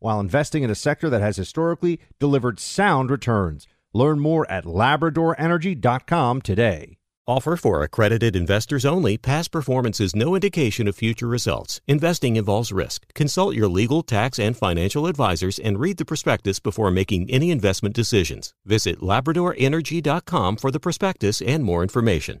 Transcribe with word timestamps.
while 0.00 0.20
investing 0.20 0.64
in 0.64 0.70
a 0.70 0.74
sector 0.74 1.08
that 1.08 1.22
has 1.22 1.36
historically 1.36 2.00
delivered 2.18 2.58
sound 2.58 3.10
returns. 3.10 3.68
Learn 3.94 4.18
more 4.18 4.50
at 4.50 4.64
labradorenergy.com 4.64 6.42
today. 6.42 6.96
Offer 7.26 7.56
for 7.56 7.82
accredited 7.84 8.34
investors 8.34 8.84
only. 8.84 9.16
Past 9.16 9.52
performance 9.52 10.00
is 10.00 10.16
no 10.16 10.34
indication 10.34 10.88
of 10.88 10.96
future 10.96 11.28
results. 11.28 11.80
Investing 11.86 12.34
involves 12.34 12.72
risk. 12.72 13.06
Consult 13.14 13.54
your 13.54 13.68
legal, 13.68 14.02
tax, 14.02 14.38
and 14.40 14.56
financial 14.56 15.06
advisors 15.06 15.58
and 15.60 15.78
read 15.78 15.98
the 15.98 16.04
prospectus 16.04 16.58
before 16.58 16.90
making 16.90 17.30
any 17.30 17.52
investment 17.52 17.94
decisions. 17.94 18.52
Visit 18.64 18.98
labradorenergy.com 19.00 20.56
for 20.56 20.72
the 20.72 20.80
prospectus 20.80 21.40
and 21.40 21.62
more 21.62 21.82
information. 21.82 22.40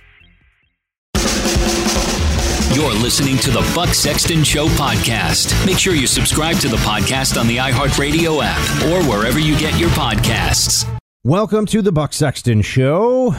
You're 2.73 2.93
listening 2.93 3.37
to 3.39 3.51
the 3.51 3.69
Buck 3.75 3.89
Sexton 3.89 4.45
Show 4.45 4.67
podcast. 4.69 5.65
Make 5.65 5.77
sure 5.77 5.93
you 5.93 6.07
subscribe 6.07 6.55
to 6.59 6.69
the 6.69 6.77
podcast 6.77 7.37
on 7.37 7.45
the 7.47 7.57
iHeartRadio 7.57 8.41
app 8.41 8.83
or 8.85 9.05
wherever 9.09 9.39
you 9.39 9.59
get 9.59 9.77
your 9.77 9.89
podcasts. 9.89 10.87
Welcome 11.21 11.65
to 11.65 11.81
the 11.81 11.91
Buck 11.91 12.13
Sexton 12.13 12.61
Show. 12.61 13.31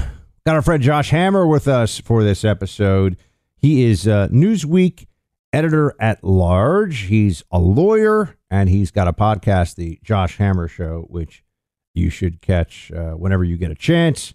Got 0.45 0.57
our 0.57 0.61
friend 0.61 0.83
Josh 0.83 1.09
Hammer 1.09 1.47
with 1.47 1.67
us 1.67 1.99
for 1.99 2.23
this 2.23 2.45
episode. 2.45 3.17
He 3.57 3.85
is 3.85 4.07
uh, 4.07 4.29
Newsweek 4.29 5.07
editor 5.51 5.95
at 5.99 6.23
large. 6.23 7.05
He's 7.05 7.43
a 7.51 7.59
lawyer 7.59 8.37
and 8.51 8.69
he's 8.69 8.91
got 8.91 9.09
a 9.09 9.15
podcast, 9.15 9.77
The 9.77 9.99
Josh 10.03 10.37
Hammer 10.37 10.69
Show, 10.69 11.07
which 11.09 11.43
you 11.95 12.11
should 12.11 12.43
catch 12.43 12.93
uh, 12.93 13.13
whenever 13.13 13.45
you 13.45 13.57
get 13.57 13.71
a 13.71 13.77
chance 13.77 14.35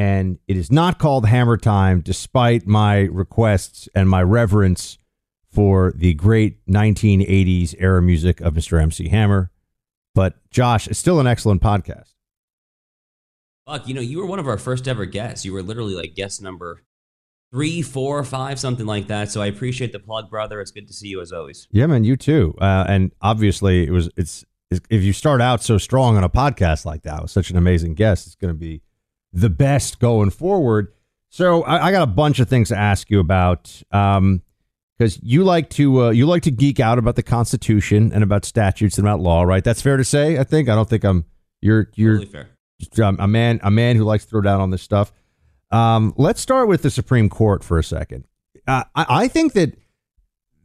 and 0.00 0.38
it 0.48 0.56
is 0.56 0.72
not 0.72 0.98
called 0.98 1.26
Hammer 1.26 1.58
Time, 1.58 2.00
despite 2.00 2.66
my 2.66 3.00
requests 3.00 3.86
and 3.94 4.08
my 4.08 4.22
reverence 4.22 4.96
for 5.52 5.92
the 5.94 6.14
great 6.14 6.64
1980s 6.64 7.74
era 7.78 8.00
music 8.00 8.40
of 8.40 8.54
Mr. 8.54 8.80
MC 8.80 9.08
Hammer. 9.08 9.50
But 10.14 10.36
Josh, 10.50 10.88
it's 10.88 10.98
still 10.98 11.20
an 11.20 11.26
excellent 11.26 11.60
podcast. 11.60 12.14
Fuck, 13.66 13.86
you 13.88 13.92
know, 13.92 14.00
you 14.00 14.16
were 14.16 14.24
one 14.24 14.38
of 14.38 14.48
our 14.48 14.56
first 14.56 14.88
ever 14.88 15.04
guests. 15.04 15.44
You 15.44 15.52
were 15.52 15.62
literally 15.62 15.94
like 15.94 16.14
guest 16.14 16.40
number 16.40 16.82
three, 17.52 17.82
four, 17.82 18.24
five, 18.24 18.58
something 18.58 18.86
like 18.86 19.08
that. 19.08 19.30
So 19.30 19.42
I 19.42 19.48
appreciate 19.48 19.92
the 19.92 20.00
plug, 20.00 20.30
brother. 20.30 20.62
It's 20.62 20.70
good 20.70 20.88
to 20.88 20.94
see 20.94 21.08
you 21.08 21.20
as 21.20 21.30
always. 21.30 21.68
Yeah, 21.72 21.84
man, 21.84 22.04
you 22.04 22.16
too. 22.16 22.54
Uh, 22.58 22.86
and 22.88 23.12
obviously, 23.20 23.86
it 23.86 23.90
was 23.90 24.08
it's 24.16 24.46
if 24.70 25.02
you 25.02 25.12
start 25.12 25.42
out 25.42 25.62
so 25.62 25.76
strong 25.76 26.16
on 26.16 26.24
a 26.24 26.30
podcast 26.30 26.86
like 26.86 27.02
that 27.02 27.20
with 27.20 27.30
such 27.30 27.50
an 27.50 27.58
amazing 27.58 27.92
guest, 27.92 28.26
it's 28.26 28.36
going 28.36 28.54
to 28.54 28.58
be 28.58 28.80
the 29.32 29.50
best 29.50 30.00
going 30.00 30.30
forward. 30.30 30.92
So 31.28 31.62
I, 31.62 31.88
I 31.88 31.92
got 31.92 32.02
a 32.02 32.06
bunch 32.06 32.40
of 32.40 32.48
things 32.48 32.68
to 32.68 32.76
ask 32.76 33.10
you 33.10 33.20
about. 33.20 33.82
Um, 33.92 34.42
because 34.98 35.18
you 35.22 35.44
like 35.44 35.70
to 35.70 36.02
uh, 36.02 36.10
you 36.10 36.26
like 36.26 36.42
to 36.42 36.50
geek 36.50 36.78
out 36.78 36.98
about 36.98 37.16
the 37.16 37.22
Constitution 37.22 38.12
and 38.12 38.22
about 38.22 38.44
statutes 38.44 38.98
and 38.98 39.08
about 39.08 39.20
law, 39.20 39.44
right? 39.44 39.64
That's 39.64 39.80
fair 39.80 39.96
to 39.96 40.04
say. 40.04 40.38
I 40.38 40.44
think 40.44 40.68
I 40.68 40.74
don't 40.74 40.90
think 40.90 41.04
I'm 41.04 41.24
you're 41.62 41.90
you're 41.94 42.18
totally 42.18 42.46
fair. 42.98 43.06
Um, 43.06 43.16
a 43.18 43.26
man 43.26 43.60
a 43.62 43.70
man 43.70 43.96
who 43.96 44.04
likes 44.04 44.24
to 44.24 44.30
throw 44.30 44.42
down 44.42 44.60
on 44.60 44.68
this 44.68 44.82
stuff. 44.82 45.10
Um, 45.70 46.12
let's 46.18 46.40
start 46.40 46.68
with 46.68 46.82
the 46.82 46.90
Supreme 46.90 47.30
Court 47.30 47.64
for 47.64 47.78
a 47.78 47.84
second. 47.84 48.26
Uh, 48.66 48.84
I, 48.94 49.06
I, 49.08 49.28
think 49.28 49.54
that 49.54 49.78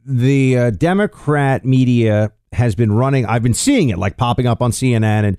the 0.04 0.58
uh, 0.58 0.70
Democrat 0.70 1.64
media 1.64 2.32
has 2.52 2.74
been 2.74 2.92
running. 2.92 3.24
I've 3.24 3.42
been 3.42 3.54
seeing 3.54 3.88
it 3.88 3.98
like 3.98 4.16
popping 4.16 4.46
up 4.46 4.60
on 4.60 4.72
CNN 4.72 5.24
and 5.24 5.36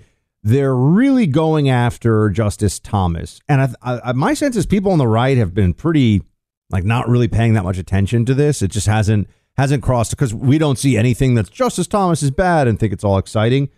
they're 0.47 0.75
really 0.75 1.27
going 1.27 1.69
after 1.69 2.29
Justice 2.29 2.79
Thomas. 2.79 3.41
And 3.49 3.75
I, 3.81 3.99
I, 4.05 4.11
my 4.13 4.33
sense 4.33 4.55
is 4.55 4.65
people 4.65 4.93
on 4.93 4.97
the 4.97 5.07
right 5.07 5.37
have 5.37 5.53
been 5.53 5.73
pretty 5.73 6.23
like 6.69 6.85
not 6.85 7.09
really 7.09 7.27
paying 7.27 7.53
that 7.55 7.65
much 7.65 7.77
attention 7.77 8.25
to 8.25 8.33
this. 8.33 8.61
It 8.61 8.71
just 8.71 8.87
hasn't 8.87 9.27
hasn't 9.57 9.83
crossed 9.83 10.11
because 10.11 10.33
we 10.33 10.57
don't 10.57 10.77
see 10.77 10.95
anything 10.95 11.33
that's 11.33 11.49
Justice 11.49 11.87
Thomas 11.87 12.23
is 12.23 12.31
bad 12.31 12.67
and 12.67 12.79
think 12.79 12.93
it's 12.93 13.03
all 13.03 13.17
exciting. 13.17 13.69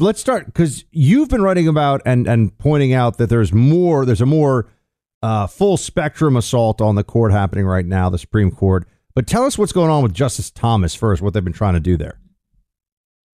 Let's 0.00 0.20
start 0.20 0.46
because 0.46 0.84
you've 0.90 1.28
been 1.28 1.42
writing 1.42 1.68
about 1.68 2.02
and 2.04 2.26
and 2.26 2.56
pointing 2.58 2.92
out 2.92 3.18
that 3.18 3.28
there's 3.28 3.52
more. 3.52 4.04
There's 4.04 4.20
a 4.20 4.26
more 4.26 4.68
uh, 5.22 5.46
full 5.46 5.76
spectrum 5.76 6.36
assault 6.36 6.80
on 6.80 6.96
the 6.96 7.04
court 7.04 7.30
happening 7.30 7.66
right 7.66 7.86
now, 7.86 8.10
the 8.10 8.18
Supreme 8.18 8.50
Court. 8.50 8.88
But 9.14 9.28
tell 9.28 9.44
us 9.44 9.56
what's 9.56 9.72
going 9.72 9.90
on 9.90 10.02
with 10.02 10.12
Justice 10.12 10.50
Thomas 10.50 10.96
first. 10.96 11.22
What 11.22 11.34
they've 11.34 11.44
been 11.44 11.52
trying 11.52 11.74
to 11.74 11.80
do 11.80 11.96
there. 11.96 12.18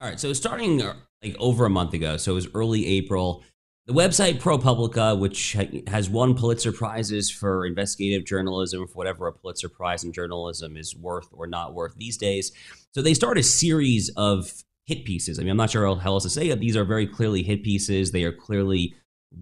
All 0.03 0.11
right. 0.11 0.21
So 0.21 0.35
starting 0.35 0.77
like 1.23 1.37
over 1.39 1.65
a 1.65 1.71
month 1.71 1.95
ago. 1.95 2.17
So 2.17 2.33
it 2.33 2.35
was 2.35 2.49
early 2.55 2.87
April. 2.87 3.45
The 3.87 3.93
website 3.93 4.41
ProPublica, 4.41 5.19
which 5.19 5.57
has 5.89 6.09
won 6.09 6.37
Pulitzer 6.37 6.73
Prizes 6.73 7.31
for 7.31 7.67
investigative 7.67 8.25
journalism, 8.25 8.87
for 8.87 8.95
whatever 8.95 9.27
a 9.27 9.33
Pulitzer 9.33 9.69
Prize 9.69 10.05
in 10.05 10.13
journalism 10.13 10.77
is 10.77 10.95
worth 10.95 11.29
or 11.33 11.47
not 11.47 11.75
worth 11.75 11.97
these 11.97 12.17
days. 12.17 12.53
So 12.93 13.03
they 13.03 13.15
start 13.15 13.39
a 13.39 13.43
series 13.43 14.09
of 14.17 14.63
hit 14.85 15.05
pieces. 15.05 15.39
I 15.39 15.43
mean, 15.43 15.51
I'm 15.51 15.57
not 15.57 15.71
sure 15.71 15.97
how 15.97 16.13
else 16.13 16.23
to 16.23 16.31
say 16.31 16.49
it. 16.49 16.61
These 16.61 16.77
are 16.77 16.85
very 16.85 17.07
clearly 17.07 17.43
hit 17.43 17.65
pieces. 17.65 18.13
They 18.13 18.25
are 18.25 18.33
clearly 18.33 18.95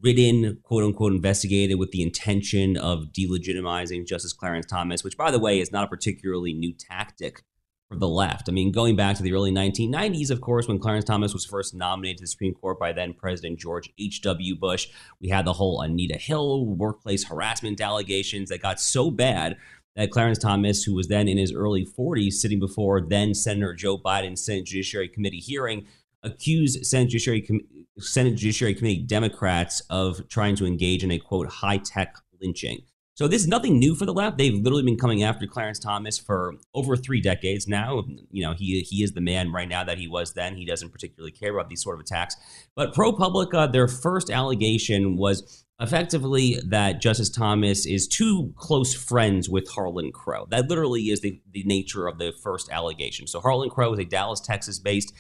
written, 0.03 0.59
quote 0.63 0.85
unquote, 0.85 1.13
investigated 1.13 1.79
with 1.79 1.91
the 1.91 2.03
intention 2.03 2.77
of 2.77 3.09
delegitimizing 3.13 4.07
Justice 4.07 4.33
Clarence 4.33 4.67
Thomas, 4.67 5.05
which, 5.05 5.19
by 5.19 5.31
the 5.31 5.39
way, 5.39 5.61
is 5.61 5.73
not 5.73 5.85
a 5.85 5.89
particularly 5.89 6.55
new 6.55 6.73
tactic 6.73 7.43
for 7.91 7.99
the 7.99 8.09
left. 8.09 8.49
I 8.49 8.53
mean, 8.53 8.71
going 8.71 8.95
back 8.95 9.17
to 9.17 9.23
the 9.23 9.33
early 9.33 9.51
1990s, 9.51 10.31
of 10.31 10.41
course, 10.41 10.69
when 10.69 10.79
Clarence 10.79 11.05
Thomas 11.05 11.35
was 11.35 11.45
first 11.45 11.75
nominated 11.75 12.19
to 12.19 12.23
the 12.23 12.29
Supreme 12.29 12.55
Court 12.55 12.79
by 12.79 12.93
then 12.93 13.13
President 13.13 13.59
George 13.59 13.93
H.W. 13.99 14.57
Bush, 14.57 14.89
we 15.21 15.29
had 15.29 15.45
the 15.45 15.55
whole 15.55 15.81
Anita 15.81 16.17
Hill 16.17 16.67
workplace 16.67 17.25
harassment 17.25 17.81
allegations 17.81 18.49
that 18.49 18.63
got 18.63 18.79
so 18.79 19.11
bad 19.11 19.57
that 19.97 20.13
Clarence 20.13 20.39
Thomas, 20.39 20.85
who 20.85 20.95
was 20.95 21.09
then 21.09 21.27
in 21.27 21.37
his 21.37 21.53
early 21.53 21.85
40s, 21.85 22.35
sitting 22.35 22.61
before 22.61 23.01
then 23.01 23.35
Senator 23.35 23.75
Joe 23.75 23.99
Biden's 23.99 24.45
Senate 24.45 24.67
Judiciary 24.67 25.09
Committee 25.09 25.41
hearing, 25.41 25.85
accused 26.23 26.87
Senate 26.87 27.09
Judiciary, 27.09 27.43
Com- 27.43 27.67
Senate 27.99 28.37
Judiciary 28.37 28.75
Committee 28.75 29.03
Democrats 29.03 29.83
of 29.91 30.29
trying 30.29 30.55
to 30.55 30.65
engage 30.65 31.03
in 31.03 31.11
a 31.11 31.19
quote 31.19 31.49
high 31.49 31.79
tech 31.79 32.15
lynching. 32.41 32.83
So 33.21 33.29
this 33.29 33.43
is 33.43 33.49
nothing 33.49 33.79
new 33.79 33.95
for 33.95 34.07
the 34.07 34.15
left. 34.15 34.39
They've 34.39 34.55
literally 34.55 34.83
been 34.83 34.97
coming 34.97 35.23
after 35.23 35.47
Clarence 35.47 35.79
Thomas 35.79 36.17
for 36.17 36.55
over 36.73 36.97
three 36.97 37.21
decades 37.21 37.69
now. 37.69 38.03
You 38.31 38.43
know, 38.43 38.55
he 38.55 38.81
he 38.81 39.03
is 39.03 39.13
the 39.13 39.21
man 39.21 39.53
right 39.53 39.69
now 39.69 39.85
that 39.85 39.99
he 39.99 40.09
was 40.09 40.33
then. 40.33 40.57
He 40.57 40.65
doesn't 40.65 40.89
particularly 40.89 41.31
care 41.31 41.53
about 41.53 41.69
these 41.69 41.83
sort 41.83 41.97
of 41.97 42.01
attacks. 42.01 42.35
But 42.75 42.95
ProPublica, 42.95 43.73
their 43.73 43.89
first 43.89 44.31
allegation 44.31 45.19
was 45.19 45.67
effectively 45.79 46.63
that 46.67 47.03
Justice 47.03 47.29
Thomas 47.29 47.85
is 47.85 48.09
too 48.09 48.55
close 48.57 48.95
friends 48.95 49.51
with 49.51 49.69
Harlan 49.69 50.13
Crow. 50.13 50.47
That 50.49 50.71
literally 50.71 51.11
is 51.11 51.21
the, 51.21 51.43
the 51.53 51.65
nature 51.65 52.09
of 52.09 52.17
the 52.17 52.33
first 52.43 52.71
allegation. 52.73 53.27
So 53.27 53.43
Harlan 53.43 53.69
Crow 53.69 53.93
is 53.93 53.99
a 53.99 54.07
Dallas, 54.07 54.41
Texas 54.41 54.79
based 54.79 55.13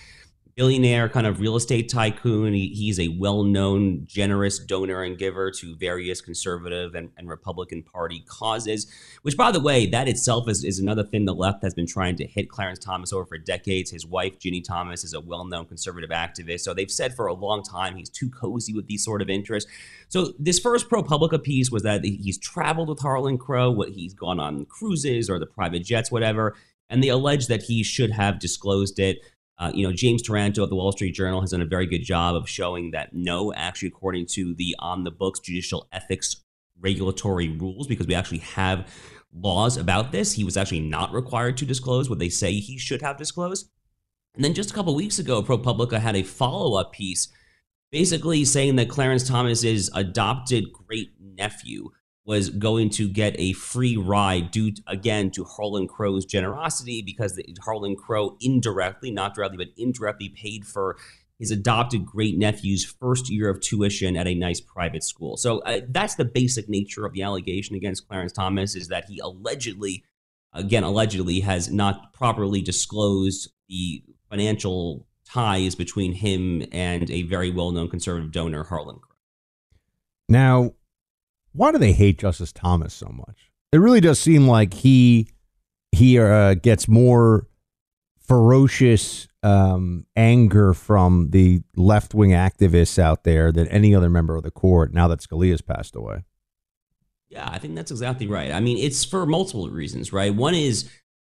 billionaire 0.60 1.08
kind 1.08 1.26
of 1.26 1.40
real 1.40 1.56
estate 1.56 1.88
tycoon. 1.88 2.52
He, 2.52 2.68
he's 2.68 3.00
a 3.00 3.08
well 3.08 3.44
known, 3.44 4.04
generous 4.04 4.58
donor 4.58 5.02
and 5.02 5.16
giver 5.16 5.50
to 5.52 5.74
various 5.74 6.20
conservative 6.20 6.94
and, 6.94 7.08
and, 7.16 7.30
Republican 7.30 7.82
Party 7.82 8.22
causes, 8.28 8.86
which, 9.22 9.38
by 9.38 9.52
the 9.52 9.60
way, 9.60 9.86
that 9.86 10.06
itself 10.06 10.50
is, 10.50 10.62
is 10.62 10.78
another 10.78 11.02
thing 11.02 11.24
the 11.24 11.34
left 11.34 11.62
has 11.62 11.72
been 11.72 11.86
trying 11.86 12.14
to 12.16 12.26
hit 12.26 12.50
Clarence 12.50 12.78
Thomas 12.78 13.10
over 13.10 13.24
for 13.24 13.38
decades. 13.38 13.90
His 13.90 14.04
wife, 14.04 14.38
Ginny 14.38 14.60
Thomas, 14.60 15.02
is 15.02 15.14
a 15.14 15.20
well 15.20 15.46
known 15.46 15.64
conservative 15.64 16.10
activist. 16.10 16.60
So 16.60 16.74
they've 16.74 16.90
said 16.90 17.14
for 17.14 17.26
a 17.26 17.32
long 17.32 17.62
time 17.62 17.96
he's 17.96 18.10
too 18.10 18.28
cozy 18.28 18.74
with 18.74 18.86
these 18.86 19.02
sort 19.02 19.22
of 19.22 19.30
interests. 19.30 19.70
So 20.08 20.34
this 20.38 20.58
first 20.58 20.90
ProPublica 20.90 21.42
piece 21.42 21.70
was 21.70 21.84
that 21.84 22.04
he's 22.04 22.36
traveled 22.36 22.90
with 22.90 23.00
Harlan 23.00 23.38
Crow, 23.38 23.70
what 23.70 23.88
he's 23.88 24.12
gone 24.12 24.38
on 24.38 24.66
cruises 24.66 25.30
or 25.30 25.38
the 25.38 25.46
private 25.46 25.84
jets, 25.84 26.12
whatever. 26.12 26.54
And 26.90 27.02
they 27.02 27.08
allege 27.08 27.46
that 27.46 27.62
he 27.62 27.82
should 27.82 28.10
have 28.10 28.38
disclosed 28.38 28.98
it. 28.98 29.20
Uh, 29.60 29.70
you 29.74 29.86
know, 29.86 29.92
James 29.92 30.22
Taranto 30.22 30.62
of 30.62 30.70
the 30.70 30.74
Wall 30.74 30.90
Street 30.90 31.14
Journal 31.14 31.42
has 31.42 31.50
done 31.50 31.60
a 31.60 31.66
very 31.66 31.86
good 31.86 32.02
job 32.02 32.34
of 32.34 32.48
showing 32.48 32.92
that 32.92 33.12
no, 33.12 33.52
actually, 33.52 33.88
according 33.88 34.26
to 34.28 34.54
the 34.54 34.74
on 34.78 35.04
the 35.04 35.10
books 35.10 35.38
judicial 35.38 35.86
ethics 35.92 36.36
regulatory 36.80 37.50
rules, 37.50 37.86
because 37.86 38.06
we 38.06 38.14
actually 38.14 38.38
have 38.38 38.90
laws 39.34 39.76
about 39.76 40.12
this, 40.12 40.32
he 40.32 40.44
was 40.44 40.56
actually 40.56 40.80
not 40.80 41.12
required 41.12 41.58
to 41.58 41.66
disclose 41.66 42.08
what 42.08 42.18
they 42.18 42.30
say 42.30 42.54
he 42.54 42.78
should 42.78 43.02
have 43.02 43.18
disclosed. 43.18 43.70
And 44.34 44.42
then 44.42 44.54
just 44.54 44.70
a 44.70 44.74
couple 44.74 44.94
weeks 44.94 45.18
ago, 45.18 45.42
ProPublica 45.42 46.00
had 46.00 46.16
a 46.16 46.22
follow 46.22 46.80
up 46.80 46.92
piece 46.92 47.28
basically 47.92 48.44
saying 48.44 48.76
that 48.76 48.88
Clarence 48.88 49.28
Thomas's 49.28 49.90
adopted 49.92 50.72
great 50.72 51.10
nephew 51.20 51.90
was 52.25 52.50
going 52.50 52.90
to 52.90 53.08
get 53.08 53.34
a 53.38 53.52
free 53.55 53.96
ride 53.96 54.50
due 54.50 54.72
again 54.87 55.31
to 55.32 55.44
Harlan 55.44 55.88
Crow's 55.88 56.25
generosity 56.25 57.02
because 57.02 57.34
the, 57.34 57.44
Harlan 57.64 57.96
Crow 57.96 58.37
indirectly, 58.40 59.11
not 59.11 59.34
directly, 59.34 59.56
but 59.56 59.69
indirectly 59.76 60.28
paid 60.28 60.67
for 60.67 60.96
his 61.38 61.50
adopted 61.50 62.05
great 62.05 62.37
nephew's 62.37 62.84
first 62.84 63.31
year 63.31 63.49
of 63.49 63.61
tuition 63.61 64.17
at 64.17 64.26
a 64.26 64.34
nice 64.34 64.61
private 64.61 65.02
school. 65.02 65.38
So 65.38 65.61
uh, 65.61 65.81
that's 65.88 66.17
the 66.17 66.26
basic 66.26 66.69
nature 66.69 67.06
of 67.06 67.14
the 67.14 67.22
allegation 67.22 67.75
against 67.75 68.06
Clarence 68.06 68.32
Thomas 68.32 68.76
is 68.76 68.88
that 68.88 69.06
he 69.06 69.19
allegedly, 69.20 70.05
again, 70.52 70.84
allegedly 70.84 71.40
has 71.40 71.70
not 71.70 72.12
properly 72.12 72.61
disclosed 72.61 73.50
the 73.70 74.05
financial 74.28 75.06
ties 75.25 75.75
between 75.75 76.12
him 76.12 76.62
and 76.72 77.11
a 77.11 77.22
very 77.22 77.50
well-known 77.50 77.88
conservative 77.88 78.32
donor, 78.32 78.64
Harlan 78.64 78.96
Crow. 78.96 79.17
Now, 80.28 80.72
why 81.52 81.73
do 81.73 81.79
they 81.79 81.93
hate 81.93 82.19
Justice 82.19 82.52
Thomas 82.52 82.94
so 82.94 83.08
much? 83.08 83.50
It 83.73 83.79
really 83.79 84.00
does 84.00 84.19
seem 84.19 84.47
like 84.47 84.75
he 84.75 85.29
he 85.93 86.19
uh, 86.19 86.55
gets 86.55 86.88
more 86.88 87.49
ferocious 88.19 89.26
um, 89.43 90.06
anger 90.14 90.73
from 90.75 91.31
the 91.31 91.62
left 91.76 92.14
wing 92.14 92.31
activists 92.31 92.99
out 92.99 93.25
there 93.25 93.50
than 93.50 93.67
any 93.69 93.94
other 93.94 94.11
member 94.11 94.37
of 94.37 94.43
the 94.43 94.50
court. 94.50 94.93
Now 94.93 95.08
that 95.08 95.20
Scalia's 95.20 95.62
passed 95.62 95.97
away. 95.97 96.25
Yeah, 97.29 97.49
I 97.49 97.58
think 97.58 97.76
that's 97.76 97.93
exactly 97.93 98.26
right. 98.26 98.50
I 98.50 98.61
mean, 98.61 98.76
it's 98.76 99.05
for 99.05 99.25
multiple 99.25 99.69
reasons, 99.70 100.12
right? 100.12 100.35
One 100.35 100.55
is 100.55 100.91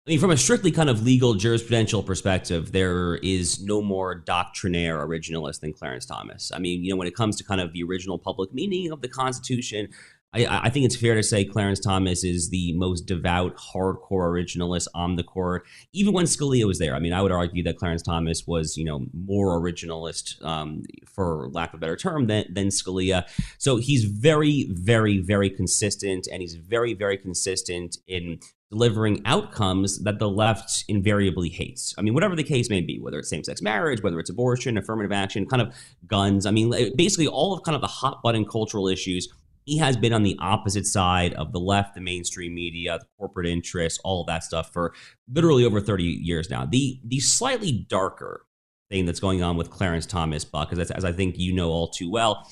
I 0.07 0.12
mean, 0.12 0.19
from 0.19 0.30
a 0.30 0.38
strictly 0.38 0.69
kind 0.69 0.88
of 0.88 1.02
legal 1.02 1.34
jurisprudential 1.34 2.06
perspective, 2.06 2.72
there 2.72 3.16
is 3.24 3.63
no 3.63 3.81
more 3.81 4.13
doctrinaire 4.13 5.00
originalist 5.00 5.62
than 5.62 5.74
Clarence 5.74 6.06
Thomas. 6.06 6.52
I 6.54 6.60
mean, 6.60 6.84
you 6.84 6.92
know, 6.92 6.96
when 6.96 7.07
it 7.07 7.16
comes 7.16 7.38
to 7.38 7.44
kind 7.44 7.60
of 7.60 7.74
the 7.74 7.81
original 7.81 8.19
public 8.19 8.54
meaning 8.54 8.92
of 8.92 9.02
the 9.02 9.07
Constitution, 9.07 9.88
I, 10.36 10.66
I, 10.66 10.69
think 10.69 10.86
it's 10.86 10.96
fair 10.96 11.16
to 11.16 11.24
say 11.24 11.44
Clarence 11.44 11.80
Thomas 11.80 12.24
is 12.24 12.50
the 12.50 12.74
most 12.74 13.07
devout, 13.07 13.56
hardcore 13.56 14.30
originalist 14.30 14.88
on 14.94 15.16
the 15.16 15.24
court. 15.24 15.66
Even 15.94 16.13
when 16.13 16.25
Scalia 16.25 16.68
was 16.68 16.78
there, 16.78 16.94
I 16.94 17.00
mean, 17.00 17.13
I 17.13 17.22
would 17.22 17.31
argue 17.31 17.63
that 17.63 17.78
Clarence 17.78 18.04
Thomas 18.04 18.46
was, 18.46 18.75
you 18.75 18.84
know, 18.84 19.06
more 19.13 19.60
originalist, 19.60 20.44
um, 20.44 20.84
for 21.08 21.50
lack 21.51 21.74
of 21.74 21.78
a 21.78 21.81
better 21.81 21.96
term, 21.96 22.28
than, 22.28 22.46
than 22.54 22.68
Scalia. 22.68 23.25
So 23.58 23.78
he's 23.78 24.04
very, 24.04 24.68
very, 24.72 25.19
very 25.19 25.50
consistent, 25.50 26.28
and 26.31 26.42
he's 26.42 26.56
very, 26.56 26.94
very 26.94 27.18
consistent 27.18 27.98
in 28.06 28.40
delivering 28.72 29.22
outcomes 29.26 30.04
that 30.04 30.20
the 30.20 30.30
left 30.30 30.86
invariably 30.88 31.50
hates. 31.50 31.94
I 31.98 32.02
mean, 32.02 32.14
whatever 32.14 32.36
the 32.36 32.44
case 32.44 32.70
may 32.70 32.82
be, 32.82 33.00
whether 33.00 33.20
it's 33.20 33.30
same 33.30 33.44
sex 33.44 33.62
marriage, 33.62 34.02
whether 34.02 34.20
it's 34.20 34.30
abortion, 34.30 34.78
affirmative 34.78 35.12
action, 35.12 35.46
kind 35.46 35.62
of 35.62 35.74
guns. 36.08 36.46
I 36.46 36.52
mean, 36.52 36.74
basically 36.96 37.28
all 37.28 37.54
of 37.54 37.64
kind 37.64 37.76
of 37.76 37.82
the 37.82 37.88
hot 37.88 38.22
button 38.24 38.46
cultural 38.46 38.88
issues. 38.88 39.28
He 39.66 39.80
has 39.80 39.98
been 39.98 40.14
on 40.14 40.22
the 40.22 40.38
opposite 40.40 40.86
side 40.86 41.34
of 41.34 41.52
the 41.52 41.60
left, 41.60 41.96
the 41.96 42.02
mainstream 42.02 42.54
media, 42.54 43.00
the 43.00 43.06
corporate 43.18 43.48
interests, 43.48 44.00
all 44.04 44.22
of 44.22 44.28
that 44.28 44.44
stuff 44.44 44.72
for 44.72 44.94
literally 45.32 45.66
over 45.66 45.82
30 45.82 46.04
years 46.04 46.52
now. 46.52 46.66
The 46.66 47.00
the 47.04 47.20
slightly 47.20 47.86
darker 47.90 48.46
thing 48.90 49.06
that's 49.06 49.20
going 49.20 49.42
on 49.42 49.58
with 49.58 49.72
Clarence 49.72 50.06
Thomas 50.06 50.46
Buck, 50.46 50.72
as, 50.72 50.92
as 50.92 51.04
I 51.04 51.12
think 51.12 51.40
you 51.40 51.52
know 51.52 51.70
all 51.70 51.89
too 51.89 52.12
well, 52.12 52.48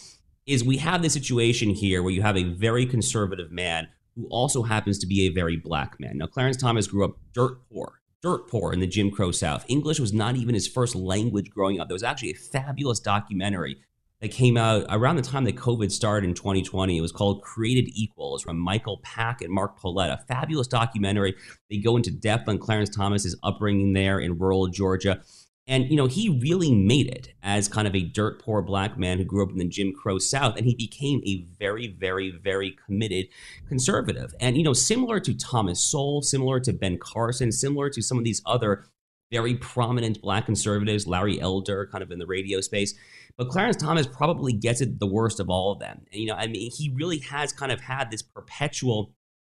is 0.47 0.63
we 0.63 0.77
have 0.77 1.01
this 1.01 1.13
situation 1.13 1.69
here 1.69 2.01
where 2.01 2.11
you 2.11 2.23
have 2.23 2.37
a 2.37 2.43
very 2.43 2.85
conservative 2.85 3.51
man 3.51 3.87
who 4.15 4.27
also 4.29 4.63
happens 4.63 4.99
to 4.99 5.07
be 5.07 5.21
a 5.21 5.29
very 5.29 5.57
black 5.57 5.99
man. 5.99 6.17
Now, 6.17 6.27
Clarence 6.27 6.57
Thomas 6.57 6.87
grew 6.87 7.05
up 7.05 7.17
dirt 7.33 7.57
poor, 7.71 8.01
dirt 8.21 8.47
poor 8.47 8.73
in 8.73 8.79
the 8.79 8.87
Jim 8.87 9.11
Crow 9.11 9.31
South. 9.31 9.65
English 9.67 9.99
was 9.99 10.13
not 10.13 10.35
even 10.35 10.53
his 10.53 10.67
first 10.67 10.95
language 10.95 11.49
growing 11.49 11.79
up. 11.79 11.87
There 11.87 11.95
was 11.95 12.03
actually 12.03 12.31
a 12.31 12.35
fabulous 12.35 12.99
documentary 12.99 13.77
that 14.23 14.31
came 14.31 14.55
out 14.55 14.85
around 14.89 15.17
the 15.17 15.21
time 15.21 15.43
that 15.43 15.57
COVID 15.57 15.91
started 15.91 16.25
in 16.25 16.33
2020. 16.33 16.97
It 16.97 17.01
was 17.01 17.11
called 17.11 17.41
Created 17.41 17.91
Equal. 17.93 18.37
It 18.37 18.43
from 18.43 18.57
Michael 18.57 18.99
Pack 19.03 19.41
and 19.41 19.51
Mark 19.51 19.77
Paoletta, 19.77 20.13
a 20.13 20.25
fabulous 20.25 20.67
documentary. 20.67 21.35
They 21.69 21.77
go 21.77 21.97
into 21.97 22.09
depth 22.09 22.47
on 22.47 22.57
Clarence 22.57 22.89
Thomas's 22.89 23.35
upbringing 23.43 23.91
there 23.91 24.19
in 24.19 24.37
rural 24.37 24.67
Georgia. 24.67 25.21
And, 25.65 25.89
you 25.89 25.95
know, 25.95 26.07
he 26.07 26.27
really 26.27 26.73
made 26.73 27.07
it 27.07 27.33
as 27.41 27.69
kind 27.69 27.87
of 27.87 27.95
a 27.95 28.03
dirt 28.03 28.41
poor 28.41 28.61
black 28.61 28.97
man 28.97 29.17
who 29.17 29.23
grew 29.23 29.43
up 29.43 29.51
in 29.51 29.57
the 29.57 29.67
Jim 29.67 29.93
Crow 29.93 30.19
South. 30.19 30.57
And 30.57 30.65
he 30.65 30.75
became 30.75 31.21
a 31.25 31.45
very, 31.57 31.87
very, 31.87 32.31
very 32.31 32.75
committed 32.85 33.27
conservative. 33.67 34.35
And, 34.41 34.57
you 34.57 34.63
know, 34.63 34.73
similar 34.73 35.21
to 35.21 35.33
Thomas 35.33 35.81
Sowell, 35.81 36.21
similar 36.21 36.59
to 36.59 36.73
Ben 36.73 36.97
Carson, 36.97 37.51
similar 37.51 37.89
to 37.91 38.01
some 38.01 38.17
of 38.17 38.25
these 38.25 38.41
other 38.45 38.85
very 39.31 39.55
prominent 39.55 40.21
black 40.21 40.45
conservatives, 40.45 41.07
Larry 41.07 41.39
Elder, 41.39 41.87
kind 41.91 42.03
of 42.03 42.11
in 42.11 42.19
the 42.19 42.27
radio 42.27 42.59
space. 42.61 42.93
But 43.37 43.49
Clarence 43.49 43.77
Thomas 43.77 44.05
probably 44.05 44.53
gets 44.53 44.81
it 44.81 44.99
the 44.99 45.07
worst 45.07 45.39
of 45.39 45.49
all 45.49 45.71
of 45.71 45.79
them. 45.79 46.05
And, 46.11 46.21
you 46.21 46.27
know, 46.27 46.35
I 46.35 46.47
mean, 46.47 46.69
he 46.71 46.93
really 46.93 47.19
has 47.19 47.51
kind 47.51 47.71
of 47.71 47.81
had 47.81 48.11
this 48.11 48.21
perpetual 48.21 49.15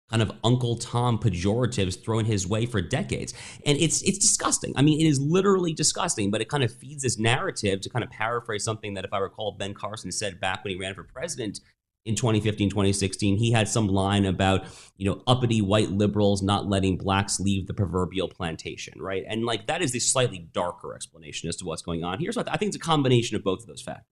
kind 0.09 0.21
of 0.21 0.31
Uncle 0.43 0.77
Tom 0.77 1.17
pejoratives 1.17 2.01
thrown 2.03 2.25
his 2.25 2.47
way 2.47 2.65
for 2.65 2.81
decades. 2.81 3.33
And 3.65 3.77
it's 3.77 4.01
it's 4.03 4.19
disgusting. 4.19 4.73
I 4.75 4.81
mean, 4.81 4.99
it 4.99 5.07
is 5.07 5.19
literally 5.19 5.73
disgusting, 5.73 6.31
but 6.31 6.41
it 6.41 6.49
kind 6.49 6.63
of 6.63 6.73
feeds 6.73 7.03
this 7.03 7.17
narrative 7.17 7.81
to 7.81 7.89
kind 7.89 8.03
of 8.03 8.11
paraphrase 8.11 8.63
something 8.63 8.93
that 8.93 9.05
if 9.05 9.13
I 9.13 9.19
recall 9.19 9.53
Ben 9.53 9.73
Carson 9.73 10.11
said 10.11 10.39
back 10.39 10.63
when 10.63 10.73
he 10.73 10.79
ran 10.79 10.93
for 10.93 11.03
president 11.03 11.59
in 12.05 12.15
2015 12.15 12.69
2016 12.69 13.37
he 13.37 13.51
had 13.51 13.65
some 13.65 13.87
line 13.87 14.25
about 14.25 14.65
you 14.97 15.09
know 15.09 15.23
uppity 15.25 15.61
white 15.61 15.89
liberals 15.89 16.41
not 16.41 16.67
letting 16.67 16.97
blacks 16.97 17.39
leave 17.39 17.65
the 17.65 17.73
proverbial 17.73 18.27
plantation 18.27 19.01
right 19.01 19.23
and 19.25 19.45
like 19.45 19.67
that 19.67 19.81
is 19.81 19.93
the 19.93 19.99
slightly 20.01 20.39
darker 20.51 20.93
explanation 20.95 21.47
as 21.47 21.55
to 21.55 21.63
what's 21.63 21.81
going 21.81 22.03
on 22.03 22.19
here 22.19 22.33
so 22.33 22.43
i 22.47 22.57
think 22.57 22.67
it's 22.67 22.75
a 22.75 22.79
combination 22.79 23.37
of 23.37 23.43
both 23.43 23.61
of 23.61 23.67
those 23.67 23.81
factors 23.81 24.05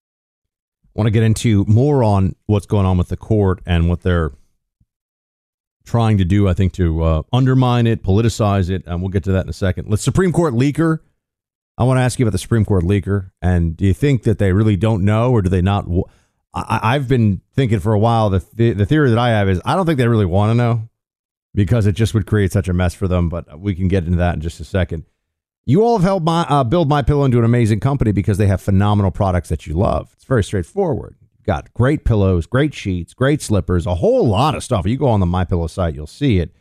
I 0.83 0.99
want 0.99 1.07
to 1.07 1.11
get 1.11 1.23
into 1.23 1.63
more 1.69 2.03
on 2.03 2.35
what's 2.47 2.65
going 2.65 2.85
on 2.85 2.97
with 2.97 3.07
the 3.07 3.15
court 3.15 3.61
and 3.65 3.87
what 3.87 4.01
they're 4.01 4.33
trying 5.85 6.17
to 6.17 6.25
do, 6.25 6.47
I 6.47 6.53
think, 6.53 6.73
to 6.73 7.03
uh, 7.03 7.21
undermine 7.33 7.87
it, 7.87 8.03
politicize 8.03 8.69
it. 8.69 8.83
And 8.85 9.01
we'll 9.01 9.09
get 9.09 9.23
to 9.25 9.31
that 9.33 9.45
in 9.45 9.49
a 9.49 9.53
second. 9.53 9.89
Let's 9.89 10.03
Supreme 10.03 10.31
Court 10.31 10.53
leaker 10.53 10.99
I 11.81 11.83
want 11.83 11.97
to 11.97 12.01
ask 12.01 12.19
you 12.19 12.25
about 12.25 12.33
the 12.33 12.37
Supreme 12.37 12.63
Court 12.63 12.83
leaker. 12.83 13.31
And 13.41 13.75
do 13.75 13.85
you 13.85 13.93
think 13.93 14.21
that 14.23 14.37
they 14.37 14.53
really 14.53 14.75
don't 14.75 15.03
know, 15.03 15.31
or 15.31 15.41
do 15.41 15.49
they 15.49 15.63
not? 15.63 15.87
I, 16.53 16.93
have 16.93 17.07
been 17.07 17.41
thinking 17.55 17.79
for 17.79 17.93
a 17.93 17.99
while. 17.99 18.29
The, 18.29 18.45
the 18.53 18.73
the 18.73 18.85
theory 18.85 19.09
that 19.09 19.17
I 19.17 19.29
have 19.29 19.49
is 19.49 19.59
I 19.65 19.75
don't 19.75 19.85
think 19.87 19.97
they 19.97 20.07
really 20.07 20.25
want 20.25 20.51
to 20.51 20.53
know 20.53 20.89
because 21.55 21.87
it 21.87 21.93
just 21.93 22.13
would 22.13 22.27
create 22.27 22.51
such 22.51 22.67
a 22.67 22.73
mess 22.73 22.93
for 22.93 23.07
them. 23.07 23.29
But 23.29 23.59
we 23.59 23.73
can 23.73 23.87
get 23.87 24.03
into 24.03 24.17
that 24.17 24.35
in 24.35 24.41
just 24.41 24.59
a 24.59 24.63
second. 24.63 25.05
You 25.65 25.83
all 25.83 25.97
have 25.97 26.03
helped 26.03 26.25
my, 26.25 26.41
uh, 26.49 26.63
build 26.63 26.89
My 26.89 27.01
Pillow 27.01 27.23
into 27.23 27.37
an 27.37 27.45
amazing 27.45 27.79
company 27.79 28.11
because 28.11 28.37
they 28.37 28.47
have 28.47 28.61
phenomenal 28.61 29.11
products 29.11 29.49
that 29.49 29.65
you 29.65 29.75
love. 29.75 30.11
It's 30.13 30.25
very 30.25 30.43
straightforward. 30.43 31.15
Got 31.45 31.73
great 31.73 32.05
pillows, 32.05 32.45
great 32.45 32.73
sheets, 32.73 33.13
great 33.13 33.41
slippers, 33.41 33.85
a 33.85 33.95
whole 33.95 34.27
lot 34.27 34.55
of 34.55 34.63
stuff. 34.63 34.85
You 34.85 34.97
go 34.97 35.07
on 35.07 35.19
the 35.19 35.25
My 35.25 35.43
Pillow 35.43 35.67
site, 35.67 35.95
you'll 35.95 36.07
see 36.07 36.39
it. 36.39 36.53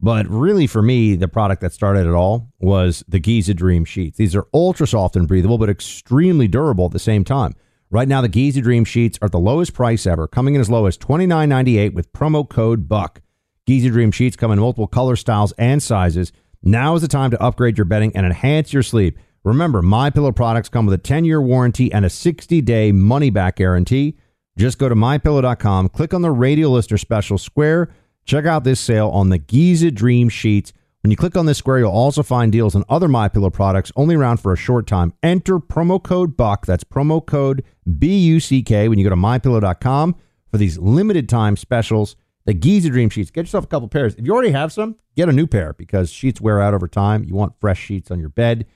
But 0.00 0.26
really, 0.28 0.66
for 0.66 0.80
me, 0.80 1.14
the 1.14 1.28
product 1.28 1.60
that 1.60 1.72
started 1.72 2.06
it 2.06 2.14
all 2.14 2.52
was 2.58 3.04
the 3.06 3.18
Giza 3.18 3.52
Dream 3.52 3.84
sheets. 3.84 4.16
These 4.16 4.34
are 4.34 4.46
ultra 4.54 4.86
soft 4.86 5.14
and 5.14 5.28
breathable, 5.28 5.58
but 5.58 5.68
extremely 5.68 6.48
durable 6.48 6.86
at 6.86 6.92
the 6.92 6.98
same 6.98 7.22
time. 7.22 7.54
Right 7.90 8.08
now, 8.08 8.22
the 8.22 8.28
Giza 8.28 8.62
Dream 8.62 8.84
sheets 8.84 9.18
are 9.20 9.26
at 9.26 9.32
the 9.32 9.38
lowest 9.38 9.74
price 9.74 10.06
ever, 10.06 10.26
coming 10.26 10.54
in 10.54 10.60
as 10.60 10.70
low 10.70 10.86
as 10.86 10.96
$29.98 10.96 11.92
with 11.92 12.12
promo 12.12 12.48
code 12.48 12.88
BUCK. 12.88 13.20
Giza 13.66 13.90
Dream 13.90 14.10
sheets 14.10 14.36
come 14.36 14.52
in 14.52 14.58
multiple 14.58 14.86
color 14.86 15.16
styles 15.16 15.52
and 15.58 15.82
sizes. 15.82 16.32
Now 16.62 16.94
is 16.94 17.02
the 17.02 17.08
time 17.08 17.30
to 17.32 17.42
upgrade 17.42 17.76
your 17.76 17.84
bedding 17.84 18.14
and 18.16 18.24
enhance 18.24 18.72
your 18.72 18.82
sleep. 18.82 19.18
Remember, 19.44 19.82
My 19.82 20.10
Pillow 20.10 20.32
products 20.32 20.68
come 20.68 20.86
with 20.86 20.94
a 20.94 21.02
10-year 21.02 21.40
warranty 21.40 21.92
and 21.92 22.04
a 22.04 22.08
60-day 22.08 22.92
money-back 22.92 23.56
guarantee. 23.56 24.16
Just 24.58 24.78
go 24.78 24.88
to 24.88 24.94
mypillow.com, 24.94 25.88
click 25.90 26.12
on 26.12 26.22
the 26.22 26.30
radio 26.30 26.68
listener 26.68 26.98
special 26.98 27.38
square 27.38 27.90
Check 28.24 28.46
out 28.46 28.64
this 28.64 28.80
sale 28.80 29.08
on 29.08 29.30
the 29.30 29.38
Giza 29.38 29.90
Dream 29.90 30.28
Sheets. 30.28 30.72
When 31.02 31.10
you 31.10 31.16
click 31.16 31.36
on 31.36 31.46
this 31.46 31.58
square, 31.58 31.80
you'll 31.80 31.90
also 31.90 32.22
find 32.22 32.52
deals 32.52 32.74
on 32.76 32.84
other 32.88 33.08
My 33.08 33.28
Pillow 33.28 33.50
products 33.50 33.90
only 33.96 34.14
around 34.14 34.38
for 34.38 34.52
a 34.52 34.56
short 34.56 34.86
time. 34.86 35.12
Enter 35.22 35.58
promo 35.58 36.02
code 36.02 36.36
BUCK. 36.36 36.66
That's 36.66 36.84
promo 36.84 37.24
code 37.24 37.64
B 37.98 38.18
U 38.18 38.38
C 38.38 38.62
K 38.62 38.88
when 38.88 38.98
you 38.98 39.04
go 39.04 39.10
to 39.10 39.16
mypillow.com 39.16 40.14
for 40.50 40.58
these 40.58 40.78
limited 40.78 41.28
time 41.28 41.56
specials. 41.56 42.14
The 42.44 42.54
Giza 42.54 42.90
Dream 42.90 43.10
Sheets. 43.10 43.30
Get 43.30 43.42
yourself 43.42 43.64
a 43.64 43.68
couple 43.68 43.88
pairs. 43.88 44.14
If 44.14 44.24
you 44.24 44.32
already 44.32 44.52
have 44.52 44.72
some, 44.72 44.96
get 45.16 45.28
a 45.28 45.32
new 45.32 45.46
pair 45.46 45.72
because 45.72 46.10
sheets 46.10 46.40
wear 46.40 46.60
out 46.60 46.72
over 46.72 46.86
time. 46.86 47.24
You 47.24 47.34
want 47.34 47.58
fresh 47.60 47.80
sheets 47.80 48.10
on 48.10 48.20
your 48.20 48.28
bed. 48.30 48.66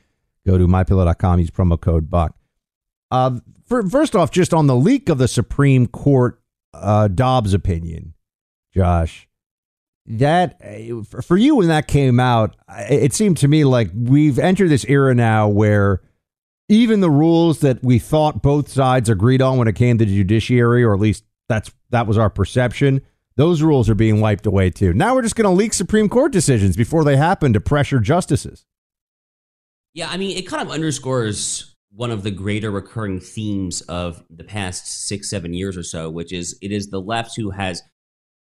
Go 0.46 0.58
to 0.58 0.66
mypillow.com. 0.66 1.40
Use 1.40 1.50
promo 1.50 1.80
code 1.80 2.10
BUCK. 2.10 2.34
Uh, 3.10 3.38
for, 3.66 3.88
first 3.88 4.14
off, 4.14 4.30
just 4.30 4.52
on 4.52 4.66
the 4.66 4.76
leak 4.76 5.08
of 5.08 5.18
the 5.18 5.28
Supreme 5.28 5.86
Court 5.86 6.40
uh, 6.74 7.08
Dobbs 7.08 7.54
opinion, 7.54 8.14
Josh, 8.74 9.28
that 10.06 10.60
for 11.22 11.36
you 11.36 11.56
when 11.56 11.68
that 11.68 11.88
came 11.88 12.20
out 12.20 12.56
it 12.90 13.14
seemed 13.14 13.38
to 13.38 13.48
me 13.48 13.64
like 13.64 13.88
we've 13.94 14.38
entered 14.38 14.68
this 14.68 14.84
era 14.86 15.14
now 15.14 15.48
where 15.48 16.02
even 16.68 17.00
the 17.00 17.10
rules 17.10 17.60
that 17.60 17.82
we 17.82 17.98
thought 17.98 18.42
both 18.42 18.68
sides 18.68 19.08
agreed 19.08 19.40
on 19.40 19.56
when 19.56 19.66
it 19.66 19.74
came 19.74 19.96
to 19.96 20.04
the 20.04 20.14
judiciary 20.14 20.84
or 20.84 20.92
at 20.92 21.00
least 21.00 21.24
that's 21.48 21.72
that 21.88 22.06
was 22.06 22.18
our 22.18 22.28
perception 22.28 23.00
those 23.36 23.62
rules 23.62 23.88
are 23.88 23.94
being 23.94 24.20
wiped 24.20 24.44
away 24.44 24.68
too 24.68 24.92
now 24.92 25.14
we're 25.14 25.22
just 25.22 25.36
going 25.36 25.48
to 25.48 25.56
leak 25.56 25.72
supreme 25.72 26.08
court 26.08 26.32
decisions 26.32 26.76
before 26.76 27.02
they 27.02 27.16
happen 27.16 27.54
to 27.54 27.60
pressure 27.60 27.98
justices 27.98 28.66
yeah 29.94 30.08
i 30.10 30.16
mean 30.16 30.36
it 30.36 30.46
kind 30.46 30.62
of 30.62 30.70
underscores 30.70 31.74
one 31.90 32.10
of 32.10 32.22
the 32.22 32.30
greater 32.30 32.70
recurring 32.70 33.20
themes 33.20 33.80
of 33.82 34.24
the 34.28 34.44
past 34.44 35.06
six 35.06 35.30
seven 35.30 35.54
years 35.54 35.76
or 35.76 35.82
so 35.82 36.10
which 36.10 36.32
is 36.32 36.58
it 36.60 36.70
is 36.70 36.90
the 36.90 37.00
left 37.00 37.36
who 37.36 37.50
has 37.50 37.82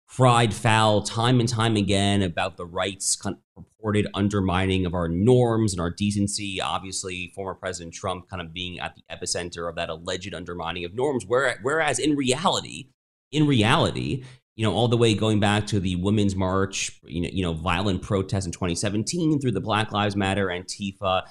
cried 0.08 0.52
foul 0.52 1.02
time 1.02 1.38
and 1.38 1.48
time 1.48 1.76
again 1.76 2.20
about 2.22 2.56
the 2.56 2.66
rights 2.66 3.14
kind 3.14 3.36
of 3.56 3.64
purported 3.80 4.08
undermining 4.12 4.84
of 4.84 4.92
our 4.92 5.08
norms 5.08 5.72
and 5.72 5.80
our 5.80 5.90
decency. 5.90 6.60
Obviously, 6.60 7.32
former 7.34 7.54
President 7.54 7.94
Trump 7.94 8.28
kind 8.28 8.42
of 8.42 8.52
being 8.52 8.80
at 8.80 8.96
the 8.96 9.02
epicenter 9.10 9.68
of 9.68 9.76
that 9.76 9.88
alleged 9.88 10.34
undermining 10.34 10.84
of 10.84 10.94
norms, 10.94 11.24
whereas 11.26 11.98
in 11.98 12.16
reality, 12.16 12.88
in 13.30 13.46
reality, 13.46 14.24
you 14.56 14.64
know, 14.64 14.72
all 14.72 14.88
the 14.88 14.96
way 14.96 15.14
going 15.14 15.40
back 15.40 15.66
to 15.68 15.80
the 15.80 15.96
Women's 15.96 16.36
March, 16.36 17.00
you 17.04 17.22
know, 17.22 17.28
you 17.32 17.42
know, 17.42 17.52
violent 17.52 18.02
protests 18.02 18.46
in 18.46 18.52
2017 18.52 19.40
through 19.40 19.52
the 19.52 19.60
Black 19.60 19.92
Lives 19.92 20.16
Matter, 20.16 20.46
Antifa, 20.48 21.22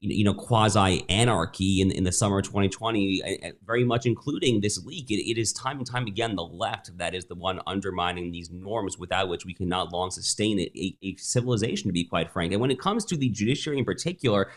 you 0.00 0.22
know 0.22 0.34
quasi 0.34 1.04
anarchy 1.08 1.80
in, 1.80 1.90
in 1.90 2.04
the 2.04 2.12
summer 2.12 2.38
of 2.38 2.44
2020 2.44 3.52
very 3.66 3.84
much 3.84 4.06
including 4.06 4.60
this 4.60 4.84
leak 4.84 5.10
it, 5.10 5.28
it 5.28 5.38
is 5.38 5.52
time 5.52 5.78
and 5.78 5.86
time 5.86 6.06
again 6.06 6.36
the 6.36 6.44
left 6.44 6.96
that 6.98 7.14
is 7.14 7.26
the 7.26 7.34
one 7.34 7.60
undermining 7.66 8.30
these 8.30 8.50
norms 8.50 8.96
without 8.96 9.28
which 9.28 9.44
we 9.44 9.52
cannot 9.52 9.92
long 9.92 10.10
sustain 10.10 10.60
a, 10.60 10.70
a, 10.76 10.96
a 11.02 11.16
civilization 11.16 11.88
to 11.88 11.92
be 11.92 12.04
quite 12.04 12.30
frank. 12.30 12.52
And 12.52 12.60
when 12.60 12.70
it 12.70 12.78
comes 12.78 13.04
to 13.06 13.16
the 13.16 13.28
judiciary 13.28 13.78
in 13.78 13.84
particular 13.84 14.50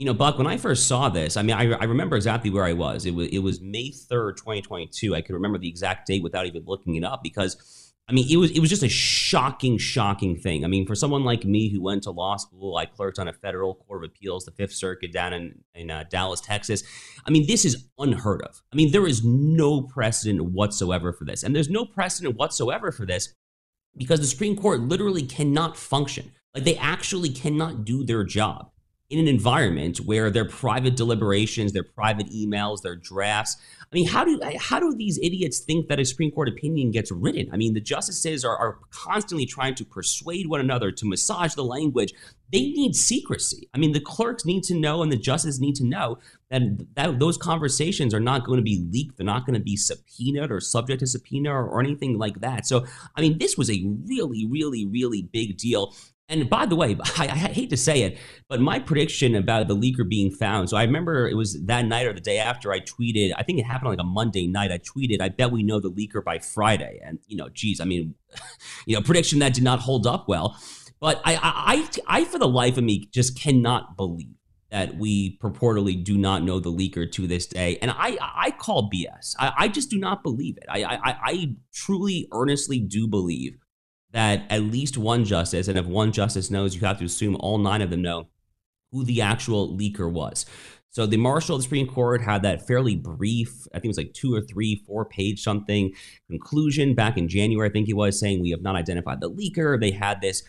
you 0.00 0.06
know, 0.06 0.14
Buck, 0.14 0.38
when 0.38 0.46
I 0.46 0.56
first 0.56 0.88
saw 0.88 1.10
this, 1.10 1.36
I 1.36 1.42
mean, 1.42 1.54
I, 1.54 1.72
I 1.72 1.84
remember 1.84 2.16
exactly 2.16 2.48
where 2.48 2.64
I 2.64 2.72
was. 2.72 3.04
It 3.04 3.14
was 3.14 3.28
it 3.28 3.40
was 3.40 3.60
May 3.60 3.90
3rd, 3.90 4.38
2022. 4.38 5.14
I 5.14 5.20
can 5.20 5.34
remember 5.34 5.58
the 5.58 5.68
exact 5.68 6.06
date 6.06 6.22
without 6.22 6.46
even 6.46 6.64
looking 6.64 6.94
it 6.94 7.04
up 7.04 7.22
because 7.22 7.92
I 8.08 8.14
mean, 8.14 8.26
it 8.30 8.38
was 8.38 8.50
it 8.50 8.60
was 8.60 8.70
just 8.70 8.82
a 8.82 8.88
shocking, 8.88 9.76
shocking 9.76 10.38
thing. 10.38 10.64
I 10.64 10.68
mean, 10.68 10.86
for 10.86 10.94
someone 10.94 11.22
like 11.22 11.44
me 11.44 11.68
who 11.68 11.82
went 11.82 12.04
to 12.04 12.12
law 12.12 12.38
school, 12.38 12.78
I 12.78 12.86
clerked 12.86 13.18
on 13.18 13.28
a 13.28 13.32
federal 13.34 13.74
court 13.74 14.02
of 14.02 14.10
appeals, 14.10 14.46
the 14.46 14.52
Fifth 14.52 14.72
Circuit 14.72 15.12
down 15.12 15.34
in 15.34 15.64
in 15.74 15.90
uh, 15.90 16.04
Dallas, 16.08 16.40
Texas. 16.40 16.82
I 17.26 17.30
mean, 17.30 17.46
this 17.46 17.66
is 17.66 17.86
unheard 17.98 18.40
of. 18.40 18.62
I 18.72 18.76
mean, 18.76 18.92
there 18.92 19.06
is 19.06 19.22
no 19.22 19.82
precedent 19.82 20.42
whatsoever 20.42 21.12
for 21.12 21.26
this, 21.26 21.42
and 21.42 21.54
there's 21.54 21.68
no 21.68 21.84
precedent 21.84 22.36
whatsoever 22.36 22.90
for 22.90 23.04
this 23.04 23.34
because 23.98 24.20
the 24.20 24.26
Supreme 24.26 24.56
Court 24.56 24.80
literally 24.80 25.24
cannot 25.24 25.76
function. 25.76 26.32
Like 26.54 26.64
they 26.64 26.78
actually 26.78 27.28
cannot 27.28 27.84
do 27.84 28.02
their 28.02 28.24
job 28.24 28.70
in 29.10 29.18
an 29.18 29.26
environment 29.26 29.98
where 29.98 30.30
their 30.30 30.44
private 30.44 30.94
deliberations, 30.96 31.72
their 31.72 31.82
private 31.82 32.28
emails, 32.30 32.82
their 32.82 32.94
drafts. 32.94 33.56
I 33.82 33.96
mean, 33.96 34.06
how 34.06 34.24
do 34.24 34.40
how 34.56 34.78
do 34.78 34.94
these 34.94 35.18
idiots 35.20 35.58
think 35.58 35.88
that 35.88 35.98
a 35.98 36.04
Supreme 36.04 36.30
Court 36.30 36.48
opinion 36.48 36.92
gets 36.92 37.10
written? 37.10 37.50
I 37.52 37.56
mean, 37.56 37.74
the 37.74 37.80
justices 37.80 38.44
are, 38.44 38.56
are 38.56 38.78
constantly 38.90 39.46
trying 39.46 39.74
to 39.74 39.84
persuade 39.84 40.46
one 40.46 40.60
another 40.60 40.92
to 40.92 41.06
massage 41.06 41.54
the 41.54 41.64
language. 41.64 42.14
They 42.52 42.70
need 42.70 42.94
secrecy. 42.94 43.68
I 43.74 43.78
mean, 43.78 43.92
the 43.92 44.00
clerks 44.00 44.44
need 44.44 44.62
to 44.64 44.74
know, 44.74 45.02
and 45.02 45.10
the 45.10 45.16
justices 45.16 45.60
need 45.60 45.76
to 45.76 45.84
know 45.84 46.18
that, 46.50 46.62
that 46.94 47.18
those 47.20 47.36
conversations 47.36 48.12
are 48.12 48.20
not 48.20 48.44
going 48.44 48.58
to 48.58 48.62
be 48.62 48.84
leaked. 48.90 49.16
They're 49.16 49.26
not 49.26 49.46
going 49.46 49.54
to 49.54 49.62
be 49.62 49.76
subpoenaed 49.76 50.50
or 50.50 50.60
subject 50.60 51.00
to 51.00 51.06
subpoena 51.06 51.52
or, 51.52 51.64
or 51.68 51.80
anything 51.80 52.18
like 52.18 52.40
that. 52.40 52.66
So, 52.66 52.86
I 53.16 53.20
mean, 53.20 53.38
this 53.38 53.56
was 53.56 53.70
a 53.70 53.84
really, 54.06 54.46
really, 54.46 54.84
really 54.84 55.22
big 55.22 55.58
deal. 55.58 55.94
And 56.30 56.48
by 56.48 56.64
the 56.64 56.76
way, 56.76 56.96
I, 57.18 57.24
I, 57.24 57.36
hate 57.36 57.68
to 57.70 57.76
say 57.76 58.02
it, 58.02 58.16
but 58.48 58.60
my 58.60 58.78
prediction 58.78 59.34
about 59.34 59.68
the 59.68 59.76
leaker 59.76 60.08
being 60.08 60.30
found. 60.30 60.70
So 60.70 60.76
I 60.76 60.84
remember 60.84 61.28
it 61.28 61.34
was 61.34 61.60
that 61.64 61.84
night 61.84 62.06
or 62.06 62.12
the 62.14 62.20
day 62.20 62.38
after 62.38 62.72
I 62.72 62.80
tweeted. 62.80 63.32
I 63.36 63.42
think 63.42 63.58
it 63.58 63.64
happened 63.64 63.90
like 63.90 64.00
a 64.00 64.04
Monday 64.04 64.46
night. 64.46 64.70
I 64.72 64.78
tweeted, 64.78 65.20
"I 65.20 65.28
bet 65.28 65.50
we 65.50 65.62
know 65.62 65.80
the 65.80 65.90
leaker 65.90 66.24
by 66.24 66.38
Friday." 66.38 67.00
And 67.04 67.18
you 67.26 67.36
know, 67.36 67.48
geez, 67.50 67.80
I 67.80 67.84
mean, 67.84 68.14
you 68.86 68.94
know, 68.96 69.02
prediction 69.02 69.40
that 69.40 69.52
did 69.52 69.64
not 69.64 69.80
hold 69.80 70.06
up 70.06 70.28
well. 70.28 70.56
But 71.00 71.20
I, 71.24 71.38
I, 71.42 72.20
I, 72.20 72.24
for 72.24 72.38
the 72.38 72.48
life 72.48 72.76
of 72.76 72.84
me, 72.84 73.08
just 73.10 73.38
cannot 73.38 73.96
believe 73.96 74.34
that 74.70 74.96
we 74.96 75.38
purportedly 75.38 76.02
do 76.02 76.16
not 76.16 76.42
know 76.42 76.60
the 76.60 76.70
leaker 76.70 77.10
to 77.10 77.26
this 77.26 77.46
day. 77.46 77.78
And 77.82 77.90
I, 77.90 78.18
I 78.20 78.50
call 78.52 78.90
BS. 78.90 79.34
I, 79.38 79.52
I 79.56 79.68
just 79.68 79.90
do 79.90 79.98
not 79.98 80.22
believe 80.22 80.56
it. 80.58 80.66
I, 80.68 80.84
I, 80.84 80.98
I 81.04 81.54
truly, 81.72 82.28
earnestly 82.32 82.78
do 82.78 83.08
believe 83.08 83.56
that 84.12 84.44
at 84.50 84.62
least 84.62 84.98
one 84.98 85.24
justice, 85.24 85.68
and 85.68 85.78
if 85.78 85.86
one 85.86 86.12
justice 86.12 86.50
knows, 86.50 86.74
you 86.74 86.80
have 86.82 86.98
to 86.98 87.04
assume 87.04 87.36
all 87.36 87.58
nine 87.58 87.82
of 87.82 87.90
them 87.90 88.02
know 88.02 88.28
who 88.92 89.04
the 89.04 89.20
actual 89.20 89.76
leaker 89.76 90.10
was. 90.10 90.46
So 90.92 91.06
the 91.06 91.16
marshal 91.16 91.54
of 91.54 91.60
the 91.60 91.62
Supreme 91.64 91.86
Court 91.86 92.20
had 92.20 92.42
that 92.42 92.66
fairly 92.66 92.96
brief, 92.96 93.66
I 93.72 93.74
think 93.74 93.86
it 93.86 93.88
was 93.88 93.96
like 93.96 94.12
two 94.12 94.34
or 94.34 94.40
three, 94.40 94.82
four 94.86 95.04
page 95.04 95.40
something 95.40 95.92
conclusion 96.28 96.94
back 96.94 97.16
in 97.16 97.28
January. 97.28 97.68
I 97.68 97.72
think 97.72 97.86
he 97.86 97.94
was 97.94 98.18
saying 98.18 98.42
we 98.42 98.50
have 98.50 98.62
not 98.62 98.74
identified 98.74 99.20
the 99.20 99.30
leaker. 99.30 99.80
They 99.80 99.92
had 99.92 100.20
this 100.20 100.42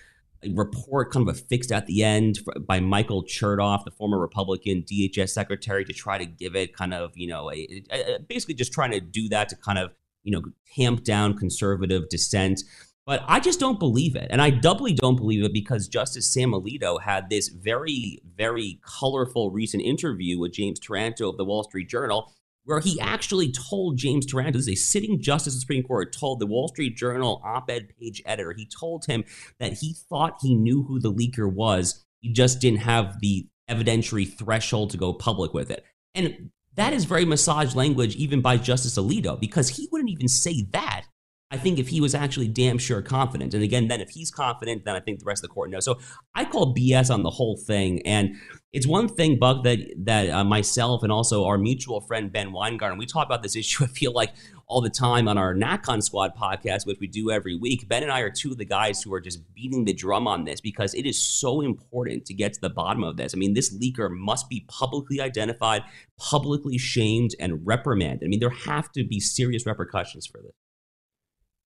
report 0.55 1.11
kind 1.11 1.29
of 1.29 1.35
affixed 1.35 1.71
at 1.71 1.85
the 1.85 2.03
end 2.03 2.39
by 2.67 2.79
Michael 2.79 3.23
Chertoff, 3.23 3.85
the 3.85 3.91
former 3.91 4.19
Republican 4.19 4.83
DHS 4.83 5.29
secretary, 5.29 5.85
to 5.85 5.93
try 5.93 6.17
to 6.17 6.25
give 6.25 6.55
it 6.55 6.75
kind 6.75 6.95
of, 6.95 7.11
you 7.15 7.27
know, 7.27 7.51
a, 7.51 7.83
a, 7.91 8.19
basically 8.27 8.55
just 8.55 8.73
trying 8.73 8.91
to 8.91 8.99
do 8.99 9.29
that 9.29 9.49
to 9.49 9.55
kind 9.55 9.77
of, 9.77 9.91
you 10.23 10.31
know, 10.31 10.41
tamp 10.75 11.03
down 11.03 11.37
conservative 11.37 12.09
dissent. 12.09 12.63
But 13.11 13.25
I 13.27 13.41
just 13.41 13.59
don't 13.59 13.77
believe 13.77 14.15
it. 14.15 14.29
And 14.29 14.41
I 14.41 14.51
doubly 14.51 14.93
don't 14.93 15.17
believe 15.17 15.43
it 15.43 15.51
because 15.51 15.89
Justice 15.89 16.33
Sam 16.33 16.51
Alito 16.51 17.01
had 17.01 17.29
this 17.29 17.49
very, 17.49 18.21
very 18.37 18.79
colorful 18.85 19.51
recent 19.51 19.83
interview 19.83 20.39
with 20.39 20.53
James 20.53 20.79
Taranto 20.79 21.27
of 21.27 21.35
the 21.35 21.43
Wall 21.43 21.65
Street 21.65 21.89
Journal, 21.89 22.33
where 22.63 22.79
he 22.79 23.01
actually 23.01 23.51
told 23.51 23.97
James 23.97 24.25
Taranto, 24.25 24.53
this 24.53 24.61
is 24.61 24.69
a 24.69 24.75
sitting 24.75 25.21
justice 25.21 25.55
of 25.55 25.57
the 25.57 25.59
Supreme 25.59 25.83
Court, 25.83 26.15
told 26.17 26.39
the 26.39 26.45
Wall 26.45 26.69
Street 26.69 26.95
Journal 26.95 27.41
op 27.43 27.69
ed 27.69 27.89
page 27.99 28.23
editor, 28.25 28.53
he 28.55 28.65
told 28.65 29.03
him 29.07 29.25
that 29.59 29.73
he 29.73 29.93
thought 30.07 30.37
he 30.39 30.55
knew 30.55 30.83
who 30.83 30.97
the 30.97 31.11
leaker 31.11 31.51
was. 31.51 32.05
He 32.21 32.31
just 32.31 32.61
didn't 32.61 32.79
have 32.79 33.19
the 33.19 33.45
evidentiary 33.69 34.25
threshold 34.25 34.89
to 34.91 34.97
go 34.97 35.11
public 35.11 35.53
with 35.53 35.69
it. 35.69 35.83
And 36.15 36.51
that 36.75 36.93
is 36.93 37.03
very 37.03 37.25
massaged 37.25 37.75
language, 37.75 38.15
even 38.15 38.39
by 38.39 38.55
Justice 38.55 38.97
Alito, 38.97 39.37
because 39.37 39.67
he 39.67 39.89
wouldn't 39.91 40.11
even 40.11 40.29
say 40.29 40.65
that 40.71 41.07
I 41.51 41.57
think 41.57 41.79
if 41.79 41.89
he 41.89 41.99
was 41.99 42.15
actually 42.15 42.47
damn 42.47 42.77
sure 42.77 43.01
confident, 43.01 43.53
and 43.53 43.61
again, 43.61 43.89
then 43.89 43.99
if 43.99 44.09
he's 44.09 44.31
confident, 44.31 44.85
then 44.85 44.95
I 44.95 45.01
think 45.01 45.19
the 45.19 45.25
rest 45.25 45.43
of 45.43 45.49
the 45.49 45.53
court 45.53 45.69
knows. 45.69 45.83
So 45.83 45.99
I 46.33 46.45
call 46.45 46.73
BS 46.73 47.13
on 47.13 47.23
the 47.23 47.29
whole 47.29 47.57
thing. 47.57 48.01
And 48.05 48.37
it's 48.71 48.87
one 48.87 49.09
thing, 49.09 49.37
Buck, 49.37 49.65
that 49.65 49.79
that 50.05 50.29
uh, 50.29 50.45
myself 50.45 51.03
and 51.03 51.11
also 51.11 51.43
our 51.43 51.57
mutual 51.57 51.99
friend 51.99 52.31
Ben 52.31 52.53
Weingarten, 52.53 52.97
we 52.97 53.05
talk 53.05 53.25
about 53.25 53.43
this 53.43 53.55
issue. 53.57 53.83
I 53.83 53.87
feel 53.87 54.13
like 54.13 54.31
all 54.67 54.79
the 54.79 54.89
time 54.89 55.27
on 55.27 55.37
our 55.37 55.53
NatCon 55.53 56.01
Squad 56.01 56.33
podcast, 56.37 56.87
which 56.87 56.99
we 57.01 57.07
do 57.07 57.29
every 57.29 57.57
week. 57.57 57.89
Ben 57.89 58.01
and 58.01 58.11
I 58.13 58.21
are 58.21 58.29
two 58.29 58.51
of 58.51 58.57
the 58.57 58.63
guys 58.63 59.01
who 59.01 59.13
are 59.13 59.19
just 59.19 59.41
beating 59.53 59.83
the 59.83 59.93
drum 59.93 60.29
on 60.29 60.45
this 60.45 60.61
because 60.61 60.93
it 60.93 61.05
is 61.05 61.21
so 61.21 61.59
important 61.59 62.25
to 62.27 62.33
get 62.33 62.53
to 62.53 62.61
the 62.61 62.69
bottom 62.69 63.03
of 63.03 63.17
this. 63.17 63.35
I 63.35 63.37
mean, 63.37 63.53
this 63.53 63.77
leaker 63.77 64.09
must 64.09 64.47
be 64.47 64.65
publicly 64.69 65.19
identified, 65.19 65.83
publicly 66.17 66.77
shamed, 66.77 67.31
and 67.41 67.67
reprimanded. 67.67 68.25
I 68.25 68.29
mean, 68.29 68.39
there 68.39 68.49
have 68.49 68.89
to 68.93 69.03
be 69.03 69.19
serious 69.19 69.65
repercussions 69.65 70.25
for 70.25 70.41
this. 70.41 70.53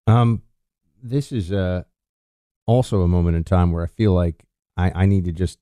Um, 0.08 0.42
this 1.02 1.32
is 1.32 1.52
uh, 1.52 1.84
also 2.66 3.02
a 3.02 3.08
moment 3.08 3.38
in 3.38 3.44
time 3.44 3.72
where 3.72 3.84
I 3.84 3.88
feel 3.88 4.14
like 4.14 4.46
I, 4.78 4.92
I 5.04 5.06
need 5.06 5.26
to 5.26 5.32
just 5.32 5.60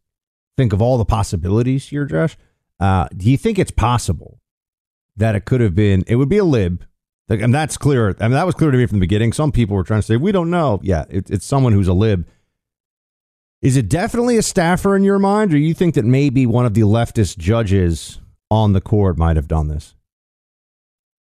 think 0.58 0.74
of 0.74 0.82
all 0.82 0.98
the 0.98 1.06
possibilities 1.06 1.88
here, 1.90 2.06
Josh. 2.06 2.38
Uh, 2.80 3.08
do 3.16 3.30
you 3.30 3.38
think 3.38 3.60
it's 3.60 3.72
possible 3.72 4.40
that 5.16 5.36
it 5.36 5.46
could 5.46 5.62
have 5.62 5.76
been? 5.76 6.04
It 6.08 6.16
would 6.16 6.30
be 6.30 6.38
a 6.38 6.44
lib 6.44 6.86
and 7.30 7.54
that's 7.54 7.78
clear. 7.78 8.16
I 8.20 8.24
mean, 8.24 8.32
that 8.32 8.46
was 8.46 8.56
clear 8.56 8.72
to 8.72 8.78
me 8.78 8.86
from 8.86 8.98
the 8.98 9.06
beginning. 9.06 9.34
Some 9.34 9.52
people 9.52 9.76
were 9.76 9.84
trying 9.84 10.02
to 10.02 10.06
say, 10.06 10.18
we 10.18 10.32
don't 10.32 10.50
know. 10.50 10.80
Yeah, 10.84 11.06
it, 11.10 11.30
it's 11.30 11.46
someone 11.46 11.74
who's 11.74 11.88
a 11.88 11.94
lib. 11.94 12.28
Is 13.62 13.78
it 13.78 13.88
definitely 13.88 14.38
a 14.38 14.42
staffer 14.42 14.96
in 14.96 15.04
your 15.04 15.20
mind, 15.20 15.54
or 15.54 15.58
you 15.58 15.74
think 15.74 15.96
that 15.96 16.04
maybe 16.04 16.46
one 16.46 16.66
of 16.66 16.74
the 16.74 16.82
leftist 16.82 17.38
judges 17.38 18.20
on 18.52 18.74
the 18.74 18.82
court 18.82 19.18
might 19.18 19.38
have 19.38 19.48
done 19.48 19.70
this? 19.70 19.96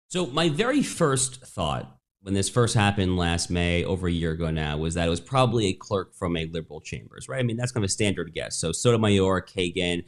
So, 0.08 0.26
my 0.26 0.50
very 0.50 0.82
first 0.82 1.40
thought 1.40 1.97
when 2.28 2.34
this 2.34 2.50
first 2.50 2.74
happened 2.74 3.16
last 3.16 3.48
May, 3.48 3.84
over 3.84 4.06
a 4.06 4.12
year 4.12 4.32
ago 4.32 4.50
now, 4.50 4.76
was 4.76 4.92
that 4.94 5.06
it 5.06 5.10
was 5.10 5.18
probably 5.18 5.68
a 5.68 5.72
clerk 5.72 6.14
from 6.14 6.36
a 6.36 6.44
liberal 6.44 6.78
chambers, 6.78 7.26
right? 7.26 7.40
I 7.40 7.42
mean, 7.42 7.56
that's 7.56 7.72
kind 7.72 7.82
of 7.82 7.88
a 7.88 7.90
standard 7.90 8.34
guess. 8.34 8.54
So, 8.54 8.70
Sotomayor, 8.70 9.40
Kagan, 9.40 10.04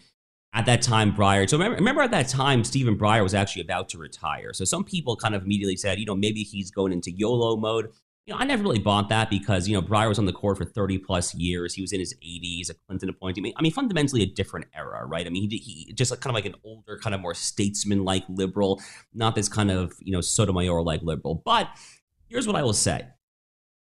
at 0.52 0.66
that 0.66 0.82
time 0.82 1.14
Breyer. 1.14 1.48
So 1.48 1.56
remember, 1.56 1.76
remember 1.76 2.02
at 2.02 2.10
that 2.10 2.28
time, 2.28 2.62
Stephen 2.62 2.98
Breyer 2.98 3.22
was 3.22 3.32
actually 3.32 3.62
about 3.62 3.88
to 3.90 3.98
retire. 3.98 4.52
So 4.52 4.66
some 4.66 4.84
people 4.84 5.16
kind 5.16 5.34
of 5.34 5.44
immediately 5.44 5.76
said, 5.76 5.98
you 5.98 6.04
know, 6.04 6.14
maybe 6.14 6.42
he's 6.42 6.70
going 6.70 6.92
into 6.92 7.10
YOLO 7.10 7.56
mode. 7.56 7.88
You 8.26 8.34
know, 8.34 8.40
I 8.40 8.44
never 8.44 8.62
really 8.62 8.80
bought 8.80 9.08
that 9.08 9.30
because, 9.30 9.66
you 9.66 9.80
know, 9.80 9.80
Breyer 9.80 10.08
was 10.08 10.18
on 10.18 10.26
the 10.26 10.32
court 10.32 10.58
for 10.58 10.64
30 10.66 10.98
plus 10.98 11.34
years. 11.34 11.72
He 11.72 11.80
was 11.80 11.92
in 11.92 12.00
his 12.00 12.14
80s, 12.14 12.68
a 12.68 12.74
Clinton 12.86 13.08
appointee. 13.08 13.54
I 13.56 13.62
mean, 13.62 13.72
fundamentally 13.72 14.22
a 14.22 14.26
different 14.26 14.66
era, 14.74 15.06
right? 15.06 15.26
I 15.26 15.30
mean, 15.30 15.48
he, 15.48 15.56
he 15.56 15.92
just 15.94 16.10
kind 16.20 16.30
of 16.30 16.34
like 16.34 16.44
an 16.44 16.56
older, 16.64 16.98
kind 16.98 17.14
of 17.14 17.22
more 17.22 17.34
statesman 17.34 18.04
like 18.04 18.24
liberal, 18.28 18.82
not 19.14 19.34
this 19.34 19.48
kind 19.48 19.70
of, 19.70 19.94
you 20.00 20.12
know, 20.12 20.20
Sotomayor 20.20 20.82
like 20.82 21.00
liberal. 21.02 21.42
But 21.44 21.68
here's 22.30 22.46
what 22.46 22.56
I 22.56 22.62
will 22.62 22.72
say 22.72 23.06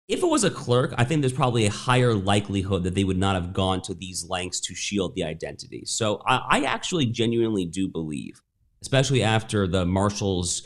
if 0.08 0.22
it 0.22 0.28
was 0.28 0.44
a 0.44 0.52
clerk, 0.52 0.94
I 0.98 1.06
think 1.06 1.22
there's 1.22 1.32
probably 1.32 1.66
a 1.66 1.72
higher 1.72 2.14
likelihood 2.14 2.84
that 2.84 2.96
they 2.96 3.06
would 3.06 3.18
not 3.18 3.36
have 3.36 3.54
gone 3.54 3.82
to 3.84 3.94
these 3.94 4.28
lengths 4.28 4.60
to 4.62 4.76
shield 4.76 5.16
the 5.16 5.24
identity. 5.24 5.84
So 5.86 6.22
I, 6.28 6.42
I 6.50 6.62
actually 6.64 7.06
genuinely 7.06 7.66
do 7.66 7.88
believe, 7.88 8.42
especially 8.82 9.24
after 9.24 9.68
the 9.68 9.86
marshal's 9.86 10.64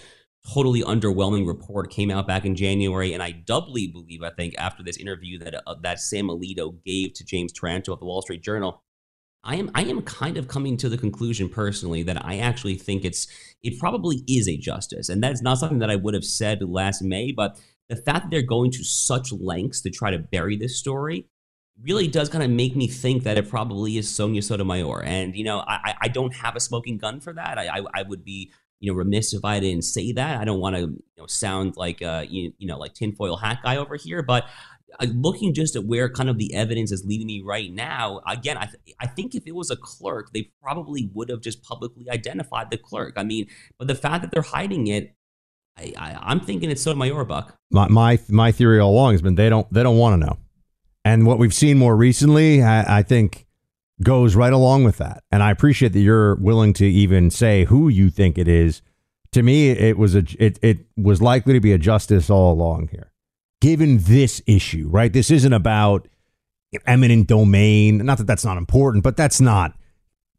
totally 0.52 0.82
underwhelming 0.82 1.48
report 1.48 1.92
came 1.92 2.10
out 2.10 2.26
back 2.26 2.46
in 2.46 2.56
January, 2.56 3.14
and 3.14 3.22
I 3.22 3.32
doubly 3.32 3.88
believe, 3.88 4.24
I 4.24 4.32
think, 4.32 4.56
after 4.58 4.82
this 4.82 4.98
interview 4.98 5.38
that 5.40 5.56
uh, 5.68 5.76
that 5.84 6.00
Sam 6.00 6.28
Alito 6.28 6.84
gave 6.84 7.14
to 7.14 7.24
James 7.24 7.52
Taranto 7.52 7.94
of 7.94 8.00
the 8.00 8.06
Wall 8.06 8.24
Street 8.24 8.42
Journal, 8.42 8.84
I 9.46 9.56
am 9.56 9.70
I 9.76 9.84
am 9.84 10.02
kind 10.02 10.38
of 10.38 10.48
coming 10.48 10.76
to 10.78 10.90
the 10.90 10.98
conclusion 10.98 11.48
personally 11.48 12.04
that 12.04 12.26
I 12.26 12.40
actually 12.40 12.76
think 12.76 13.06
it's 13.06 13.28
it 13.64 13.80
probably 13.80 14.24
is 14.28 14.50
a 14.50 14.58
justice, 14.58 15.08
and 15.08 15.24
that's 15.24 15.42
not 15.42 15.60
something 15.60 15.80
that 15.80 15.92
I 15.92 15.96
would 15.96 16.16
have 16.16 16.26
said 16.26 16.62
last 16.64 17.02
May, 17.02 17.32
but 17.32 17.58
the 17.88 17.96
fact 17.96 18.24
that 18.24 18.32
they're 18.32 18.42
going 18.42 18.72
to 18.72 18.84
such 18.84 19.32
lengths 19.32 19.82
to 19.82 19.92
try 19.92 20.12
to 20.12 20.18
bury 20.18 20.58
this 20.58 20.78
story 20.78 21.28
really 21.82 22.08
does 22.08 22.30
kind 22.30 22.44
of 22.44 22.50
make 22.50 22.76
me 22.76 22.88
think 22.88 23.24
that 23.24 23.38
it 23.38 23.50
probably 23.50 23.98
is 23.98 24.10
Sonia 24.10 24.42
Sotomayor. 24.42 25.04
And, 25.04 25.36
you 25.36 25.44
know, 25.44 25.60
I, 25.68 25.94
I 26.02 26.08
don't 26.08 26.34
have 26.34 26.56
a 26.56 26.60
smoking 26.60 26.98
gun 26.98 27.20
for 27.20 27.34
that. 27.34 27.58
I, 27.58 27.80
I, 27.80 27.82
I 27.94 28.04
would 28.04 28.24
be, 28.24 28.52
you 28.80 28.92
know, 28.92 28.98
remiss 28.98 29.34
if 29.34 29.44
I 29.44 29.60
didn't 29.60 29.84
say 29.84 30.14
that. 30.14 30.40
I 30.40 30.46
don't 30.46 30.60
want 30.60 30.78
to, 30.78 30.82
you 30.82 31.04
know, 31.18 31.28
sound 31.28 31.76
like, 31.76 32.02
uh, 32.02 32.26
you, 32.28 32.54
you 32.58 32.68
know, 32.68 32.80
like 32.80 32.94
tinfoil 32.94 33.36
hat 33.36 33.60
guy 33.62 33.76
over 33.78 33.98
here, 33.98 34.24
but 34.24 34.46
looking 35.08 35.54
just 35.54 35.76
at 35.76 35.86
where 35.86 36.10
kind 36.10 36.30
of 36.30 36.38
the 36.38 36.54
evidence 36.54 36.92
is 36.92 37.06
leading 37.06 37.28
me 37.28 37.42
right 37.42 37.72
now, 37.72 38.22
again, 38.28 38.58
I, 38.58 38.66
th- 38.66 38.96
I 39.00 39.08
think 39.08 39.36
if 39.36 39.44
it 39.46 39.56
was 39.56 39.70
a 39.70 39.76
clerk, 39.76 40.32
they 40.34 40.52
probably 40.62 41.10
would 41.14 41.30
have 41.30 41.42
just 41.42 41.64
publicly 41.64 42.10
identified 42.10 42.72
the 42.72 42.78
clerk. 42.78 43.14
I 43.18 43.24
mean, 43.24 43.48
but 43.78 43.88
the 43.88 43.96
fact 43.96 44.22
that 44.24 44.32
they're 44.32 44.42
hiding 44.42 44.88
it, 44.88 45.16
I, 45.78 45.94
I, 45.98 46.32
am 46.32 46.40
thinking 46.40 46.72
it's 46.72 46.82
Sotomayor 46.82 47.26
Buck. 47.26 47.58
My, 47.72 47.88
my 47.90 48.20
my 48.30 48.52
theory 48.52 48.80
all 48.80 48.92
along 48.92 49.14
has 49.14 49.22
been 49.22 49.36
they 49.36 49.50
don't 49.50 49.72
they 49.74 49.84
don't 49.84 49.98
want 49.98 50.22
to 50.22 50.26
know, 50.26 50.38
and 51.04 51.26
what 51.26 51.38
we've 51.38 51.54
seen 51.54 51.78
more 51.78 51.98
recently, 51.98 52.64
I, 52.64 53.00
I 53.00 53.04
think, 53.04 53.46
goes 54.02 54.36
right 54.36 54.54
along 54.54 54.84
with 54.84 54.98
that. 54.98 55.24
And 55.32 55.44
I 55.44 55.52
appreciate 55.52 55.94
that 55.94 56.00
you're 56.00 56.36
willing 56.36 56.74
to 56.74 56.86
even 56.86 57.30
say 57.30 57.66
who 57.66 57.90
you 57.90 58.10
think 58.10 58.38
it 58.38 58.48
is. 58.48 58.82
To 59.34 59.44
me, 59.44 59.70
it 59.70 59.98
was 59.98 60.16
a 60.16 60.24
it 60.40 60.60
it 60.62 60.86
was 60.96 61.22
likely 61.22 61.54
to 61.54 61.60
be 61.60 61.74
a 61.74 61.78
justice 61.78 62.30
all 62.30 62.54
along 62.54 62.88
here, 62.92 63.12
given 63.62 64.00
this 64.00 64.42
issue. 64.46 64.88
Right, 64.90 65.12
this 65.12 65.32
isn't 65.32 65.54
about 65.54 66.08
eminent 66.86 67.28
domain. 67.28 67.98
Not 67.98 68.18
that 68.18 68.28
that's 68.28 68.46
not 68.46 68.58
important, 68.58 69.04
but 69.04 69.18
that's 69.18 69.42
not. 69.42 69.78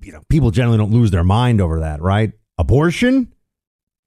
You 0.01 0.13
know, 0.13 0.23
people 0.29 0.51
generally 0.51 0.79
don't 0.79 0.93
lose 0.93 1.11
their 1.11 1.25
mind 1.25 1.61
over 1.61 1.81
that, 1.81 2.01
right? 2.03 2.33
Abortion, 2.59 3.33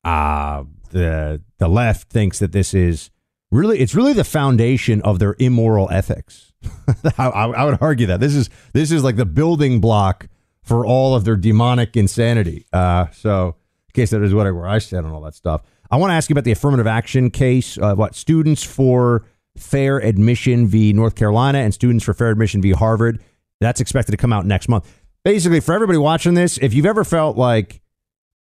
uh 0.04 0.64
the 0.92 1.42
the 1.58 1.68
left 1.68 2.10
thinks 2.10 2.40
that 2.40 2.52
this 2.52 2.74
is 2.74 3.10
really 3.52 3.80
it's 3.80 3.96
really 3.96 4.14
the 4.14 4.24
foundation 4.24 5.02
of 5.02 5.20
their 5.20 5.36
immoral 5.40 5.90
ethics. 5.92 6.52
I, 7.18 7.28
I, 7.28 7.64
would 7.64 7.78
argue 7.80 8.08
that 8.08 8.20
this 8.20 8.36
is 8.36 8.50
this 8.74 8.92
is 8.92 9.04
like 9.04 9.16
the 9.16 9.26
building 9.26 9.80
block 9.80 10.28
for 10.62 10.86
all 10.86 11.16
of 11.16 11.24
their 11.24 11.38
demonic 11.38 11.96
insanity. 11.96 12.66
Uh, 12.74 13.08
so, 13.12 13.56
in 13.88 13.94
case 13.94 14.10
that 14.12 14.22
is 14.22 14.34
whatever 14.34 14.68
I 14.68 14.80
said 14.80 15.06
on 15.06 15.12
all 15.12 15.22
that 15.22 15.36
stuff, 15.36 15.62
I 15.92 15.98
want 15.98 16.12
to 16.12 16.16
ask 16.16 16.30
you 16.30 16.34
about 16.34 16.44
the 16.44 16.52
affirmative 16.52 16.88
action 16.88 17.32
case. 17.32 17.78
Uh, 17.78 17.96
what 17.96 18.16
students 18.16 18.64
for 18.64 19.26
fair 19.58 19.98
admission 19.98 20.68
v. 20.68 20.94
North 20.94 21.16
Carolina 21.16 21.60
and 21.60 21.74
students 21.74 22.06
for 22.06 22.14
fair 22.14 22.30
admission 22.30 22.62
v. 22.62 22.72
Harvard. 22.72 23.22
That's 23.60 23.82
expected 23.82 24.12
to 24.12 24.18
come 24.18 24.32
out 24.32 24.46
next 24.46 24.70
month. 24.70 24.90
Basically, 25.24 25.60
for 25.60 25.74
everybody 25.74 25.98
watching 25.98 26.34
this, 26.34 26.58
if 26.60 26.74
you've 26.74 26.86
ever 26.86 27.04
felt 27.04 27.38
like 27.38 27.82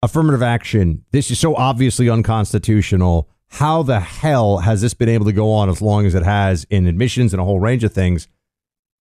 affirmative 0.01 0.43
action. 0.43 1.03
This 1.11 1.31
is 1.31 1.39
so 1.39 1.55
obviously 1.55 2.09
unconstitutional. 2.09 3.29
How 3.49 3.83
the 3.83 3.99
hell 3.99 4.59
has 4.59 4.81
this 4.81 4.93
been 4.93 5.09
able 5.09 5.25
to 5.25 5.33
go 5.33 5.51
on 5.51 5.69
as 5.69 5.81
long 5.81 6.05
as 6.05 6.15
it 6.15 6.23
has 6.23 6.65
in 6.69 6.85
admissions 6.85 7.33
and 7.33 7.41
a 7.41 7.45
whole 7.45 7.59
range 7.59 7.83
of 7.83 7.93
things? 7.93 8.27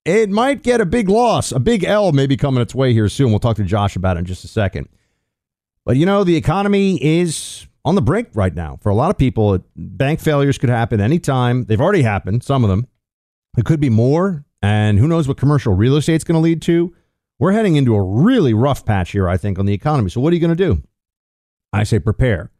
It 0.04 0.30
might 0.30 0.62
get 0.62 0.80
a 0.80 0.86
big 0.86 1.08
loss. 1.08 1.50
A 1.50 1.58
big 1.58 1.82
L 1.82 2.12
may 2.12 2.26
be 2.26 2.36
coming 2.36 2.62
its 2.62 2.74
way 2.74 2.92
here 2.92 3.08
soon. 3.08 3.30
We'll 3.30 3.40
talk 3.40 3.56
to 3.56 3.64
Josh 3.64 3.96
about 3.96 4.16
it 4.16 4.20
in 4.20 4.24
just 4.24 4.44
a 4.44 4.48
second. 4.48 4.88
But 5.84 5.96
you 5.96 6.06
know, 6.06 6.22
the 6.22 6.36
economy 6.36 7.02
is 7.02 7.66
on 7.86 7.94
the 7.94 8.02
brink 8.02 8.28
right 8.34 8.54
now. 8.54 8.78
For 8.82 8.90
a 8.90 8.94
lot 8.94 9.10
of 9.10 9.16
people, 9.16 9.64
bank 9.76 10.18
failures 10.20 10.58
could 10.58 10.68
happen 10.68 11.00
anytime. 11.00 11.64
They've 11.64 11.80
already 11.80 12.02
happened, 12.02 12.42
some 12.42 12.64
of 12.64 12.68
them. 12.68 12.88
It 13.56 13.64
could 13.64 13.80
be 13.80 13.88
more. 13.88 14.44
And 14.60 14.98
who 14.98 15.06
knows 15.06 15.28
what 15.28 15.36
commercial 15.36 15.72
real 15.72 15.96
estate 15.96 16.16
is 16.16 16.24
going 16.24 16.34
to 16.34 16.40
lead 16.40 16.60
to. 16.62 16.92
We're 17.38 17.52
heading 17.52 17.76
into 17.76 17.94
a 17.94 18.02
really 18.02 18.52
rough 18.52 18.84
patch 18.84 19.12
here, 19.12 19.28
I 19.28 19.36
think, 19.36 19.58
on 19.58 19.66
the 19.66 19.72
economy. 19.72 20.10
So, 20.10 20.20
what 20.20 20.32
are 20.32 20.36
you 20.36 20.40
going 20.40 20.56
to 20.56 20.74
do? 20.74 20.82
I 21.72 21.84
say 21.84 22.00
prepare. 22.00 22.50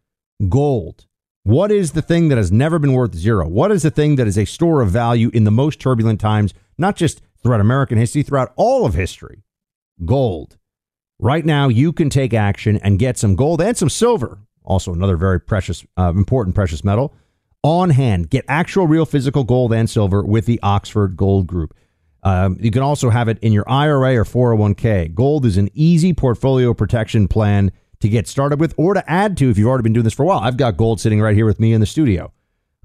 Gold. 0.48 1.06
What 1.42 1.72
is 1.72 1.92
the 1.92 2.02
thing 2.02 2.28
that 2.28 2.38
has 2.38 2.52
never 2.52 2.78
been 2.78 2.92
worth 2.92 3.14
zero? 3.14 3.48
What 3.48 3.72
is 3.72 3.82
the 3.82 3.90
thing 3.90 4.16
that 4.16 4.26
is 4.26 4.38
a 4.38 4.44
store 4.44 4.80
of 4.80 4.90
value 4.90 5.30
in 5.32 5.44
the 5.44 5.50
most 5.50 5.80
turbulent 5.80 6.20
times, 6.20 6.54
not 6.78 6.96
just 6.96 7.22
throughout 7.42 7.60
American 7.60 7.98
history, 7.98 8.22
throughout 8.22 8.52
all 8.56 8.86
of 8.86 8.94
history? 8.94 9.42
Gold. 10.04 10.56
Right 11.18 11.46
now, 11.46 11.68
you 11.68 11.92
can 11.92 12.10
take 12.10 12.34
action 12.34 12.78
and 12.78 12.98
get 12.98 13.16
some 13.16 13.34
gold 13.34 13.60
and 13.60 13.76
some 13.76 13.88
silver, 13.88 14.40
also 14.66 14.92
another 14.92 15.16
very 15.16 15.40
precious, 15.40 15.84
uh, 15.96 16.12
important 16.14 16.54
precious 16.54 16.84
metal, 16.84 17.14
on 17.62 17.90
hand. 17.90 18.30
Get 18.30 18.44
actual, 18.48 18.86
real 18.86 19.06
physical 19.06 19.44
gold 19.44 19.72
and 19.72 19.88
silver 19.88 20.22
with 20.22 20.46
the 20.46 20.60
Oxford 20.62 21.16
Gold 21.16 21.46
Group. 21.46 21.74
Um, 22.22 22.56
you 22.60 22.70
can 22.70 22.82
also 22.82 23.10
have 23.10 23.28
it 23.28 23.38
in 23.40 23.52
your 23.52 23.68
IRA 23.68 24.16
or 24.16 24.24
401k. 24.24 25.14
Gold 25.14 25.46
is 25.46 25.56
an 25.56 25.68
easy 25.74 26.12
portfolio 26.12 26.74
protection 26.74 27.28
plan 27.28 27.70
to 28.00 28.08
get 28.08 28.26
started 28.26 28.60
with 28.60 28.74
or 28.76 28.94
to 28.94 29.10
add 29.10 29.36
to 29.38 29.50
if 29.50 29.58
you've 29.58 29.68
already 29.68 29.82
been 29.82 29.92
doing 29.92 30.04
this 30.04 30.14
for 30.14 30.24
a 30.24 30.26
while. 30.26 30.40
I've 30.40 30.56
got 30.56 30.76
gold 30.76 31.00
sitting 31.00 31.20
right 31.20 31.34
here 31.34 31.46
with 31.46 31.60
me 31.60 31.72
in 31.72 31.80
the 31.80 31.86
studio. 31.86 32.32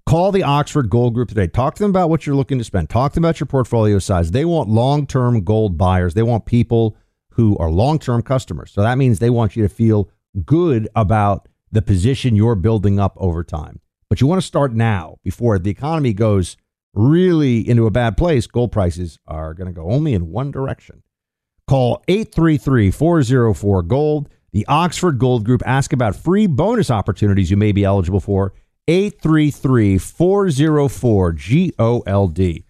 Call 0.06 0.32
the 0.32 0.44
Oxford 0.44 0.89
Gold 0.89 1.13
Group 1.13 1.30
today. 1.30 1.48
Talk 1.48 1.76
to 1.76 1.84
them 1.84 1.91
about 1.91 2.10
what 2.10 2.26
you're 2.26 2.36
looking 2.36 2.58
to 2.58 2.63
spend. 2.63 2.89
Talk 2.89 3.12
to 3.12 3.15
them 3.15 3.26
about 3.26 3.39
your 3.39 3.48
portfolio 3.48 4.00
size. 4.00 4.32
They 4.32 4.46
want 4.46 4.70
long 4.70 5.06
term 5.06 5.44
gold 5.44 5.78
buyers, 5.78 6.13
they 6.13 6.24
want 6.24 6.46
people 6.46 6.96
who 7.30 7.58
are 7.58 7.70
long 7.72 8.00
term 8.00 8.22
customers. 8.22 8.72
So 8.72 8.82
that 8.82 8.98
means 8.98 9.20
they 9.20 9.30
want 9.30 9.56
you 9.56 9.63
to 9.63 9.70
feel 9.70 10.10
good 10.46 10.88
about 10.96 11.48
the 11.72 11.82
position 11.82 12.36
you're 12.36 12.56
building 12.56 13.00
up 13.00 13.14
over 13.18 13.44
time. 13.44 13.80
But 14.10 14.20
you 14.20 14.28
want 14.28 14.42
to 14.42 14.48
start 14.48 14.74
now 14.74 15.18
before 15.24 15.58
the 15.58 15.70
economy 15.70 16.14
goes 16.14 16.58
really 16.94 17.68
into 17.68 17.86
a 17.86 17.92
bad 17.92 18.18
place, 18.18 18.48
gold 18.48 18.72
prices 18.72 19.18
are 19.26 19.54
going 19.54 19.68
to 19.68 19.74
go 19.74 19.90
only 19.90 20.14
in 20.14 20.32
one 20.32 20.52
direction. 20.52 21.04
Call 21.68 22.04
833 22.08 22.92
404 22.92 23.84
Gold, 23.84 24.30
the 24.52 24.66
Oxford 24.68 25.18
Gold 25.20 25.46
Group. 25.46 25.62
Ask 25.66 25.94
about 25.94 26.16
free 26.16 26.48
bonus 26.48 26.92
opportunities 26.92 27.50
you 27.50 27.58
may 27.58 27.72
be 27.72 27.86
eligible 27.86 28.20
for. 28.20 28.54
833 28.88 29.98
404 29.98 31.32
GOLD. 31.32 32.64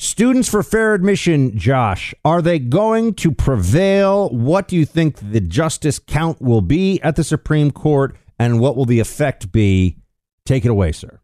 Students 0.00 0.48
for 0.48 0.62
fair 0.62 0.94
admission, 0.94 1.58
Josh, 1.58 2.14
are 2.24 2.40
they 2.40 2.60
going 2.60 3.14
to 3.14 3.32
prevail? 3.32 4.28
What 4.28 4.68
do 4.68 4.76
you 4.76 4.86
think 4.86 5.16
the 5.32 5.40
justice 5.40 5.98
count 5.98 6.40
will 6.40 6.60
be 6.60 7.02
at 7.02 7.16
the 7.16 7.24
Supreme 7.24 7.72
Court, 7.72 8.16
and 8.38 8.60
what 8.60 8.76
will 8.76 8.84
the 8.84 9.00
effect 9.00 9.50
be? 9.50 9.96
Take 10.46 10.64
it 10.64 10.68
away, 10.68 10.92
sir. 10.92 11.18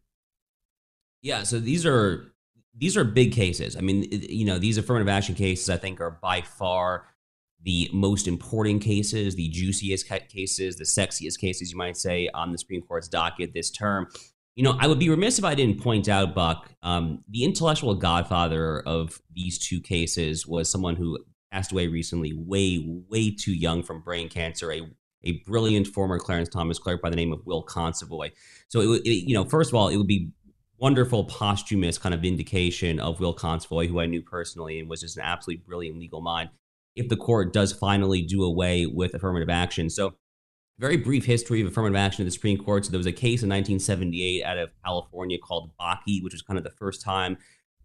Yeah, 1.22 1.44
so 1.44 1.60
these 1.60 1.86
are 1.86 2.34
these 2.76 2.96
are 2.96 3.04
big 3.04 3.32
cases. 3.32 3.76
I 3.76 3.80
mean, 3.80 4.08
you 4.10 4.44
know, 4.44 4.58
these 4.58 4.76
affirmative 4.76 5.08
action 5.08 5.36
cases 5.36 5.70
I 5.70 5.76
think 5.76 6.00
are 6.00 6.18
by 6.20 6.40
far 6.40 7.06
the 7.62 7.88
most 7.92 8.26
important 8.26 8.82
cases, 8.82 9.36
the 9.36 9.48
juiciest 9.50 10.08
cases, 10.28 10.76
the 10.76 10.84
sexiest 10.84 11.38
cases 11.38 11.70
you 11.70 11.78
might 11.78 11.96
say 11.96 12.28
on 12.34 12.50
the 12.50 12.58
Supreme 12.58 12.82
Court's 12.82 13.06
docket 13.06 13.54
this 13.54 13.70
term. 13.70 14.08
You 14.56 14.62
know, 14.62 14.76
I 14.78 14.86
would 14.86 15.00
be 15.00 15.10
remiss 15.10 15.38
if 15.38 15.44
I 15.44 15.54
didn't 15.56 15.82
point 15.82 16.08
out, 16.08 16.34
Buck, 16.34 16.70
um, 16.82 17.24
the 17.28 17.42
intellectual 17.42 17.94
godfather 17.96 18.80
of 18.80 19.20
these 19.32 19.58
two 19.58 19.80
cases 19.80 20.46
was 20.46 20.70
someone 20.70 20.94
who 20.94 21.18
passed 21.50 21.72
away 21.72 21.88
recently, 21.88 22.32
way, 22.32 22.84
way 23.08 23.34
too 23.34 23.52
young 23.52 23.82
from 23.82 24.00
brain 24.00 24.28
cancer, 24.28 24.70
a, 24.72 24.82
a 25.24 25.42
brilliant 25.44 25.88
former 25.88 26.20
Clarence 26.20 26.48
Thomas 26.48 26.78
clerk 26.78 27.02
by 27.02 27.10
the 27.10 27.16
name 27.16 27.32
of 27.32 27.44
Will 27.44 27.64
Consovoy. 27.64 28.30
So, 28.68 28.80
it, 28.80 29.02
it, 29.04 29.28
you 29.28 29.34
know, 29.34 29.44
first 29.44 29.70
of 29.70 29.74
all, 29.74 29.88
it 29.88 29.96
would 29.96 30.06
be 30.06 30.30
wonderful 30.78 31.24
posthumous 31.24 31.98
kind 31.98 32.14
of 32.14 32.20
vindication 32.20 33.00
of 33.00 33.18
Will 33.18 33.34
Consovoy, 33.34 33.88
who 33.88 34.00
I 34.00 34.06
knew 34.06 34.22
personally 34.22 34.78
and 34.78 34.88
was 34.88 35.00
just 35.00 35.16
an 35.16 35.24
absolutely 35.24 35.64
brilliant 35.66 35.98
legal 35.98 36.20
mind, 36.20 36.50
if 36.94 37.08
the 37.08 37.16
court 37.16 37.52
does 37.52 37.72
finally 37.72 38.22
do 38.22 38.44
away 38.44 38.86
with 38.86 39.14
affirmative 39.14 39.50
action. 39.50 39.90
So, 39.90 40.14
very 40.78 40.96
brief 40.96 41.24
history 41.24 41.60
of 41.60 41.68
affirmative 41.68 41.96
action 41.96 42.22
in 42.22 42.26
the 42.26 42.32
Supreme 42.32 42.58
Court. 42.58 42.84
So 42.84 42.90
there 42.90 42.98
was 42.98 43.06
a 43.06 43.12
case 43.12 43.42
in 43.42 43.48
1978 43.48 44.44
out 44.44 44.58
of 44.58 44.70
California 44.84 45.38
called 45.38 45.70
Bakke, 45.80 46.22
which 46.22 46.32
was 46.32 46.42
kind 46.42 46.58
of 46.58 46.64
the 46.64 46.70
first 46.70 47.02
time 47.02 47.36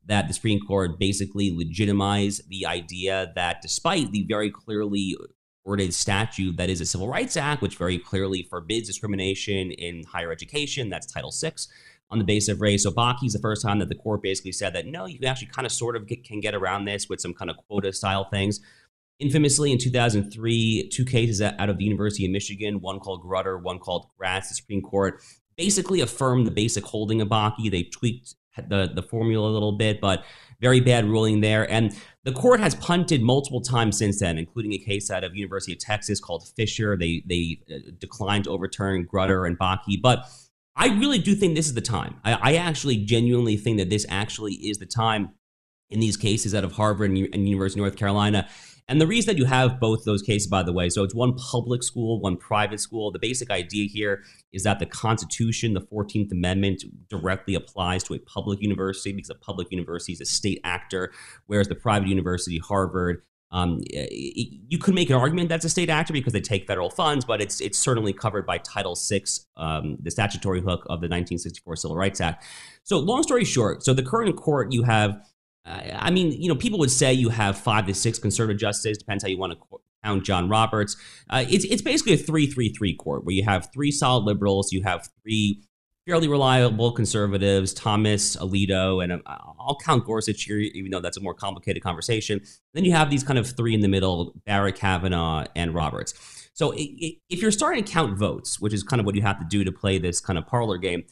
that 0.05 0.27
the 0.27 0.33
Supreme 0.33 0.59
Court 0.59 0.97
basically 0.97 1.51
legitimized 1.55 2.49
the 2.49 2.65
idea 2.65 3.31
that 3.35 3.61
despite 3.61 4.11
the 4.11 4.25
very 4.27 4.49
clearly 4.49 5.15
worded 5.65 5.93
statute 5.93 6.57
that 6.57 6.69
is 6.69 6.81
a 6.81 6.85
Civil 6.85 7.07
Rights 7.07 7.37
Act, 7.37 7.61
which 7.61 7.75
very 7.75 7.99
clearly 7.99 8.41
forbids 8.49 8.87
discrimination 8.87 9.71
in 9.71 10.03
higher 10.05 10.31
education, 10.31 10.89
that's 10.89 11.05
Title 11.05 11.31
VI, 11.31 11.51
on 12.09 12.17
the 12.17 12.23
basis 12.23 12.49
of 12.49 12.61
race. 12.61 12.83
So 12.83 12.91
Bakke 12.91 13.25
is 13.25 13.33
the 13.33 13.39
first 13.39 13.61
time 13.61 13.77
that 13.79 13.89
the 13.89 13.95
court 13.95 14.23
basically 14.23 14.51
said 14.51 14.73
that 14.73 14.87
no, 14.87 15.05
you 15.05 15.19
actually 15.27 15.49
kind 15.49 15.67
of 15.67 15.71
sort 15.71 15.95
of 15.95 16.07
get, 16.07 16.23
can 16.23 16.39
get 16.39 16.55
around 16.55 16.85
this 16.85 17.07
with 17.07 17.21
some 17.21 17.35
kind 17.35 17.51
of 17.51 17.57
quota 17.67 17.93
style 17.93 18.27
things. 18.31 18.61
Infamously, 19.19 19.71
in 19.71 19.77
2003, 19.77 20.89
two 20.93 21.05
cases 21.05 21.41
out 21.41 21.69
of 21.69 21.77
the 21.77 21.83
University 21.83 22.25
of 22.25 22.31
Michigan, 22.31 22.79
one 22.79 22.99
called 22.99 23.23
Grutter, 23.23 23.61
one 23.61 23.77
called 23.77 24.07
Gratz, 24.17 24.49
the 24.49 24.55
Supreme 24.55 24.81
Court 24.81 25.21
basically 25.59 25.99
affirmed 25.99 26.47
the 26.47 26.51
basic 26.51 26.85
holding 26.85 27.19
of 27.19 27.27
Bakke. 27.27 27.69
They 27.69 27.83
tweaked 27.83 28.35
the, 28.55 28.89
the 28.93 29.03
formula 29.03 29.49
a 29.49 29.51
little 29.51 29.73
bit, 29.73 29.99
but 29.99 30.23
very 30.61 30.79
bad 30.79 31.05
ruling 31.05 31.41
there. 31.41 31.69
And 31.69 31.93
the 32.23 32.31
court 32.31 32.61
has 32.61 32.75
punted 32.75 33.21
multiple 33.21 33.59
times 33.59 33.97
since 33.97 34.21
then, 34.21 34.37
including 34.37 34.71
a 34.71 34.77
case 34.77 35.11
out 35.11 35.25
of 35.25 35.35
University 35.35 35.73
of 35.73 35.79
Texas 35.79 36.21
called 36.21 36.47
Fisher. 36.55 36.95
They 36.97 37.23
they 37.25 37.59
uh, 37.69 37.91
declined 37.99 38.45
to 38.45 38.51
overturn 38.51 39.05
Grutter 39.05 39.45
and 39.45 39.59
Bakke, 39.59 40.01
but 40.01 40.25
I 40.77 40.87
really 40.97 41.19
do 41.19 41.35
think 41.35 41.55
this 41.55 41.67
is 41.67 41.73
the 41.73 41.81
time. 41.81 42.21
I, 42.23 42.33
I 42.33 42.55
actually 42.55 42.97
genuinely 42.97 43.57
think 43.57 43.79
that 43.79 43.89
this 43.89 44.05
actually 44.07 44.53
is 44.53 44.77
the 44.77 44.85
time 44.85 45.31
in 45.89 45.99
these 45.99 46.15
cases 46.15 46.55
out 46.55 46.63
of 46.63 46.73
Harvard 46.73 47.11
and, 47.11 47.27
and 47.33 47.49
University 47.49 47.81
of 47.81 47.83
North 47.83 47.97
Carolina 47.97 48.47
and 48.89 48.99
the 48.99 49.05
reason 49.05 49.33
that 49.33 49.39
you 49.39 49.45
have 49.45 49.79
both 49.79 50.03
those 50.03 50.23
cases, 50.23 50.47
by 50.47 50.63
the 50.63 50.73
way, 50.73 50.89
so 50.89 51.03
it's 51.03 51.13
one 51.13 51.35
public 51.35 51.83
school, 51.83 52.19
one 52.19 52.37
private 52.37 52.79
school. 52.79 53.11
The 53.11 53.19
basic 53.19 53.51
idea 53.51 53.87
here 53.87 54.23
is 54.51 54.63
that 54.63 54.79
the 54.79 54.87
Constitution, 54.87 55.75
the 55.75 55.81
14th 55.81 56.31
Amendment, 56.31 56.83
directly 57.07 57.53
applies 57.53 58.03
to 58.05 58.15
a 58.15 58.19
public 58.19 58.61
university 58.63 59.13
because 59.13 59.29
a 59.29 59.35
public 59.35 59.71
university 59.71 60.13
is 60.13 60.21
a 60.21 60.25
state 60.25 60.59
actor, 60.63 61.13
whereas 61.45 61.67
the 61.67 61.75
private 61.75 62.07
university, 62.09 62.57
Harvard, 62.57 63.21
um, 63.51 63.81
you 63.89 64.77
could 64.77 64.93
make 64.93 65.09
an 65.09 65.15
argument 65.15 65.49
that's 65.49 65.65
a 65.65 65.69
state 65.69 65.89
actor 65.89 66.13
because 66.13 66.33
they 66.33 66.41
take 66.41 66.67
federal 66.67 66.89
funds, 66.89 67.25
but 67.25 67.41
it's 67.41 67.59
it's 67.61 67.79
certainly 67.79 68.13
covered 68.13 68.45
by 68.45 68.59
Title 68.59 68.95
VI, 68.95 69.23
um, 69.57 69.97
the 70.01 70.11
statutory 70.11 70.61
hook 70.61 70.81
of 70.81 71.01
the 71.01 71.07
1964 71.07 71.75
Civil 71.77 71.97
Rights 71.97 72.21
Act. 72.21 72.43
So, 72.83 72.99
long 72.99 73.23
story 73.23 73.45
short, 73.45 73.83
so 73.83 73.93
the 73.93 74.03
current 74.03 74.35
court 74.35 74.71
you 74.71 74.83
have 74.83 75.19
I 75.65 76.09
mean, 76.09 76.31
you 76.31 76.49
know, 76.49 76.55
people 76.55 76.79
would 76.79 76.91
say 76.91 77.13
you 77.13 77.29
have 77.29 77.57
five 77.57 77.85
to 77.87 77.93
six 77.93 78.17
conservative 78.17 78.59
justices. 78.59 78.97
Depends 78.97 79.23
how 79.23 79.29
you 79.29 79.37
want 79.37 79.53
to 79.53 79.59
count 80.03 80.25
John 80.25 80.49
Roberts. 80.49 80.95
Uh, 81.29 81.45
it's 81.47 81.65
it's 81.65 81.81
basically 81.81 82.13
a 82.13 82.17
three-three-three 82.17 82.95
court 82.95 83.25
where 83.25 83.35
you 83.35 83.43
have 83.43 83.69
three 83.73 83.91
solid 83.91 84.23
liberals, 84.23 84.71
you 84.71 84.81
have 84.83 85.07
three 85.21 85.61
fairly 86.07 86.27
reliable 86.27 86.91
conservatives, 86.91 87.71
Thomas, 87.71 88.35
Alito, 88.37 89.03
and 89.03 89.13
uh, 89.13 89.19
I'll 89.27 89.77
count 89.83 90.05
Gorsuch 90.05 90.43
here, 90.43 90.57
even 90.57 90.89
though 90.89 91.01
that's 91.01 91.17
a 91.17 91.21
more 91.21 91.35
complicated 91.35 91.83
conversation. 91.83 92.41
Then 92.73 92.83
you 92.83 92.93
have 92.93 93.11
these 93.11 93.23
kind 93.23 93.37
of 93.37 93.55
three 93.55 93.75
in 93.75 93.81
the 93.81 93.87
middle: 93.87 94.33
Barrett, 94.45 94.75
Kavanaugh, 94.75 95.45
and 95.55 95.75
Roberts. 95.75 96.13
So 96.53 96.73
if 96.75 97.41
you're 97.41 97.51
starting 97.51 97.83
to 97.83 97.91
count 97.91 98.17
votes, 98.17 98.59
which 98.59 98.73
is 98.73 98.83
kind 98.83 98.99
of 98.99 99.05
what 99.05 99.15
you 99.15 99.21
have 99.21 99.39
to 99.39 99.45
do 99.45 99.63
to 99.63 99.71
play 99.71 99.97
this 99.97 100.19
kind 100.19 100.37
of 100.37 100.45
parlor 100.45 100.77
game, 100.77 101.03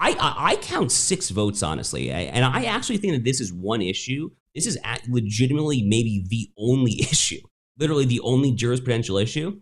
I, 0.00 0.14
I, 0.20 0.56
count 0.56 0.92
six 0.92 1.30
votes 1.30 1.62
honestly, 1.62 2.10
and 2.10 2.44
I 2.44 2.64
actually 2.64 2.98
think 2.98 3.14
that 3.14 3.24
this 3.24 3.40
is 3.40 3.52
one 3.52 3.82
issue. 3.82 4.30
This 4.54 4.66
is 4.66 4.78
legitimately 5.08 5.82
maybe 5.82 6.24
the 6.28 6.50
only 6.56 6.92
issue, 7.00 7.40
literally 7.78 8.04
the 8.04 8.20
only 8.20 8.52
jurisprudential 8.54 9.20
issue 9.20 9.60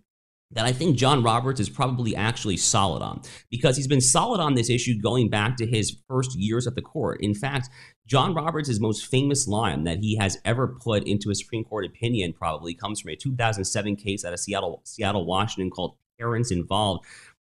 that 0.52 0.64
I 0.64 0.72
think 0.72 0.96
John 0.96 1.22
Roberts 1.22 1.58
is 1.58 1.68
probably 1.68 2.14
actually 2.14 2.56
solid 2.56 3.02
on 3.02 3.22
because 3.50 3.76
he's 3.76 3.88
been 3.88 4.00
solid 4.00 4.40
on 4.40 4.54
this 4.54 4.70
issue 4.70 5.00
going 5.00 5.28
back 5.28 5.56
to 5.56 5.66
his 5.66 5.96
first 6.08 6.36
years 6.36 6.66
at 6.66 6.76
the 6.76 6.82
court. 6.82 7.20
In 7.20 7.34
fact, 7.34 7.68
John 8.06 8.32
Roberts' 8.32 8.78
most 8.78 9.06
famous 9.06 9.48
line 9.48 9.84
that 9.84 9.98
he 9.98 10.16
has 10.16 10.38
ever 10.44 10.68
put 10.68 11.04
into 11.04 11.30
a 11.30 11.34
Supreme 11.34 11.64
Court 11.64 11.84
opinion 11.84 12.32
probably 12.32 12.74
comes 12.74 13.00
from 13.00 13.10
a 13.10 13.16
2007 13.16 13.96
case 13.96 14.24
out 14.24 14.32
of 14.32 14.38
Seattle, 14.38 14.82
Seattle, 14.84 15.26
Washington 15.26 15.70
called 15.70 15.96
Parents 16.18 16.52
Involved, 16.52 17.04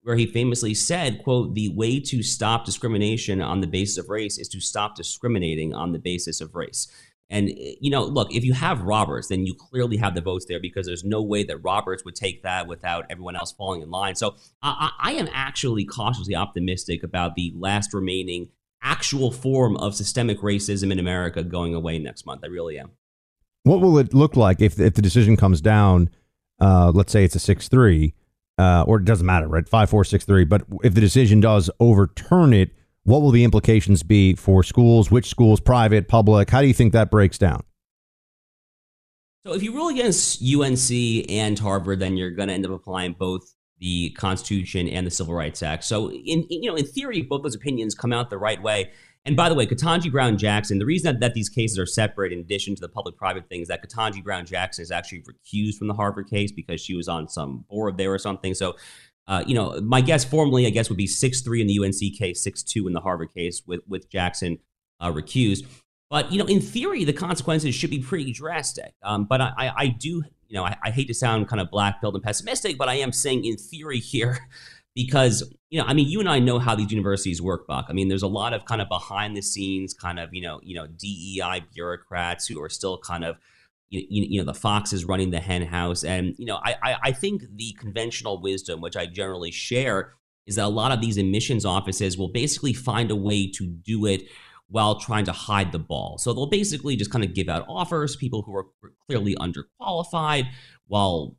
where 0.02 0.16
he 0.16 0.26
famously 0.26 0.74
said, 0.74 1.22
quote, 1.22 1.54
the 1.54 1.68
way 1.74 2.00
to 2.00 2.22
stop 2.22 2.64
discrimination 2.64 3.40
on 3.40 3.60
the 3.60 3.66
basis 3.66 3.98
of 3.98 4.08
race 4.08 4.38
is 4.38 4.48
to 4.48 4.60
stop 4.60 4.96
discriminating 4.96 5.74
on 5.74 5.92
the 5.92 5.98
basis 5.98 6.40
of 6.40 6.54
race. 6.54 6.88
And, 7.28 7.48
you 7.80 7.90
know, 7.90 8.04
look, 8.04 8.34
if 8.34 8.44
you 8.44 8.54
have 8.54 8.82
Roberts, 8.82 9.28
then 9.28 9.46
you 9.46 9.54
clearly 9.54 9.96
have 9.98 10.14
the 10.14 10.20
votes 10.20 10.46
there 10.48 10.58
because 10.58 10.86
there's 10.86 11.04
no 11.04 11.22
way 11.22 11.44
that 11.44 11.58
Roberts 11.58 12.04
would 12.04 12.16
take 12.16 12.42
that 12.42 12.66
without 12.66 13.06
everyone 13.08 13.36
else 13.36 13.52
falling 13.52 13.82
in 13.82 13.90
line. 13.90 14.16
So 14.16 14.34
I, 14.62 14.90
I 14.98 15.12
am 15.12 15.28
actually 15.32 15.84
cautiously 15.84 16.34
optimistic 16.34 17.04
about 17.04 17.36
the 17.36 17.52
last 17.56 17.94
remaining 17.94 18.48
actual 18.82 19.30
form 19.30 19.76
of 19.76 19.94
systemic 19.94 20.40
racism 20.40 20.90
in 20.90 20.98
America 20.98 21.44
going 21.44 21.74
away 21.74 21.98
next 21.98 22.26
month. 22.26 22.40
I 22.42 22.48
really 22.48 22.78
am. 22.78 22.90
What 23.62 23.80
will 23.80 23.98
it 23.98 24.12
look 24.12 24.34
like 24.36 24.60
if, 24.60 24.80
if 24.80 24.94
the 24.94 25.02
decision 25.02 25.36
comes 25.36 25.60
down? 25.60 26.10
Uh, 26.58 26.90
let's 26.92 27.12
say 27.12 27.24
it's 27.24 27.36
a 27.36 27.40
6 27.40 27.68
3 27.68 28.12
uh, 28.60 28.84
or 28.86 28.98
it 28.98 29.06
doesn't 29.06 29.26
matter, 29.26 29.48
right? 29.48 29.66
Five, 29.66 29.88
four, 29.88 30.04
six, 30.04 30.24
three. 30.24 30.44
But 30.44 30.62
if 30.84 30.94
the 30.94 31.00
decision 31.00 31.40
does 31.40 31.70
overturn 31.80 32.52
it, 32.52 32.70
what 33.04 33.22
will 33.22 33.30
the 33.30 33.44
implications 33.44 34.02
be 34.02 34.34
for 34.34 34.62
schools? 34.62 35.10
Which 35.10 35.26
schools, 35.28 35.60
private, 35.60 36.08
public? 36.08 36.50
How 36.50 36.60
do 36.60 36.66
you 36.66 36.74
think 36.74 36.92
that 36.92 37.10
breaks 37.10 37.38
down? 37.38 37.62
So 39.46 39.54
if 39.54 39.62
you 39.62 39.72
rule 39.72 39.88
against 39.88 40.42
UNC 40.42 41.30
and 41.30 41.58
Harvard, 41.58 42.00
then 42.00 42.18
you're 42.18 42.32
going 42.32 42.48
to 42.48 42.54
end 42.54 42.66
up 42.66 42.72
applying 42.72 43.14
both 43.14 43.54
the 43.78 44.10
Constitution 44.10 44.86
and 44.86 45.06
the 45.06 45.10
Civil 45.10 45.32
Rights 45.32 45.62
Act. 45.62 45.84
So 45.84 46.12
in 46.12 46.46
you 46.50 46.70
know 46.70 46.76
in 46.76 46.84
theory, 46.84 47.22
both 47.22 47.42
those 47.42 47.54
opinions 47.54 47.94
come 47.94 48.12
out 48.12 48.28
the 48.28 48.36
right 48.36 48.62
way. 48.62 48.90
And 49.26 49.36
by 49.36 49.48
the 49.50 49.54
way, 49.54 49.66
Ketanji 49.66 50.10
Brown 50.10 50.38
Jackson, 50.38 50.78
the 50.78 50.86
reason 50.86 51.12
that, 51.12 51.20
that 51.20 51.34
these 51.34 51.50
cases 51.50 51.78
are 51.78 51.86
separate, 51.86 52.32
in 52.32 52.38
addition 52.38 52.74
to 52.74 52.80
the 52.80 52.88
public 52.88 53.16
private 53.16 53.48
things, 53.48 53.68
that 53.68 53.86
Ketanji 53.86 54.24
Brown 54.24 54.46
Jackson 54.46 54.82
is 54.82 54.90
actually 54.90 55.22
recused 55.22 55.76
from 55.76 55.88
the 55.88 55.94
Harvard 55.94 56.28
case 56.28 56.52
because 56.52 56.80
she 56.80 56.94
was 56.94 57.06
on 57.08 57.28
some 57.28 57.64
board 57.68 57.98
there 57.98 58.12
or 58.12 58.18
something. 58.18 58.54
So, 58.54 58.76
uh, 59.26 59.44
you 59.46 59.54
know, 59.54 59.78
my 59.82 60.00
guess 60.00 60.24
formally, 60.24 60.66
I 60.66 60.70
guess, 60.70 60.88
would 60.88 60.96
be 60.96 61.06
6 61.06 61.42
3 61.42 61.60
in 61.60 61.66
the 61.66 61.78
UNC 61.78 62.18
case, 62.18 62.42
6 62.42 62.62
2 62.62 62.86
in 62.86 62.94
the 62.94 63.00
Harvard 63.00 63.34
case 63.34 63.62
with, 63.66 63.80
with 63.86 64.10
Jackson 64.10 64.58
uh, 65.00 65.12
recused. 65.12 65.66
But, 66.08 66.32
you 66.32 66.38
know, 66.38 66.46
in 66.46 66.60
theory, 66.60 67.04
the 67.04 67.12
consequences 67.12 67.74
should 67.74 67.90
be 67.90 68.00
pretty 68.00 68.32
drastic. 68.32 68.94
Um, 69.02 69.26
but 69.26 69.40
I, 69.40 69.52
I, 69.56 69.72
I, 69.76 69.86
do, 69.86 70.24
you 70.48 70.54
know, 70.54 70.64
I, 70.64 70.76
I 70.82 70.90
hate 70.90 71.06
to 71.06 71.14
sound 71.14 71.46
kind 71.46 71.60
of 71.60 71.70
black 71.70 72.00
pilled 72.00 72.16
and 72.16 72.24
pessimistic, 72.24 72.76
but 72.76 72.88
I 72.88 72.94
am 72.94 73.12
saying 73.12 73.44
in 73.44 73.56
theory 73.56 74.00
here 74.00 74.38
because 74.94 75.54
you 75.70 75.80
know, 75.80 75.86
I 75.86 75.94
mean, 75.94 76.08
you 76.08 76.18
and 76.20 76.28
I 76.28 76.40
know 76.40 76.58
how 76.58 76.74
these 76.74 76.90
universities 76.90 77.40
work, 77.40 77.66
Buck. 77.66 77.86
I 77.88 77.92
mean, 77.92 78.08
there's 78.08 78.24
a 78.24 78.28
lot 78.28 78.52
of 78.52 78.64
kind 78.64 78.82
of 78.82 78.88
behind 78.88 79.36
the 79.36 79.42
scenes, 79.42 79.94
kind 79.94 80.18
of 80.18 80.30
you 80.32 80.42
know, 80.42 80.60
you 80.62 80.74
know, 80.74 80.86
DEI 80.86 81.64
bureaucrats 81.72 82.46
who 82.46 82.60
are 82.62 82.68
still 82.68 82.98
kind 82.98 83.24
of 83.24 83.36
you, 83.90 84.04
you 84.08 84.38
know 84.38 84.44
the 84.44 84.58
fox 84.58 84.92
is 84.92 85.04
running 85.04 85.30
the 85.30 85.40
hen 85.40 85.62
house, 85.62 86.04
and 86.04 86.34
you 86.38 86.46
know, 86.46 86.60
I, 86.62 86.76
I 86.82 86.96
I 87.04 87.12
think 87.12 87.42
the 87.54 87.72
conventional 87.78 88.40
wisdom, 88.40 88.80
which 88.80 88.96
I 88.96 89.06
generally 89.06 89.50
share, 89.50 90.14
is 90.46 90.56
that 90.56 90.64
a 90.64 90.68
lot 90.68 90.92
of 90.92 91.00
these 91.00 91.18
admissions 91.18 91.64
offices 91.64 92.16
will 92.18 92.28
basically 92.28 92.72
find 92.72 93.10
a 93.10 93.16
way 93.16 93.50
to 93.52 93.66
do 93.66 94.06
it 94.06 94.22
while 94.68 95.00
trying 95.00 95.24
to 95.24 95.32
hide 95.32 95.72
the 95.72 95.78
ball. 95.78 96.18
So 96.18 96.32
they'll 96.32 96.46
basically 96.46 96.94
just 96.96 97.10
kind 97.10 97.24
of 97.24 97.34
give 97.34 97.48
out 97.48 97.66
offers 97.68 98.14
people 98.16 98.42
who 98.42 98.56
are 98.56 98.66
clearly 99.06 99.34
underqualified 99.36 100.46
while 100.86 101.36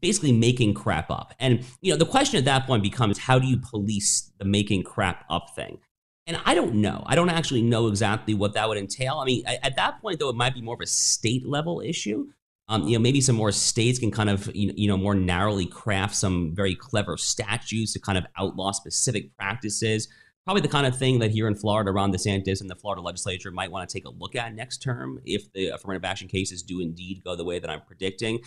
basically 0.00 0.32
making 0.32 0.74
crap 0.74 1.10
up. 1.10 1.34
And 1.38 1.64
you 1.80 1.92
know, 1.92 1.98
the 1.98 2.06
question 2.06 2.38
at 2.38 2.44
that 2.44 2.66
point 2.66 2.82
becomes 2.82 3.18
how 3.18 3.38
do 3.38 3.46
you 3.46 3.58
police 3.58 4.32
the 4.38 4.44
making 4.44 4.82
crap 4.84 5.24
up 5.30 5.54
thing? 5.54 5.78
And 6.26 6.40
I 6.44 6.54
don't 6.54 6.76
know. 6.76 7.04
I 7.06 7.14
don't 7.14 7.30
actually 7.30 7.62
know 7.62 7.86
exactly 7.86 8.34
what 8.34 8.54
that 8.54 8.68
would 8.68 8.78
entail. 8.78 9.18
I 9.18 9.24
mean, 9.24 9.44
at 9.46 9.76
that 9.76 10.00
point, 10.00 10.18
though, 10.18 10.28
it 10.28 10.34
might 10.34 10.54
be 10.54 10.60
more 10.60 10.74
of 10.74 10.80
a 10.80 10.86
state 10.86 11.46
level 11.46 11.80
issue. 11.80 12.26
Um, 12.68 12.88
you 12.88 12.98
know, 12.98 13.02
maybe 13.02 13.20
some 13.20 13.36
more 13.36 13.52
states 13.52 14.00
can 14.00 14.10
kind 14.10 14.28
of, 14.28 14.50
you 14.52 14.88
know, 14.88 14.96
more 14.96 15.14
narrowly 15.14 15.66
craft 15.66 16.16
some 16.16 16.52
very 16.52 16.74
clever 16.74 17.16
statutes 17.16 17.92
to 17.92 18.00
kind 18.00 18.18
of 18.18 18.26
outlaw 18.36 18.72
specific 18.72 19.36
practices. 19.36 20.08
Probably 20.44 20.62
the 20.62 20.68
kind 20.68 20.86
of 20.86 20.98
thing 20.98 21.20
that 21.20 21.30
here 21.30 21.46
in 21.46 21.54
Florida, 21.54 21.92
Ron 21.92 22.12
DeSantis 22.12 22.60
and 22.60 22.68
the 22.68 22.74
Florida 22.74 23.02
legislature 23.02 23.52
might 23.52 23.70
want 23.70 23.88
to 23.88 23.92
take 23.92 24.04
a 24.04 24.10
look 24.10 24.34
at 24.34 24.52
next 24.52 24.78
term 24.78 25.20
if 25.24 25.52
the 25.52 25.68
affirmative 25.68 26.04
action 26.04 26.26
cases 26.26 26.62
do 26.62 26.80
indeed 26.80 27.22
go 27.24 27.36
the 27.36 27.44
way 27.44 27.60
that 27.60 27.70
I'm 27.70 27.82
predicting. 27.82 28.40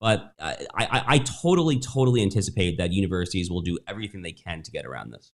But 0.00 0.32
I, 0.38 0.66
I, 0.74 1.04
I 1.06 1.18
totally, 1.18 1.78
totally 1.78 2.22
anticipate 2.22 2.78
that 2.78 2.92
universities 2.92 3.50
will 3.50 3.62
do 3.62 3.78
everything 3.88 4.22
they 4.22 4.32
can 4.32 4.62
to 4.62 4.70
get 4.70 4.84
around 4.84 5.12
this. 5.12 5.32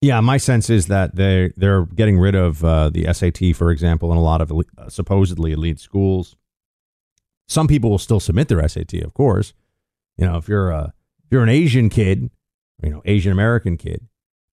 Yeah, 0.00 0.20
my 0.20 0.36
sense 0.36 0.68
is 0.68 0.86
that 0.88 1.16
they 1.16 1.52
they're 1.56 1.86
getting 1.86 2.18
rid 2.18 2.34
of 2.34 2.62
uh, 2.62 2.90
the 2.90 3.12
SAT, 3.12 3.56
for 3.56 3.70
example, 3.70 4.12
in 4.12 4.18
a 4.18 4.22
lot 4.22 4.42
of 4.42 4.52
uh, 4.52 4.88
supposedly 4.88 5.52
elite 5.52 5.80
schools. 5.80 6.36
Some 7.48 7.66
people 7.68 7.90
will 7.90 7.98
still 7.98 8.20
submit 8.20 8.48
their 8.48 8.66
SAT, 8.68 8.94
of 9.02 9.14
course. 9.14 9.54
You 10.18 10.26
know, 10.26 10.36
if 10.36 10.46
you're 10.46 10.70
a 10.70 10.92
if 11.24 11.32
you're 11.32 11.42
an 11.42 11.48
Asian 11.48 11.88
kid, 11.88 12.30
you 12.82 12.90
know, 12.90 13.00
Asian 13.06 13.32
American 13.32 13.78
kid, 13.78 14.06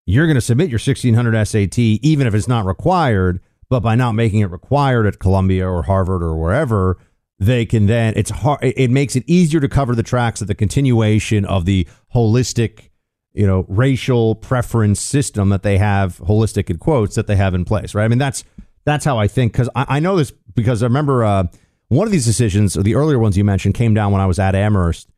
you're 0.05 0.27
going 0.27 0.35
to 0.35 0.41
submit 0.41 0.69
your 0.69 0.77
1600 0.77 1.45
SAT 1.45 1.79
even 1.79 2.27
if 2.27 2.35
it's 2.35 2.47
not 2.47 2.65
required. 2.65 3.39
But 3.69 3.81
by 3.81 3.93
not 3.93 4.13
making 4.13 4.39
it 4.39 4.51
required 4.51 5.05
at 5.05 5.19
Columbia 5.19 5.67
or 5.67 5.83
Harvard 5.83 6.23
or 6.23 6.35
wherever, 6.35 6.97
they 7.39 7.65
can 7.65 7.85
then 7.85 8.13
it's 8.15 8.29
hard. 8.29 8.59
It 8.61 8.91
makes 8.91 9.15
it 9.15 9.23
easier 9.27 9.59
to 9.59 9.69
cover 9.69 9.95
the 9.95 10.03
tracks 10.03 10.41
of 10.41 10.47
the 10.47 10.55
continuation 10.55 11.45
of 11.45 11.65
the 11.65 11.87
holistic 12.13 12.89
you 13.33 13.45
know, 13.45 13.65
racial 13.67 14.35
preference 14.35 14.99
system 14.99 15.49
that 15.49 15.63
they 15.63 15.77
have, 15.77 16.17
holistic 16.17 16.69
in 16.69 16.77
quotes, 16.77 17.15
that 17.15 17.27
they 17.27 17.35
have 17.35 17.53
in 17.53 17.63
place, 17.63 17.93
right? 17.93 18.05
I 18.05 18.07
mean, 18.07 18.19
that's 18.19 18.43
that's 18.85 19.05
how 19.05 19.17
I 19.17 19.27
think 19.27 19.53
because 19.53 19.69
I, 19.75 19.85
I, 19.87 19.99
know 19.99 20.17
this 20.17 20.33
because 20.55 20.81
I 20.81 20.87
remember 20.87 21.23
uh, 21.23 21.43
one 21.89 22.07
of 22.07 22.11
these 22.11 22.25
decisions, 22.25 22.75
or 22.75 22.83
the 22.83 22.95
earlier 22.95 23.19
ones 23.19 23.37
you 23.37 23.43
mentioned, 23.43 23.75
came 23.75 23.93
down 23.93 24.11
when 24.11 24.21
I 24.21 24.25
was 24.25 24.39
at 24.39 24.55
Amherst 24.55 25.09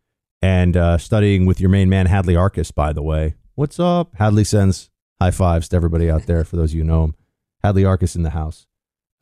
and 0.42 0.76
uh, 0.76 0.98
studying 0.98 1.46
with 1.46 1.62
your 1.62 1.70
main 1.70 1.90
man 1.90 2.06
Hadley 2.06 2.34
Arkes. 2.34 2.74
By 2.74 2.92
the 2.94 3.02
way, 3.02 3.36
what's 3.56 3.80
up? 3.80 4.14
Hadley 4.16 4.44
sends 4.44 4.90
high 5.22 5.32
fives 5.32 5.70
to 5.70 5.76
everybody 5.76 6.10
out 6.10 6.26
there. 6.26 6.44
For 6.44 6.58
those 6.58 6.72
of 6.72 6.76
you 6.76 6.82
who 6.82 6.88
know 6.88 7.04
him, 7.06 7.16
Hadley 7.64 7.84
Arkes 7.84 8.16
in 8.16 8.24
the 8.24 8.32
house. 8.32 8.68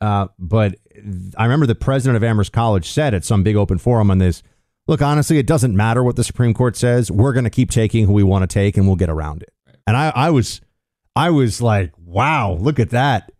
Uh, 0.00 0.28
but 0.38 0.76
I 1.36 1.44
remember 1.44 1.66
the 1.66 1.74
president 1.74 2.16
of 2.16 2.24
Amherst 2.24 2.52
College 2.52 2.88
said 2.90 3.14
at 3.14 3.24
some 3.24 3.42
big 3.42 3.56
open 3.56 3.78
forum 3.78 4.10
on 4.10 4.18
this 4.18 4.42
look, 4.86 5.02
honestly, 5.02 5.38
it 5.38 5.46
doesn't 5.46 5.74
matter 5.74 6.02
what 6.02 6.16
the 6.16 6.24
Supreme 6.24 6.52
Court 6.52 6.76
says. 6.76 7.10
We're 7.10 7.32
going 7.32 7.44
to 7.44 7.50
keep 7.50 7.70
taking 7.70 8.06
who 8.06 8.12
we 8.12 8.24
want 8.24 8.42
to 8.42 8.52
take, 8.52 8.76
and 8.76 8.86
we'll 8.86 8.96
get 8.96 9.08
around 9.08 9.42
it. 9.42 9.52
And 9.86 9.96
I, 9.96 10.12
I 10.14 10.30
was, 10.30 10.60
I 11.14 11.30
was 11.30 11.62
like, 11.62 11.92
wow, 11.96 12.54
look 12.54 12.78
at 12.80 12.90
that. 12.90 13.30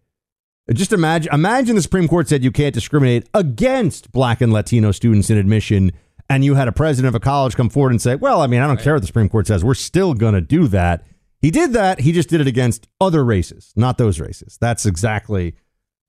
Just 0.72 0.92
imagine, 0.92 1.32
imagine 1.34 1.74
the 1.74 1.82
Supreme 1.82 2.06
Court 2.06 2.28
said 2.28 2.44
you 2.44 2.52
can't 2.52 2.72
discriminate 2.72 3.28
against 3.34 4.12
Black 4.12 4.40
and 4.40 4.52
Latino 4.52 4.92
students 4.92 5.28
in 5.28 5.38
admission, 5.38 5.90
and 6.28 6.44
you 6.44 6.54
had 6.54 6.68
a 6.68 6.72
president 6.72 7.08
of 7.08 7.14
a 7.16 7.20
college 7.20 7.56
come 7.56 7.68
forward 7.68 7.90
and 7.90 8.00
say, 8.00 8.14
well, 8.14 8.40
I 8.40 8.46
mean, 8.46 8.60
I 8.60 8.68
don't 8.68 8.76
right. 8.76 8.84
care 8.84 8.94
what 8.94 9.00
the 9.00 9.08
Supreme 9.08 9.28
Court 9.28 9.48
says. 9.48 9.64
We're 9.64 9.74
still 9.74 10.14
going 10.14 10.34
to 10.34 10.40
do 10.40 10.68
that. 10.68 11.04
He 11.40 11.50
did 11.50 11.72
that. 11.72 12.00
He 12.00 12.12
just 12.12 12.28
did 12.28 12.40
it 12.40 12.46
against 12.46 12.86
other 13.00 13.24
races, 13.24 13.72
not 13.74 13.98
those 13.98 14.20
races. 14.20 14.56
That's 14.60 14.86
exactly. 14.86 15.56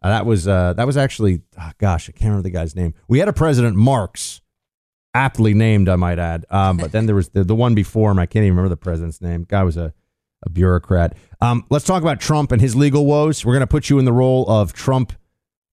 Uh, 0.01 0.09
that 0.09 0.25
was 0.25 0.47
uh, 0.47 0.73
that 0.73 0.87
was 0.87 0.97
actually, 0.97 1.41
oh, 1.59 1.71
gosh, 1.77 2.09
I 2.09 2.11
can't 2.11 2.25
remember 2.25 2.43
the 2.43 2.49
guy's 2.49 2.75
name. 2.75 2.93
We 3.07 3.19
had 3.19 3.27
a 3.27 3.33
president, 3.33 3.75
Marx, 3.75 4.41
aptly 5.13 5.53
named, 5.53 5.89
I 5.89 5.95
might 5.95 6.19
add. 6.19 6.45
Um, 6.49 6.77
but 6.77 6.91
then 6.91 7.05
there 7.05 7.15
was 7.15 7.29
the, 7.29 7.43
the 7.43 7.55
one 7.55 7.75
before 7.75 8.11
him. 8.11 8.19
I 8.19 8.25
can't 8.25 8.43
even 8.43 8.55
remember 8.55 8.69
the 8.69 8.77
president's 8.77 9.21
name. 9.21 9.45
Guy 9.47 9.63
was 9.63 9.77
a, 9.77 9.93
a 10.43 10.49
bureaucrat. 10.49 11.15
Um, 11.39 11.65
let's 11.69 11.85
talk 11.85 12.01
about 12.01 12.19
Trump 12.19 12.51
and 12.51 12.61
his 12.61 12.75
legal 12.75 13.05
woes. 13.05 13.45
We're 13.45 13.53
going 13.53 13.61
to 13.61 13.67
put 13.67 13.89
you 13.89 13.99
in 13.99 14.05
the 14.05 14.13
role 14.13 14.49
of 14.49 14.73
Trump 14.73 15.13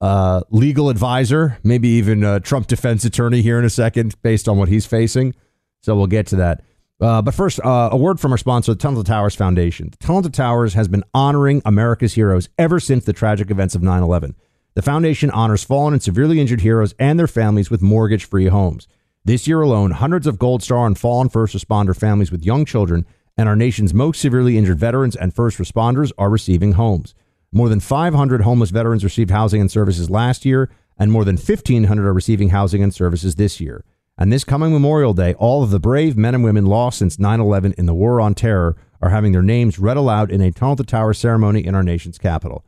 uh, 0.02 0.42
legal 0.50 0.90
advisor, 0.90 1.58
maybe 1.64 1.88
even 1.90 2.24
a 2.24 2.40
Trump 2.40 2.68
defense 2.68 3.06
attorney 3.06 3.42
here 3.42 3.60
in 3.60 3.66
a 3.66 3.70
second, 3.70 4.20
based 4.22 4.48
on 4.48 4.58
what 4.58 4.70
he's 4.70 4.86
facing. 4.86 5.36
So 5.82 5.96
we'll 5.96 6.08
get 6.08 6.28
to 6.28 6.38
that. 6.38 6.64
Uh, 7.02 7.22
but 7.22 7.34
first, 7.34 7.60
uh, 7.64 7.90
a 7.92 7.98
word 7.98 8.20
from 8.20 8.32
our 8.32 8.38
sponsor, 8.38 8.74
the 8.74 8.80
Tunnel 8.80 9.04
to 9.04 9.08
Towers 9.08 9.36
Foundation. 9.36 9.90
The 9.90 10.06
Tunnel 10.06 10.22
to 10.22 10.30
Towers 10.30 10.74
has 10.76 10.88
been 10.88 11.04
honoring 11.14 11.62
America's 11.66 12.14
heroes 12.14 12.48
ever 12.58 12.80
since 12.80 13.04
the 13.04 13.14
tragic 13.14 13.52
events 13.52 13.76
of 13.76 13.84
9 13.84 14.02
11. 14.02 14.36
The 14.76 14.82
foundation 14.82 15.30
honors 15.32 15.64
fallen 15.64 15.94
and 15.94 16.04
severely 16.04 16.40
injured 16.40 16.62
heroes 16.62 16.94
and 17.00 17.20
their 17.20 17.28
families 17.28 17.70
with 17.70 17.82
mortgage 17.82 18.26
free 18.26 18.48
homes. 18.48 18.88
This 19.26 19.48
year 19.48 19.62
alone, 19.62 19.92
hundreds 19.92 20.28
of 20.28 20.40
Gold 20.40 20.64
Star 20.64 20.86
and 20.86 20.98
fallen 20.98 21.30
first 21.30 21.56
responder 21.56 21.98
families 21.98 22.32
with 22.32 22.46
young 22.46 22.66
children 22.66 23.06
and 23.38 23.50
our 23.50 23.56
nation's 23.56 23.94
most 23.94 24.22
severely 24.22 24.58
injured 24.58 24.80
veterans 24.80 25.16
and 25.16 25.34
first 25.34 25.58
responders 25.58 26.12
are 26.18 26.30
receiving 26.30 26.74
homes. 26.74 27.14
More 27.52 27.70
than 27.70 27.80
500 27.80 28.42
homeless 28.42 28.70
veterans 28.70 29.04
received 29.04 29.32
housing 29.32 29.62
and 29.62 29.72
services 29.72 30.10
last 30.10 30.46
year, 30.46 30.70
and 30.98 31.12
more 31.12 31.26
than 31.26 31.38
1,500 31.38 32.06
are 32.06 32.14
receiving 32.14 32.50
housing 32.50 32.84
and 32.84 32.94
services 32.94 33.36
this 33.36 33.60
year. 33.60 33.84
And 34.18 34.32
this 34.32 34.46
coming 34.46 34.72
Memorial 34.72 35.14
Day, 35.14 35.34
all 35.34 35.62
of 35.62 35.72
the 35.72 35.80
brave 35.80 36.16
men 36.16 36.34
and 36.34 36.44
women 36.44 36.66
lost 36.66 37.00
since 37.00 37.20
9 37.20 37.40
11 37.40 37.74
in 37.78 37.86
the 37.86 37.94
War 37.94 38.22
on 38.22 38.34
Terror 38.34 38.78
are 39.02 39.10
having 39.10 39.34
their 39.34 39.44
names 39.44 39.78
read 39.78 39.98
aloud 39.98 40.32
in 40.32 40.42
a 40.42 40.52
Tunnel 40.52 40.78
to 40.78 40.84
Tower 40.84 41.14
ceremony 41.14 41.66
in 41.66 41.76
our 41.76 41.84
nation's 41.84 42.18
capital. 42.18 42.66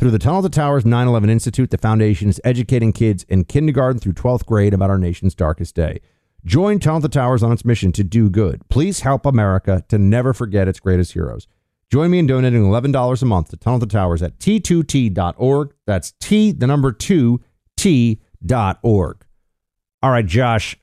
Through 0.00 0.10
the 0.10 0.18
Tunnel 0.18 0.42
to 0.42 0.48
Towers 0.48 0.84
9 0.84 1.06
11 1.06 1.30
Institute, 1.30 1.70
the 1.70 1.78
foundation 1.78 2.28
is 2.28 2.40
educating 2.42 2.92
kids 2.92 3.22
in 3.24 3.44
kindergarten 3.44 4.00
through 4.00 4.14
12th 4.14 4.46
grade 4.46 4.74
about 4.74 4.90
our 4.90 4.98
nation's 4.98 5.34
darkest 5.34 5.76
day. 5.76 6.00
Join 6.44 6.80
Tunnel 6.80 7.02
to 7.02 7.08
Towers 7.08 7.42
on 7.42 7.52
its 7.52 7.64
mission 7.64 7.92
to 7.92 8.02
do 8.02 8.30
good. 8.30 8.66
Please 8.68 9.00
help 9.00 9.26
America 9.26 9.84
to 9.88 9.98
never 9.98 10.32
forget 10.32 10.68
its 10.68 10.80
greatest 10.80 11.12
heroes. 11.12 11.46
Join 11.92 12.10
me 12.10 12.18
in 12.18 12.26
donating 12.26 12.64
$11 12.64 13.22
a 13.22 13.26
month 13.26 13.50
to 13.50 13.56
Tunnel 13.56 13.80
to 13.80 13.86
Towers 13.86 14.22
at 14.22 14.38
t2t.org. 14.38 15.74
That's 15.86 16.12
T, 16.18 16.52
the 16.52 16.66
number 16.66 16.92
2, 16.92 17.40
T.org. 17.76 19.24
All 20.02 20.10
right, 20.10 20.24
Josh, 20.24 20.78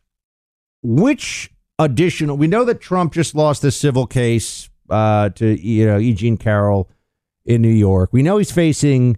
which 0.88 1.52
additional, 1.78 2.38
we 2.38 2.48
know 2.48 2.64
that 2.64 2.80
Trump 2.80 3.14
just 3.14 3.36
lost 3.36 3.62
this 3.62 3.78
civil 3.78 4.08
case 4.08 4.70
uh, 4.90 5.30
to 5.30 5.60
you 5.60 5.86
know, 5.86 6.00
E. 6.00 6.14
Jean 6.14 6.38
Carroll 6.38 6.90
in 7.46 7.62
New 7.62 7.68
York. 7.68 8.10
We 8.14 8.24
know 8.24 8.38
he's 8.38 8.52
facing 8.52 9.18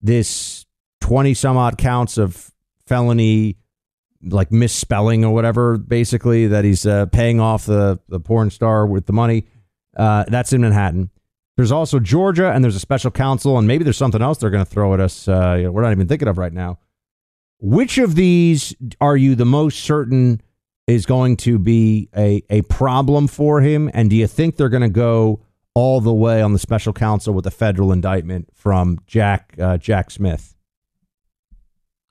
this 0.00 0.64
20 1.02 1.34
some 1.34 1.58
odd 1.58 1.76
counts 1.76 2.16
of 2.16 2.50
felony 2.86 3.58
like 4.22 4.50
misspelling 4.50 5.24
or 5.24 5.34
whatever 5.34 5.76
basically 5.76 6.46
that 6.46 6.64
he's 6.64 6.86
uh, 6.86 7.06
paying 7.06 7.38
off 7.38 7.66
the 7.66 7.98
the 8.08 8.20
porn 8.20 8.50
star 8.50 8.86
with 8.86 9.06
the 9.06 9.12
money 9.12 9.46
uh, 9.96 10.24
that's 10.28 10.52
in 10.52 10.60
manhattan 10.60 11.08
there's 11.56 11.72
also 11.72 11.98
georgia 11.98 12.52
and 12.52 12.62
there's 12.62 12.76
a 12.76 12.80
special 12.80 13.10
counsel 13.10 13.56
and 13.56 13.66
maybe 13.66 13.82
there's 13.82 13.96
something 13.96 14.20
else 14.20 14.38
they're 14.38 14.50
going 14.50 14.64
to 14.64 14.70
throw 14.70 14.92
at 14.92 15.00
us 15.00 15.26
uh, 15.26 15.54
you 15.56 15.64
know, 15.64 15.70
we're 15.70 15.82
not 15.82 15.92
even 15.92 16.06
thinking 16.06 16.28
of 16.28 16.36
right 16.36 16.52
now 16.52 16.78
which 17.60 17.96
of 17.96 18.14
these 18.14 18.74
are 19.00 19.16
you 19.16 19.34
the 19.34 19.46
most 19.46 19.80
certain 19.80 20.40
is 20.86 21.06
going 21.06 21.36
to 21.36 21.58
be 21.58 22.08
a, 22.16 22.42
a 22.50 22.62
problem 22.62 23.28
for 23.28 23.60
him 23.60 23.90
and 23.94 24.10
do 24.10 24.16
you 24.16 24.26
think 24.26 24.56
they're 24.56 24.68
going 24.68 24.82
to 24.82 24.88
go 24.88 25.40
all 25.74 26.00
the 26.00 26.12
way 26.12 26.42
on 26.42 26.52
the 26.52 26.58
special 26.58 26.92
counsel 26.92 27.32
with 27.32 27.46
a 27.46 27.50
federal 27.50 27.92
indictment 27.92 28.48
from 28.54 28.98
Jack 29.06 29.54
uh, 29.58 29.76
Jack 29.76 30.10
Smith? 30.10 30.54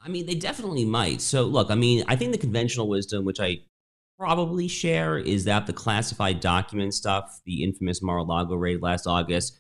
I 0.01 0.08
mean, 0.08 0.25
they 0.25 0.36
definitely 0.36 0.86
might. 0.86 1.21
So, 1.21 1.43
look, 1.43 1.69
I 1.69 1.75
mean, 1.75 2.05
I 2.08 2.15
think 2.15 2.32
the 2.32 2.38
conventional 2.38 2.88
wisdom, 2.88 3.25
which 3.25 3.39
I 3.39 3.60
probably 4.17 4.67
share, 4.67 5.17
is 5.17 5.43
that 5.45 5.67
the 5.67 5.73
classified 5.73 6.39
document 6.39 6.93
stuff, 6.93 7.41
the 7.45 7.63
infamous 7.63 8.01
Mar-a-Lago 8.01 8.55
raid 8.55 8.82
last 8.82 9.08
August, 9.08 9.60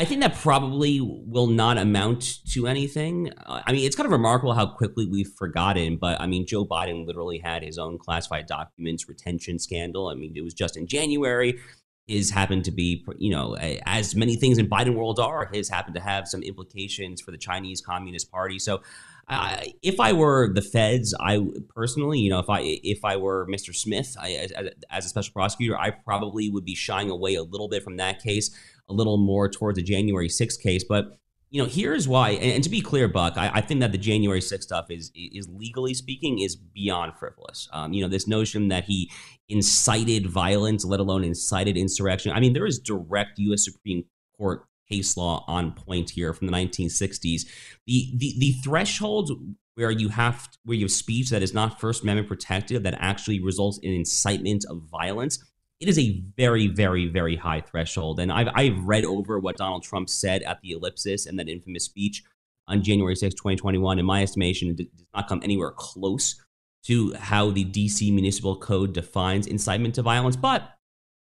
I 0.00 0.06
think 0.06 0.22
that 0.22 0.34
probably 0.36 0.98
will 1.02 1.46
not 1.46 1.76
amount 1.76 2.38
to 2.52 2.66
anything. 2.66 3.34
Uh, 3.44 3.60
I 3.66 3.72
mean, 3.72 3.84
it's 3.84 3.94
kind 3.94 4.06
of 4.06 4.12
remarkable 4.12 4.54
how 4.54 4.64
quickly 4.64 5.04
we've 5.04 5.30
forgotten, 5.36 5.98
but 5.98 6.18
I 6.18 6.26
mean, 6.26 6.46
Joe 6.46 6.64
Biden 6.64 7.06
literally 7.06 7.38
had 7.38 7.62
his 7.62 7.76
own 7.76 7.98
classified 7.98 8.46
documents 8.46 9.10
retention 9.10 9.58
scandal. 9.58 10.08
I 10.08 10.14
mean, 10.14 10.32
it 10.34 10.40
was 10.40 10.54
just 10.54 10.78
in 10.78 10.86
January 10.86 11.60
his 12.06 12.30
happened 12.30 12.64
to 12.64 12.72
be, 12.72 13.04
you 13.18 13.30
know, 13.30 13.56
as 13.86 14.16
many 14.16 14.34
things 14.34 14.58
in 14.58 14.68
Biden 14.68 14.94
world 14.96 15.20
are, 15.20 15.48
his 15.52 15.68
happened 15.68 15.94
to 15.94 16.00
have 16.00 16.26
some 16.26 16.42
implications 16.42 17.20
for 17.20 17.30
the 17.30 17.38
Chinese 17.38 17.80
Communist 17.80 18.32
Party. 18.32 18.58
So, 18.58 18.80
uh, 19.28 19.58
if 19.80 20.00
I 20.00 20.12
were 20.12 20.52
the 20.52 20.60
feds, 20.60 21.14
I 21.20 21.46
personally, 21.72 22.18
you 22.18 22.30
know, 22.30 22.40
if 22.40 22.50
I 22.50 22.62
if 22.62 23.04
I 23.04 23.16
were 23.16 23.46
Mr. 23.46 23.72
Smith 23.72 24.16
I, 24.20 24.32
as, 24.32 24.52
as, 24.90 25.06
a 25.06 25.08
special 25.08 25.32
prosecutor, 25.32 25.78
I 25.78 25.90
probably 25.90 26.50
would 26.50 26.64
be 26.64 26.74
shying 26.74 27.10
away 27.10 27.36
a 27.36 27.44
little 27.44 27.68
bit 27.68 27.84
from 27.84 27.96
that 27.98 28.20
case, 28.20 28.50
a 28.90 28.92
little 28.92 29.16
more 29.16 29.48
towards 29.48 29.76
the 29.76 29.82
January 29.82 30.28
6th 30.28 30.60
case. 30.60 30.84
But 30.86 31.16
you 31.50 31.60
know, 31.60 31.68
here's 31.68 32.06
why. 32.06 32.30
And, 32.30 32.52
and 32.52 32.64
to 32.64 32.70
be 32.70 32.80
clear, 32.80 33.08
Buck, 33.08 33.36
I, 33.36 33.50
I, 33.54 33.60
think 33.60 33.80
that 33.80 33.90
the 33.90 33.98
January 33.98 34.40
6th 34.40 34.62
stuff 34.62 34.86
is 34.88 35.10
is 35.14 35.48
legally 35.48 35.94
speaking 35.94 36.38
is 36.38 36.54
beyond 36.54 37.14
frivolous. 37.18 37.68
Um, 37.72 37.92
you 37.92 38.02
know, 38.02 38.08
this 38.08 38.28
notion 38.28 38.68
that 38.68 38.84
he 38.84 39.10
incited 39.48 40.26
violence, 40.26 40.84
let 40.84 41.00
alone 41.00 41.24
incited 41.24 41.76
insurrection. 41.76 42.30
I 42.32 42.38
mean, 42.38 42.52
there 42.52 42.66
is 42.66 42.78
direct 42.78 43.38
U.S. 43.38 43.64
Supreme 43.64 44.04
Court 44.36 44.64
case 44.88 45.16
law 45.16 45.44
on 45.46 45.72
point 45.72 46.10
here 46.10 46.32
from 46.32 46.46
the 46.46 46.52
1960s. 46.52 47.42
The 47.86 48.12
the 48.16 48.34
the 48.38 48.52
threshold 48.62 49.30
where 49.74 49.90
you 49.90 50.08
have 50.10 50.48
where 50.64 50.76
you 50.76 50.84
have 50.84 50.92
speech 50.92 51.30
that 51.30 51.42
is 51.42 51.54
not 51.54 51.80
First 51.80 52.02
Amendment 52.02 52.28
protected 52.28 52.84
that 52.84 52.94
actually 52.98 53.42
results 53.42 53.78
in 53.82 53.92
incitement 53.92 54.64
of 54.68 54.82
violence 54.90 55.42
it 55.80 55.88
is 55.88 55.98
a 55.98 56.22
very, 56.36 56.66
very, 56.68 57.06
very 57.06 57.36
high 57.36 57.60
threshold. 57.60 58.20
And 58.20 58.30
I've, 58.30 58.48
I've 58.54 58.84
read 58.84 59.04
over 59.04 59.38
what 59.38 59.56
Donald 59.56 59.82
Trump 59.82 60.10
said 60.10 60.42
at 60.42 60.60
the 60.60 60.72
ellipsis 60.72 61.26
and 61.26 61.38
that 61.38 61.48
infamous 61.48 61.84
speech 61.84 62.22
on 62.68 62.82
January 62.82 63.16
6, 63.16 63.34
2021. 63.34 63.98
In 63.98 64.04
my 64.04 64.22
estimation, 64.22 64.70
it 64.70 64.76
does 64.76 65.06
not 65.14 65.26
come 65.26 65.40
anywhere 65.42 65.72
close 65.72 66.40
to 66.84 67.14
how 67.14 67.50
the 67.50 67.64
DC 67.64 68.12
Municipal 68.12 68.56
Code 68.56 68.92
defines 68.92 69.46
incitement 69.46 69.94
to 69.94 70.02
violence. 70.02 70.36
But 70.36 70.70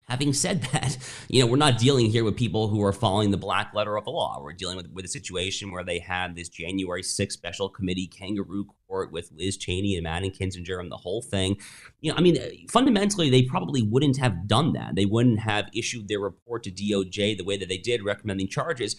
Having 0.08 0.34
said 0.34 0.62
that, 0.72 0.98
you 1.30 1.42
know, 1.42 1.48
we're 1.48 1.58
not 1.58 1.78
dealing 1.78 2.10
here 2.10 2.24
with 2.24 2.36
people 2.36 2.68
who 2.68 2.84
are 2.84 2.94
following 2.94 3.32
the 3.32 3.38
black 3.38 3.74
letter 3.74 3.98
of 3.98 4.06
the 4.06 4.12
law. 4.12 4.40
We're 4.42 4.54
dealing 4.54 4.78
with, 4.78 4.90
with 4.92 5.06
a 5.06 5.10
situation 5.10 5.72
where 5.72 5.84
they 5.84 6.00
had 6.00 6.36
this 6.36 6.50
January 6.50 7.02
6th 7.02 7.32
special 7.32 7.70
committee 7.70 8.08
kangaroo 8.08 8.66
court 8.88 9.12
with 9.12 9.32
Liz 9.36 9.58
Cheney 9.58 9.96
and 9.96 10.08
Adam 10.08 10.30
Kinzinger 10.30 10.80
and 10.80 10.92
the 10.92 10.98
whole 10.98 11.22
thing. 11.22 11.58
You 12.02 12.12
know, 12.12 12.18
I 12.18 12.22
mean, 12.22 12.68
fundamentally, 12.70 13.30
they 13.30 13.44
probably 13.44 13.82
wouldn't 13.82 14.18
have 14.18 14.48
done 14.48 14.74
that. 14.74 14.96
They 14.96 15.06
wouldn't 15.06 15.40
have 15.40 15.70
issued 15.74 16.08
their 16.08 16.20
report 16.20 16.64
to 16.64 16.72
DOJ 16.72 17.38
the 17.38 17.44
way 17.44 17.58
that 17.58 17.70
they 17.70 17.78
did, 17.78 18.04
recommending 18.04 18.48
charges, 18.48 18.96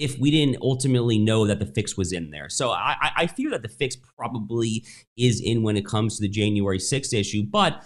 if 0.00 0.18
we 0.18 0.30
didn't 0.30 0.56
ultimately 0.62 1.18
know 1.18 1.46
that 1.46 1.58
the 1.58 1.66
fix 1.66 1.96
was 1.96 2.12
in 2.12 2.30
there. 2.30 2.48
So 2.48 2.70
I, 2.70 2.96
I 3.16 3.26
fear 3.26 3.50
that 3.50 3.62
the 3.62 3.68
fix 3.68 3.96
probably 3.96 4.84
is 5.16 5.40
in 5.40 5.62
when 5.62 5.76
it 5.76 5.84
comes 5.84 6.16
to 6.16 6.22
the 6.22 6.28
January 6.28 6.78
6th 6.78 7.12
issue. 7.12 7.42
But 7.42 7.84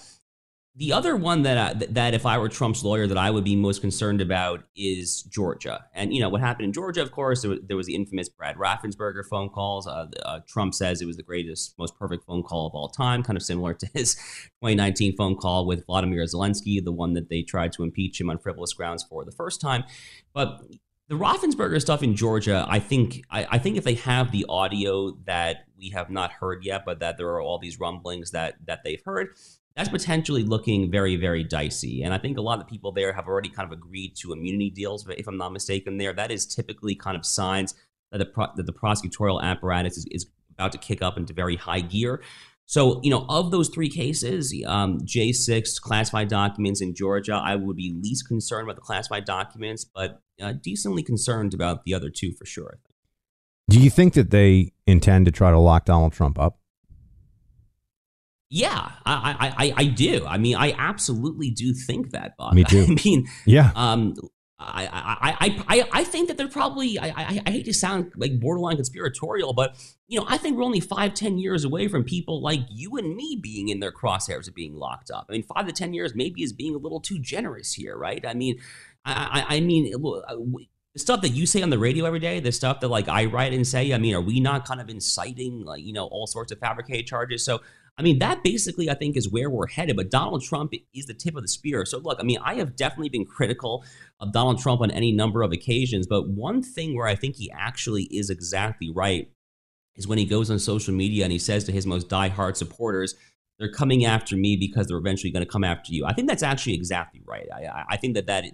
the 0.76 0.92
other 0.92 1.14
one 1.14 1.42
that 1.42 1.56
I, 1.56 1.84
that 1.90 2.14
if 2.14 2.26
I 2.26 2.36
were 2.36 2.48
Trump's 2.48 2.82
lawyer 2.82 3.06
that 3.06 3.16
I 3.16 3.30
would 3.30 3.44
be 3.44 3.54
most 3.54 3.80
concerned 3.80 4.20
about 4.20 4.64
is 4.74 5.22
Georgia. 5.22 5.84
And 5.94 6.12
you 6.12 6.20
know 6.20 6.28
what 6.28 6.40
happened 6.40 6.64
in 6.66 6.72
Georgia, 6.72 7.00
of 7.00 7.12
course, 7.12 7.42
there 7.42 7.52
was, 7.52 7.60
there 7.68 7.76
was 7.76 7.86
the 7.86 7.94
infamous 7.94 8.28
Brad 8.28 8.56
Raffensperger 8.56 9.24
phone 9.24 9.50
calls. 9.50 9.86
Uh, 9.86 10.06
uh, 10.24 10.40
Trump 10.48 10.74
says 10.74 11.00
it 11.00 11.06
was 11.06 11.16
the 11.16 11.22
greatest, 11.22 11.78
most 11.78 11.96
perfect 11.96 12.24
phone 12.26 12.42
call 12.42 12.66
of 12.66 12.74
all 12.74 12.88
time, 12.88 13.22
kind 13.22 13.36
of 13.36 13.44
similar 13.44 13.72
to 13.74 13.86
his 13.94 14.14
2019 14.14 15.16
phone 15.16 15.36
call 15.36 15.64
with 15.64 15.86
Vladimir 15.86 16.24
Zelensky, 16.24 16.84
the 16.84 16.92
one 16.92 17.14
that 17.14 17.28
they 17.28 17.42
tried 17.42 17.72
to 17.74 17.84
impeach 17.84 18.20
him 18.20 18.28
on 18.28 18.38
frivolous 18.38 18.72
grounds 18.72 19.04
for 19.04 19.24
the 19.24 19.32
first 19.32 19.60
time. 19.60 19.84
But 20.32 20.60
the 21.08 21.14
Raffensperger 21.14 21.80
stuff 21.80 22.02
in 22.02 22.16
Georgia, 22.16 22.66
I 22.68 22.80
think 22.80 23.24
I, 23.30 23.46
I, 23.50 23.58
think 23.58 23.76
if 23.76 23.84
they 23.84 23.94
have 23.94 24.32
the 24.32 24.46
audio 24.48 25.12
that 25.26 25.66
we 25.76 25.90
have 25.90 26.10
not 26.10 26.32
heard 26.32 26.64
yet, 26.64 26.84
but 26.86 27.00
that 27.00 27.18
there 27.18 27.28
are 27.28 27.42
all 27.42 27.58
these 27.58 27.78
rumblings 27.78 28.30
that 28.30 28.54
that 28.66 28.80
they've 28.84 29.02
heard, 29.04 29.28
that's 29.76 29.88
potentially 29.88 30.44
looking 30.44 30.90
very, 30.90 31.16
very 31.16 31.42
dicey. 31.42 32.02
And 32.02 32.14
I 32.14 32.18
think 32.18 32.38
a 32.38 32.40
lot 32.40 32.60
of 32.60 32.68
people 32.68 32.92
there 32.92 33.12
have 33.12 33.26
already 33.26 33.48
kind 33.48 33.70
of 33.70 33.76
agreed 33.76 34.14
to 34.16 34.32
immunity 34.32 34.70
deals, 34.70 35.08
if 35.08 35.26
I'm 35.26 35.36
not 35.36 35.52
mistaken. 35.52 35.98
There, 35.98 36.12
that 36.12 36.30
is 36.30 36.46
typically 36.46 36.94
kind 36.94 37.16
of 37.16 37.26
signs 37.26 37.74
that 38.12 38.18
the 38.18 38.48
that 38.56 38.66
the 38.66 38.72
prosecutorial 38.72 39.42
apparatus 39.42 39.96
is, 39.96 40.06
is 40.10 40.26
about 40.52 40.72
to 40.72 40.78
kick 40.78 41.02
up 41.02 41.16
into 41.16 41.32
very 41.32 41.56
high 41.56 41.80
gear. 41.80 42.22
So, 42.66 43.00
you 43.02 43.10
know, 43.10 43.26
of 43.28 43.50
those 43.50 43.68
three 43.68 43.90
cases, 43.90 44.54
um, 44.66 45.00
J6 45.00 45.80
classified 45.82 46.28
documents 46.28 46.80
in 46.80 46.94
Georgia, 46.94 47.34
I 47.34 47.56
would 47.56 47.76
be 47.76 47.94
least 48.02 48.26
concerned 48.26 48.66
about 48.66 48.76
the 48.76 48.82
classified 48.82 49.26
documents, 49.26 49.84
but 49.84 50.22
uh, 50.40 50.52
decently 50.52 51.02
concerned 51.02 51.52
about 51.52 51.84
the 51.84 51.92
other 51.92 52.08
two 52.08 52.32
for 52.32 52.46
sure. 52.46 52.78
Do 53.68 53.80
you 53.80 53.90
think 53.90 54.14
that 54.14 54.30
they 54.30 54.72
intend 54.86 55.26
to 55.26 55.32
try 55.32 55.50
to 55.50 55.58
lock 55.58 55.84
Donald 55.84 56.12
Trump 56.12 56.38
up? 56.38 56.58
Yeah, 58.54 58.88
I, 59.04 59.52
I, 59.58 59.72
I 59.76 59.84
do. 59.86 60.24
I 60.28 60.38
mean, 60.38 60.54
I 60.54 60.76
absolutely 60.78 61.50
do 61.50 61.74
think 61.74 62.12
that, 62.12 62.36
Bob. 62.36 62.54
Me 62.54 62.62
too. 62.68 62.86
I 62.88 63.02
mean, 63.04 63.26
yeah. 63.46 63.72
Um, 63.74 64.14
I, 64.60 64.88
I, 65.40 65.64
I, 65.66 65.88
I 65.92 66.04
think 66.04 66.28
that 66.28 66.36
they're 66.36 66.46
probably, 66.46 66.96
I, 66.96 67.08
I, 67.08 67.42
I 67.44 67.50
hate 67.50 67.64
to 67.64 67.74
sound 67.74 68.12
like 68.16 68.38
borderline 68.38 68.76
conspiratorial, 68.76 69.54
but, 69.54 69.74
you 70.06 70.20
know, 70.20 70.26
I 70.28 70.38
think 70.38 70.56
we're 70.56 70.62
only 70.62 70.78
five, 70.78 71.14
ten 71.14 71.36
years 71.36 71.64
away 71.64 71.88
from 71.88 72.04
people 72.04 72.40
like 72.40 72.60
you 72.70 72.96
and 72.96 73.16
me 73.16 73.36
being 73.42 73.70
in 73.70 73.80
their 73.80 73.90
crosshairs 73.90 74.46
of 74.46 74.54
being 74.54 74.76
locked 74.76 75.10
up. 75.10 75.26
I 75.28 75.32
mean, 75.32 75.42
five 75.42 75.66
to 75.66 75.72
10 75.72 75.92
years 75.92 76.14
maybe 76.14 76.44
is 76.44 76.52
being 76.52 76.76
a 76.76 76.78
little 76.78 77.00
too 77.00 77.18
generous 77.18 77.74
here, 77.74 77.98
right? 77.98 78.24
I 78.24 78.34
mean, 78.34 78.60
I, 79.04 79.44
I, 79.48 79.56
I 79.56 79.60
mean, 79.62 79.92
uh, 79.96 80.36
the 80.94 81.00
stuff 81.00 81.22
that 81.22 81.30
you 81.30 81.44
say 81.44 81.60
on 81.60 81.70
the 81.70 81.78
radio 81.78 82.04
every 82.04 82.20
day, 82.20 82.38
the 82.38 82.52
stuff 82.52 82.78
that 82.80 82.88
like 82.88 83.08
I 83.08 83.24
write 83.24 83.52
and 83.52 83.66
say, 83.66 83.92
I 83.92 83.98
mean, 83.98 84.14
are 84.14 84.20
we 84.20 84.38
not 84.38 84.64
kind 84.64 84.80
of 84.80 84.88
inciting 84.88 85.64
like, 85.64 85.82
you 85.82 85.92
know, 85.92 86.06
all 86.06 86.28
sorts 86.28 86.52
of 86.52 86.60
fabricated 86.60 87.08
charges? 87.08 87.44
So 87.44 87.60
I 87.96 88.02
mean, 88.02 88.18
that 88.18 88.42
basically, 88.42 88.90
I 88.90 88.94
think, 88.94 89.16
is 89.16 89.30
where 89.30 89.48
we're 89.48 89.68
headed. 89.68 89.96
But 89.96 90.10
Donald 90.10 90.42
Trump 90.42 90.72
is 90.92 91.06
the 91.06 91.14
tip 91.14 91.36
of 91.36 91.42
the 91.42 91.48
spear. 91.48 91.84
So, 91.84 91.98
look, 91.98 92.18
I 92.18 92.24
mean, 92.24 92.38
I 92.42 92.54
have 92.56 92.74
definitely 92.74 93.08
been 93.08 93.24
critical 93.24 93.84
of 94.20 94.32
Donald 94.32 94.60
Trump 94.60 94.80
on 94.80 94.90
any 94.90 95.12
number 95.12 95.42
of 95.42 95.52
occasions. 95.52 96.06
But 96.06 96.28
one 96.28 96.62
thing 96.62 96.96
where 96.96 97.06
I 97.06 97.14
think 97.14 97.36
he 97.36 97.50
actually 97.52 98.04
is 98.04 98.30
exactly 98.30 98.90
right 98.90 99.30
is 99.96 100.08
when 100.08 100.18
he 100.18 100.24
goes 100.24 100.50
on 100.50 100.58
social 100.58 100.92
media 100.92 101.22
and 101.22 101.32
he 101.32 101.38
says 101.38 101.62
to 101.64 101.72
his 101.72 101.86
most 101.86 102.08
diehard 102.08 102.56
supporters, 102.56 103.14
they're 103.58 103.70
coming 103.70 104.04
after 104.04 104.36
me 104.36 104.56
because 104.56 104.88
they're 104.88 104.98
eventually 104.98 105.30
going 105.30 105.44
to 105.44 105.50
come 105.50 105.62
after 105.62 105.92
you. 105.92 106.04
I 106.04 106.12
think 106.12 106.28
that's 106.28 106.42
actually 106.42 106.74
exactly 106.74 107.22
right. 107.24 107.46
I, 107.54 107.84
I 107.90 107.96
think 107.96 108.14
that 108.14 108.26
that 108.26 108.44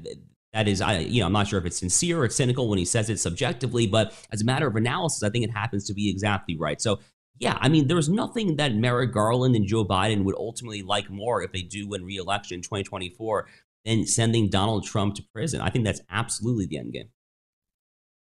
that 0.53 0.69
is, 0.69 0.81
I, 0.81 0.99
you 0.99 1.21
know, 1.21 1.27
I'm 1.27 1.33
not 1.33 1.47
sure 1.47 1.59
if 1.59 1.65
it's 1.65 1.79
sincere 1.79 2.23
or 2.23 2.29
cynical 2.29 2.69
when 2.69 2.79
he 2.79 2.85
says 2.85 3.09
it 3.09 3.19
subjectively, 3.19 3.87
but 3.87 4.13
as 4.33 4.43
a 4.43 4.45
matter 4.45 4.67
of 4.67 4.75
analysis, 4.75 5.23
I 5.23 5.31
think 5.31 5.45
it 5.45 5.53
happens 5.53 5.87
to 5.87 5.95
be 5.95 6.11
exactly 6.11 6.57
right. 6.57 6.81
So 6.81 6.99
yeah, 7.41 7.57
I 7.59 7.71
mean, 7.71 7.89
there's 7.89 8.11
nothing 8.11 8.57
that 8.57 8.75
Merrick 8.75 9.13
Garland 9.13 9.57
and 9.57 9.67
Joe 9.67 9.83
Biden 9.83 10.25
would 10.25 10.37
ultimately 10.37 10.83
like 10.83 11.09
more 11.09 11.43
if 11.43 11.53
they 11.53 11.63
do 11.63 11.89
win 11.89 12.05
re-election 12.05 12.57
in 12.57 12.63
2024 12.63 13.49
than 13.87 14.07
sending 14.07 14.51
Donald 14.51 14.85
Trump 14.85 15.15
to 15.15 15.23
prison. 15.33 15.63
I 15.63 15.71
think 15.71 15.87
that's 15.87 16.03
absolutely 16.11 16.67
the 16.67 16.77
end 16.77 16.93
game. 16.93 17.09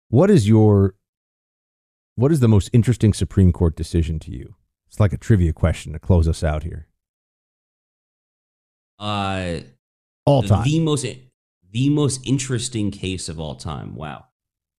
What 0.09 0.31
is 0.31 0.49
your 0.49 0.95
what 2.17 2.33
is 2.33 2.41
the 2.41 2.49
most 2.49 2.71
interesting 2.73 3.13
Supreme 3.13 3.53
Court 3.53 3.77
decision 3.77 4.19
to 4.21 4.31
you? 4.31 4.55
It's 4.89 4.99
like 4.99 5.13
a 5.13 5.19
trivia 5.19 5.53
question 5.53 5.93
to 5.93 5.99
close 5.99 6.27
us 6.27 6.43
out 6.43 6.63
here. 6.63 6.89
Uh 8.99 9.61
all 10.25 10.43
time. 10.43 10.65
The 10.65 10.81
most 10.81 11.05
the 11.73 11.91
most 11.91 12.27
interesting 12.27 12.91
case 12.91 13.29
of 13.29 13.39
all 13.39 13.57
time. 13.57 13.97
Wow. 13.97 14.27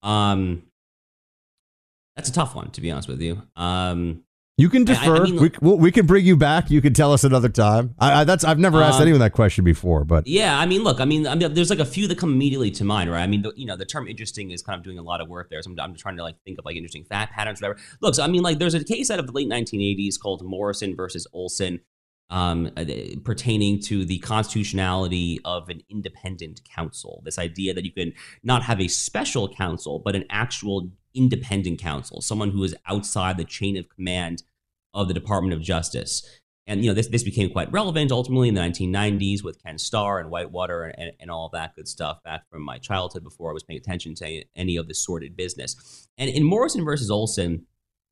Um 0.02 0.64
that's 2.15 2.30
a 2.30 2.34
tough 2.34 2.56
one, 2.56 2.71
to 2.71 2.82
be 2.82 2.91
honest 2.91 3.08
with 3.08 3.21
you. 3.21 3.41
Um, 3.56 4.23
you 4.58 4.69
can 4.69 4.86
defer. 4.86 5.17
I, 5.17 5.19
I 5.19 5.23
mean, 5.23 5.51
we, 5.62 5.73
we 5.73 5.91
can 5.91 6.06
bring 6.06 6.23
you 6.23 6.38
back. 6.38 6.71
You 6.71 6.82
can 6.82 6.93
tell 6.93 7.12
us 7.12 7.25
another 7.25 7.49
time. 7.49 7.93
I, 7.99 8.21
I, 8.21 8.23
that's 8.23 8.45
I've 8.45 8.58
never 8.58 8.82
asked 8.82 8.97
um, 8.97 9.01
anyone 9.01 9.19
that 9.19 9.34
question 9.34 9.65
before, 9.65 10.06
but 10.06 10.25
yeah, 10.28 10.58
I 10.58 10.65
mean, 10.65 10.82
look, 10.82 11.01
I 11.01 11.06
mean, 11.06 11.28
I 11.28 11.36
mean, 11.36 11.54
there's 11.54 11.69
like 11.69 11.80
a 11.80 11.86
few 11.86 12.08
that 12.08 12.17
come 12.17 12.32
immediately 12.32 12.71
to 12.71 12.86
mind, 12.86 13.12
right? 13.12 13.21
I 13.21 13.28
mean, 13.28 13.41
the, 13.41 13.51
you 13.58 13.65
know, 13.65 13.75
the 13.75 13.86
term 13.86 14.08
"interesting" 14.08 14.51
is 14.51 14.62
kind 14.62 14.78
of 14.78 14.84
doing 14.84 14.97
a 14.97 15.01
lot 15.01 15.19
of 15.19 15.28
work 15.28 15.49
there. 15.49 15.62
So 15.62 15.71
I'm, 15.71 15.80
I'm 15.80 15.91
just 15.91 16.04
trying 16.04 16.15
to 16.15 16.23
like 16.23 16.36
think 16.45 16.58
of 16.58 16.63
like 16.63 16.78
interesting 16.78 17.04
fact 17.04 17.34
patterns, 17.34 17.62
whatever. 17.62 17.78
Look, 17.99 18.15
so 18.15 18.23
I 18.23 18.28
mean, 18.28 18.43
like, 18.43 18.60
there's 18.60 18.73
a 18.73 18.84
case 18.84 19.12
out 19.12 19.19
of 19.19 19.28
the 19.28 19.34
late 19.34 19.49
1980s 19.49 20.17
called 20.17 20.41
Morrison 20.45 20.95
versus 20.95 21.28
Olson, 21.34 21.82
um, 22.30 22.71
uh, 22.78 22.86
pertaining 23.25 23.82
to 23.82 24.06
the 24.06 24.19
constitutionality 24.19 25.41
of 25.43 25.67
an 25.67 25.82
independent 25.89 26.62
counsel. 26.73 27.21
This 27.25 27.38
idea 27.38 27.73
that 27.73 27.84
you 27.84 27.91
can 27.91 28.13
not 28.41 28.63
have 28.63 28.80
a 28.80 28.88
special 28.88 29.54
counsel, 29.54 29.99
but 29.99 30.15
an 30.15 30.23
actual 30.30 30.91
independent 31.15 31.80
counsel, 31.80 32.21
someone 32.21 32.51
who 32.51 32.63
is 32.63 32.75
outside 32.88 33.38
the 33.38 33.43
chain 33.43 33.78
of 33.78 33.89
command 33.89 34.43
of 34.93 35.08
the 35.08 35.13
Department 35.13 35.54
of 35.54 35.62
Justice. 35.62 36.28
And 36.67 36.84
you 36.84 36.89
know 36.89 36.95
this 36.95 37.08
this 37.08 37.23
became 37.23 37.51
quite 37.51 37.71
relevant 37.71 38.12
ultimately 38.12 38.47
in 38.47 38.56
the 38.56 38.62
1990s 38.62 39.43
with 39.43 39.62
Ken 39.62 39.78
Starr 39.78 40.19
and 40.19 40.32
Whitewater 40.32 40.84
and, 40.84 41.12
and 41.19 41.30
all 41.30 41.49
that 41.54 41.75
good 41.75 41.88
stuff 41.88 42.23
back 42.23 42.49
from 42.49 42.63
my 42.63 42.80
childhood 42.80 43.23
before 43.23 43.51
I 43.51 43.54
was 43.54 43.63
paying 43.63 43.80
attention 43.80 44.15
to 44.15 44.43
any 44.56 44.75
of 44.78 44.88
this 44.88 45.04
sordid 45.04 45.38
business. 45.38 46.08
And 46.17 46.30
in 46.30 46.43
Morrison 46.43 46.84
versus 46.84 47.12
Olson, 47.12 47.67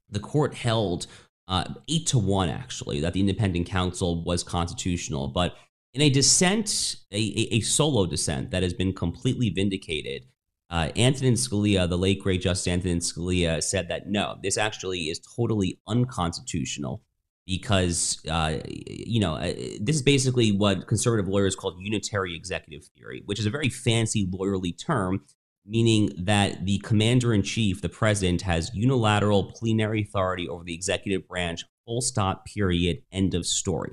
the 0.10 0.20
court 0.20 0.54
held 0.54 1.08
uh, 1.48 1.66
eight 1.88 2.06
to 2.08 2.20
one 2.20 2.50
actually 2.50 3.02
that 3.02 3.14
the 3.14 3.20
independent 3.20 3.68
counsel 3.68 4.24
was 4.24 4.44
constitutional, 4.44 5.28
but 5.28 5.56
in 5.94 6.02
a 6.02 6.10
dissent, 6.10 6.98
a, 7.12 7.18
a, 7.18 7.56
a 7.56 7.62
solo 7.62 8.06
dissent 8.06 8.52
that 8.52 8.64
has 8.64 8.74
been 8.74 8.94
completely 8.94 9.50
vindicated, 9.50 10.26
uh, 10.74 10.90
Antonin 10.98 11.36
Scalia, 11.36 11.88
the 11.88 12.00
late 12.00 12.20
great 12.20 12.42
Justice 12.42 12.68
Antonin 12.68 12.98
Scalia, 12.98 13.62
said 13.62 13.90
that 13.90 14.08
no, 14.08 14.38
this 14.42 14.58
actually 14.58 15.02
is 15.02 15.20
totally 15.20 15.80
unconstitutional 15.88 17.04
because 17.46 18.20
uh, 18.28 18.58
you 18.66 19.20
know 19.20 19.36
uh, 19.36 19.54
this 19.80 19.98
is 19.98 20.02
basically 20.02 20.52
what 20.52 20.88
conservative 20.88 21.28
lawyers 21.28 21.56
call 21.56 21.76
unitary 21.80 22.36
executive 22.36 22.88
theory, 22.98 23.22
which 23.28 23.40
is 23.40 23.46
a 23.46 23.52
very 23.52 23.70
fancy 23.70 24.26
lawyerly 24.26 24.74
term, 24.76 25.22
meaning 25.64 26.10
that 26.18 26.66
the 26.66 26.80
commander 26.80 27.36
in 27.36 27.44
chief, 27.44 27.84
the 27.84 27.90
president, 27.90 28.42
has 28.42 28.72
unilateral 28.74 29.52
plenary 29.52 30.02
authority 30.02 30.50
over 30.50 30.64
the 30.64 30.74
executive 30.74 31.28
branch. 31.28 31.64
Full 31.86 32.02
stop. 32.02 32.48
Period. 32.48 33.04
End 33.12 33.36
of 33.36 33.46
story. 33.46 33.92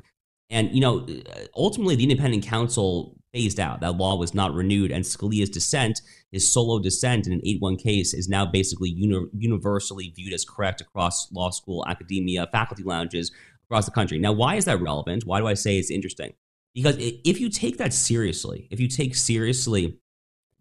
And 0.48 0.74
you 0.74 0.80
know, 0.80 1.06
ultimately, 1.54 1.94
the 1.94 2.04
independent 2.04 2.44
counsel 2.44 3.19
phased 3.32 3.60
out. 3.60 3.80
That 3.80 3.96
law 3.96 4.16
was 4.16 4.34
not 4.34 4.54
renewed, 4.54 4.90
and 4.90 5.04
Scalia's 5.04 5.50
dissent, 5.50 6.00
his 6.32 6.52
solo 6.52 6.78
dissent 6.78 7.26
in 7.26 7.32
an 7.32 7.40
8 7.44 7.60
1 7.60 7.76
case, 7.76 8.14
is 8.14 8.28
now 8.28 8.46
basically 8.46 8.90
uni- 8.90 9.28
universally 9.36 10.12
viewed 10.14 10.32
as 10.32 10.44
correct 10.44 10.80
across 10.80 11.30
law 11.32 11.50
school, 11.50 11.84
academia, 11.86 12.48
faculty 12.50 12.82
lounges 12.82 13.32
across 13.64 13.84
the 13.84 13.92
country. 13.92 14.18
Now, 14.18 14.32
why 14.32 14.56
is 14.56 14.64
that 14.64 14.80
relevant? 14.80 15.24
Why 15.24 15.38
do 15.38 15.46
I 15.46 15.54
say 15.54 15.78
it's 15.78 15.90
interesting? 15.90 16.32
Because 16.74 16.96
if 16.98 17.40
you 17.40 17.48
take 17.50 17.78
that 17.78 17.92
seriously, 17.92 18.68
if 18.70 18.78
you 18.78 18.88
take 18.88 19.14
seriously 19.14 19.98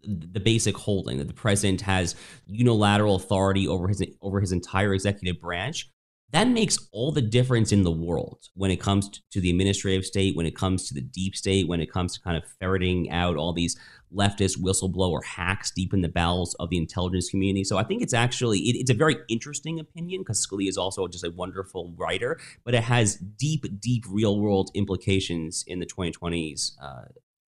the 0.02 0.40
basic 0.40 0.76
holding 0.76 1.18
that 1.18 1.28
the 1.28 1.34
president 1.34 1.82
has 1.82 2.14
unilateral 2.46 3.16
authority 3.16 3.68
over 3.68 3.86
his 3.86 4.02
over 4.22 4.40
his 4.40 4.50
entire 4.50 4.94
executive 4.94 5.40
branch, 5.40 5.90
that 6.32 6.48
makes 6.48 6.78
all 6.92 7.10
the 7.10 7.22
difference 7.22 7.72
in 7.72 7.82
the 7.82 7.90
world 7.90 8.48
when 8.54 8.70
it 8.70 8.80
comes 8.80 9.22
to 9.32 9.40
the 9.40 9.50
administrative 9.50 10.04
state, 10.04 10.36
when 10.36 10.46
it 10.46 10.54
comes 10.54 10.86
to 10.88 10.94
the 10.94 11.00
deep 11.00 11.34
state, 11.34 11.66
when 11.66 11.80
it 11.80 11.90
comes 11.90 12.14
to 12.14 12.20
kind 12.20 12.36
of 12.36 12.44
ferreting 12.60 13.10
out 13.10 13.36
all 13.36 13.52
these 13.52 13.76
leftist 14.14 14.58
whistleblower 14.58 15.24
hacks 15.24 15.70
deep 15.70 15.92
in 15.92 16.02
the 16.02 16.08
bowels 16.08 16.54
of 16.60 16.70
the 16.70 16.76
intelligence 16.76 17.30
community. 17.30 17.64
So 17.64 17.78
I 17.78 17.84
think 17.84 18.02
it's 18.02 18.14
actually 18.14 18.58
it, 18.60 18.76
it's 18.76 18.90
a 18.90 18.94
very 18.94 19.16
interesting 19.28 19.80
opinion 19.80 20.20
because 20.20 20.46
Scalia 20.46 20.68
is 20.68 20.76
also 20.76 21.06
just 21.08 21.24
a 21.24 21.30
wonderful 21.30 21.94
writer, 21.96 22.38
but 22.64 22.74
it 22.74 22.84
has 22.84 23.16
deep, 23.16 23.66
deep 23.80 24.04
real 24.08 24.38
world 24.38 24.70
implications 24.74 25.64
in 25.66 25.80
the 25.80 25.86
2020s 25.86 26.72
uh, 26.82 27.02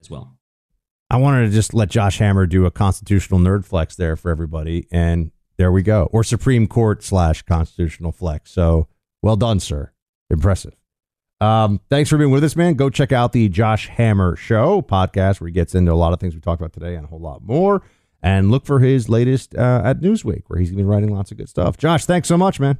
as 0.01 0.09
well. 0.09 0.37
I 1.09 1.17
wanted 1.17 1.45
to 1.45 1.51
just 1.51 1.73
let 1.73 1.89
Josh 1.89 2.19
Hammer 2.19 2.45
do 2.45 2.65
a 2.65 2.71
constitutional 2.71 3.39
nerd 3.39 3.65
flex 3.65 3.95
there 3.95 4.15
for 4.15 4.29
everybody, 4.29 4.87
and 4.91 5.31
there 5.59 5.73
we 5.73 5.83
go. 5.83 6.09
Or 6.13 6.23
Supreme 6.23 6.67
Court 6.67 7.03
slash 7.03 7.41
constitutional 7.41 8.13
flex. 8.13 8.49
So 8.49 8.87
well 9.21 9.35
done, 9.35 9.59
sir. 9.59 9.91
Impressive. 10.29 10.73
Um, 11.41 11.81
thanks 11.89 12.09
for 12.09 12.17
being 12.17 12.31
with 12.31 12.45
us, 12.45 12.55
man. 12.55 12.75
Go 12.75 12.89
check 12.89 13.11
out 13.11 13.33
the 13.33 13.49
Josh 13.49 13.89
Hammer 13.89 14.37
Show 14.37 14.81
podcast 14.81 15.41
where 15.41 15.49
he 15.49 15.53
gets 15.53 15.75
into 15.75 15.91
a 15.91 15.95
lot 15.95 16.13
of 16.13 16.19
things 16.21 16.33
we 16.33 16.39
talked 16.39 16.61
about 16.61 16.71
today 16.71 16.95
and 16.95 17.03
a 17.03 17.09
whole 17.09 17.19
lot 17.19 17.43
more. 17.43 17.81
And 18.23 18.49
look 18.49 18.65
for 18.65 18.79
his 18.79 19.09
latest 19.09 19.53
uh, 19.53 19.81
at 19.83 19.99
Newsweek, 19.99 20.43
where 20.47 20.59
he's 20.59 20.71
been 20.71 20.87
writing 20.87 21.13
lots 21.13 21.31
of 21.31 21.37
good 21.37 21.49
stuff. 21.49 21.77
Josh, 21.77 22.05
thanks 22.05 22.29
so 22.29 22.37
much, 22.37 22.59
man. 22.59 22.79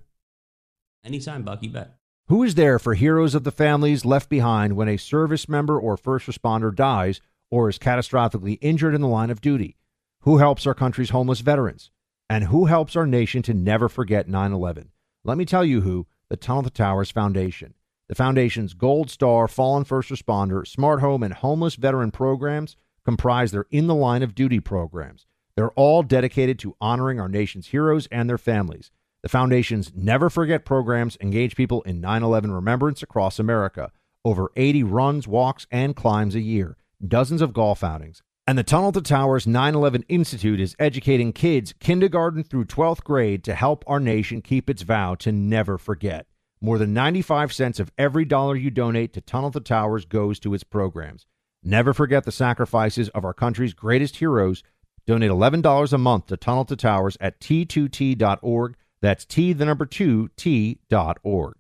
Anytime, 1.04 1.44
Buck, 1.44 1.62
you 1.62 1.70
bet. 1.70 1.98
Who 2.28 2.44
is 2.44 2.56
there 2.56 2.80
for 2.80 2.94
heroes 2.94 3.36
of 3.36 3.44
the 3.44 3.52
families 3.52 4.06
left 4.06 4.30
behind 4.30 4.78
when 4.78 4.88
a 4.88 4.96
service 4.96 5.50
member 5.50 5.78
or 5.78 5.98
first 5.98 6.28
responder 6.28 6.74
dies 6.74 7.20
or 7.52 7.68
is 7.68 7.78
catastrophically 7.78 8.58
injured 8.62 8.96
in 8.96 9.02
the 9.02 9.08
line 9.08 9.30
of 9.30 9.42
duty? 9.42 9.76
Who 10.22 10.38
helps 10.38 10.66
our 10.66 10.74
country's 10.74 11.10
homeless 11.10 11.42
veterans? 11.42 11.92
And 12.30 12.44
who 12.46 12.66
helps 12.66 12.96
our 12.96 13.08
nation 13.08 13.42
to 13.44 13.54
never 13.54 13.90
forget 13.90 14.28
9 14.28 14.54
11? 14.54 14.92
Let 15.24 15.38
me 15.38 15.46
tell 15.46 15.66
you 15.66 15.82
who 15.82 16.06
the 16.30 16.38
Tunnel 16.38 16.64
to 16.64 16.70
Towers 16.70 17.10
Foundation. 17.10 17.74
The 18.08 18.16
Foundation's 18.16 18.74
Gold 18.74 19.10
Star 19.10 19.48
Fallen 19.48 19.84
First 19.84 20.10
Responder, 20.10 20.66
Smart 20.66 21.00
Home, 21.00 21.24
and 21.24 21.34
Homeless 21.34 21.76
Veteran 21.76 22.12
programs 22.12 22.76
comprise 23.04 23.52
their 23.52 23.66
In 23.72 23.88
the 23.88 23.96
Line 23.96 24.22
of 24.22 24.36
Duty 24.36 24.60
programs. 24.60 25.26
They're 25.56 25.72
all 25.72 26.04
dedicated 26.04 26.60
to 26.60 26.76
honoring 26.80 27.20
our 27.20 27.28
nation's 27.28 27.68
heroes 27.68 28.08
and 28.12 28.30
their 28.30 28.38
families. 28.38 28.92
The 29.24 29.30
Foundation's 29.30 29.92
Never 29.96 30.30
Forget 30.30 30.66
programs 30.66 31.18
engage 31.20 31.56
people 31.56 31.82
in 31.82 32.00
9 32.00 32.24
11 32.24 32.52
remembrance 32.52 33.02
across 33.04 33.40
America. 33.40 33.92
Over 34.24 34.52
80 34.56 34.84
runs, 34.84 35.28
walks, 35.28 35.66
and 35.72 35.96
climbs 35.96 36.36
a 36.36 36.42
year, 36.42 36.78
dozens 37.06 37.42
of 37.42 37.54
golf 37.54 37.84
outings. 37.84 38.22
And 38.50 38.58
the 38.58 38.64
Tunnel 38.64 38.92
to 38.94 39.02
Towers 39.02 39.46
9 39.46 39.76
11 39.76 40.06
Institute 40.10 40.60
is 40.60 40.76
educating 40.80 41.34
kids 41.34 41.76
kindergarten 41.80 42.44
through 42.44 42.66
12th 42.66 43.04
grade 43.04 43.44
to 43.44 43.54
help 43.54 43.84
our 43.86 44.00
nation 44.00 44.42
keep 44.42 44.72
its 44.72 44.82
vow 44.82 45.14
to 45.20 45.32
never 45.32 45.78
forget. 45.78 46.26
More 46.60 46.80
than 46.80 46.92
95 46.92 47.54
cents 47.54 47.80
of 47.80 47.92
every 47.96 48.26
dollar 48.26 48.56
you 48.56 48.72
donate 48.72 49.14
to 49.14 49.22
Tunnel 49.22 49.52
to 49.52 49.60
Towers 49.60 50.06
goes 50.06 50.40
to 50.40 50.56
its 50.56 50.64
programs. 50.64 51.28
Never 51.62 51.94
forget 51.94 52.24
the 52.24 52.32
sacrifices 52.32 53.10
of 53.10 53.24
our 53.24 53.36
country's 53.36 53.76
greatest 53.76 54.16
heroes. 54.16 54.64
Donate 55.06 55.30
$11 55.30 55.94
a 55.94 55.98
month 56.00 56.26
to 56.26 56.36
Tunnel 56.36 56.66
to 56.66 56.76
Towers 56.76 57.18
at 57.22 57.40
t2t.org. 57.40 58.76
That's 59.00 59.26
T, 59.26 59.54
the 59.54 59.66
number 59.66 59.86
two, 59.86 60.30
T.org. 60.38 61.54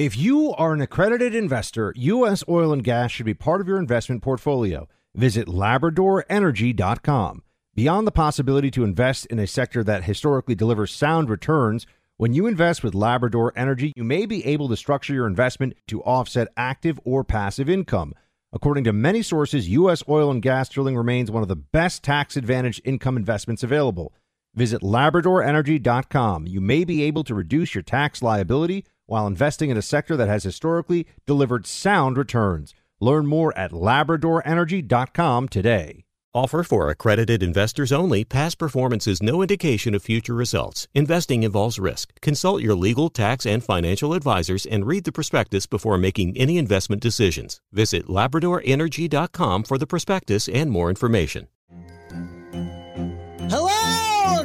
If 0.00 0.16
you 0.16 0.52
are 0.54 0.72
an 0.72 0.80
accredited 0.80 1.36
investor, 1.36 1.92
U.S. 1.96 2.42
oil 2.48 2.72
and 2.72 2.82
gas 2.82 3.12
should 3.12 3.24
be 3.24 3.34
part 3.34 3.60
of 3.60 3.68
your 3.68 3.78
investment 3.78 4.20
portfolio. 4.20 4.88
Visit 5.14 5.46
LabradorEnergy.com. 5.46 7.42
Beyond 7.74 8.06
the 8.06 8.12
possibility 8.12 8.70
to 8.72 8.84
invest 8.84 9.26
in 9.26 9.38
a 9.38 9.46
sector 9.46 9.84
that 9.84 10.04
historically 10.04 10.54
delivers 10.54 10.92
sound 10.92 11.30
returns, 11.30 11.86
when 12.16 12.32
you 12.32 12.46
invest 12.46 12.84
with 12.84 12.94
Labrador 12.94 13.52
Energy, 13.56 13.92
you 13.96 14.04
may 14.04 14.26
be 14.26 14.44
able 14.46 14.68
to 14.68 14.76
structure 14.76 15.12
your 15.12 15.26
investment 15.26 15.74
to 15.88 16.02
offset 16.02 16.48
active 16.56 17.00
or 17.04 17.24
passive 17.24 17.68
income. 17.68 18.14
According 18.52 18.84
to 18.84 18.92
many 18.92 19.22
sources, 19.22 19.68
U.S. 19.70 20.04
oil 20.08 20.30
and 20.30 20.40
gas 20.40 20.68
drilling 20.68 20.96
remains 20.96 21.30
one 21.30 21.42
of 21.42 21.48
the 21.48 21.56
best 21.56 22.04
tax 22.04 22.36
advantaged 22.36 22.80
income 22.84 23.16
investments 23.16 23.64
available. 23.64 24.12
Visit 24.54 24.82
LabradorEnergy.com. 24.82 26.46
You 26.46 26.60
may 26.60 26.84
be 26.84 27.02
able 27.02 27.24
to 27.24 27.34
reduce 27.34 27.74
your 27.74 27.82
tax 27.82 28.22
liability 28.22 28.84
while 29.06 29.26
investing 29.26 29.70
in 29.70 29.76
a 29.76 29.82
sector 29.82 30.16
that 30.16 30.28
has 30.28 30.44
historically 30.44 31.08
delivered 31.26 31.66
sound 31.66 32.16
returns. 32.16 32.74
Learn 33.04 33.26
more 33.26 33.52
at 33.56 33.70
LabradorEnergy.com 33.70 35.48
today. 35.48 36.04
Offer 36.32 36.64
for 36.64 36.88
accredited 36.90 37.42
investors 37.42 37.92
only. 37.92 38.24
Past 38.24 38.58
performance 38.58 39.06
is 39.06 39.22
no 39.22 39.42
indication 39.42 39.94
of 39.94 40.02
future 40.02 40.34
results. 40.34 40.88
Investing 40.94 41.42
involves 41.44 41.78
risk. 41.78 42.18
Consult 42.22 42.62
your 42.62 42.74
legal, 42.74 43.10
tax, 43.10 43.46
and 43.46 43.62
financial 43.62 44.14
advisors 44.14 44.66
and 44.66 44.86
read 44.86 45.04
the 45.04 45.12
prospectus 45.12 45.66
before 45.66 45.98
making 45.98 46.36
any 46.36 46.56
investment 46.56 47.02
decisions. 47.02 47.60
Visit 47.72 48.06
LabradorEnergy.com 48.06 49.64
for 49.64 49.78
the 49.78 49.86
prospectus 49.86 50.48
and 50.48 50.70
more 50.70 50.88
information. 50.88 51.46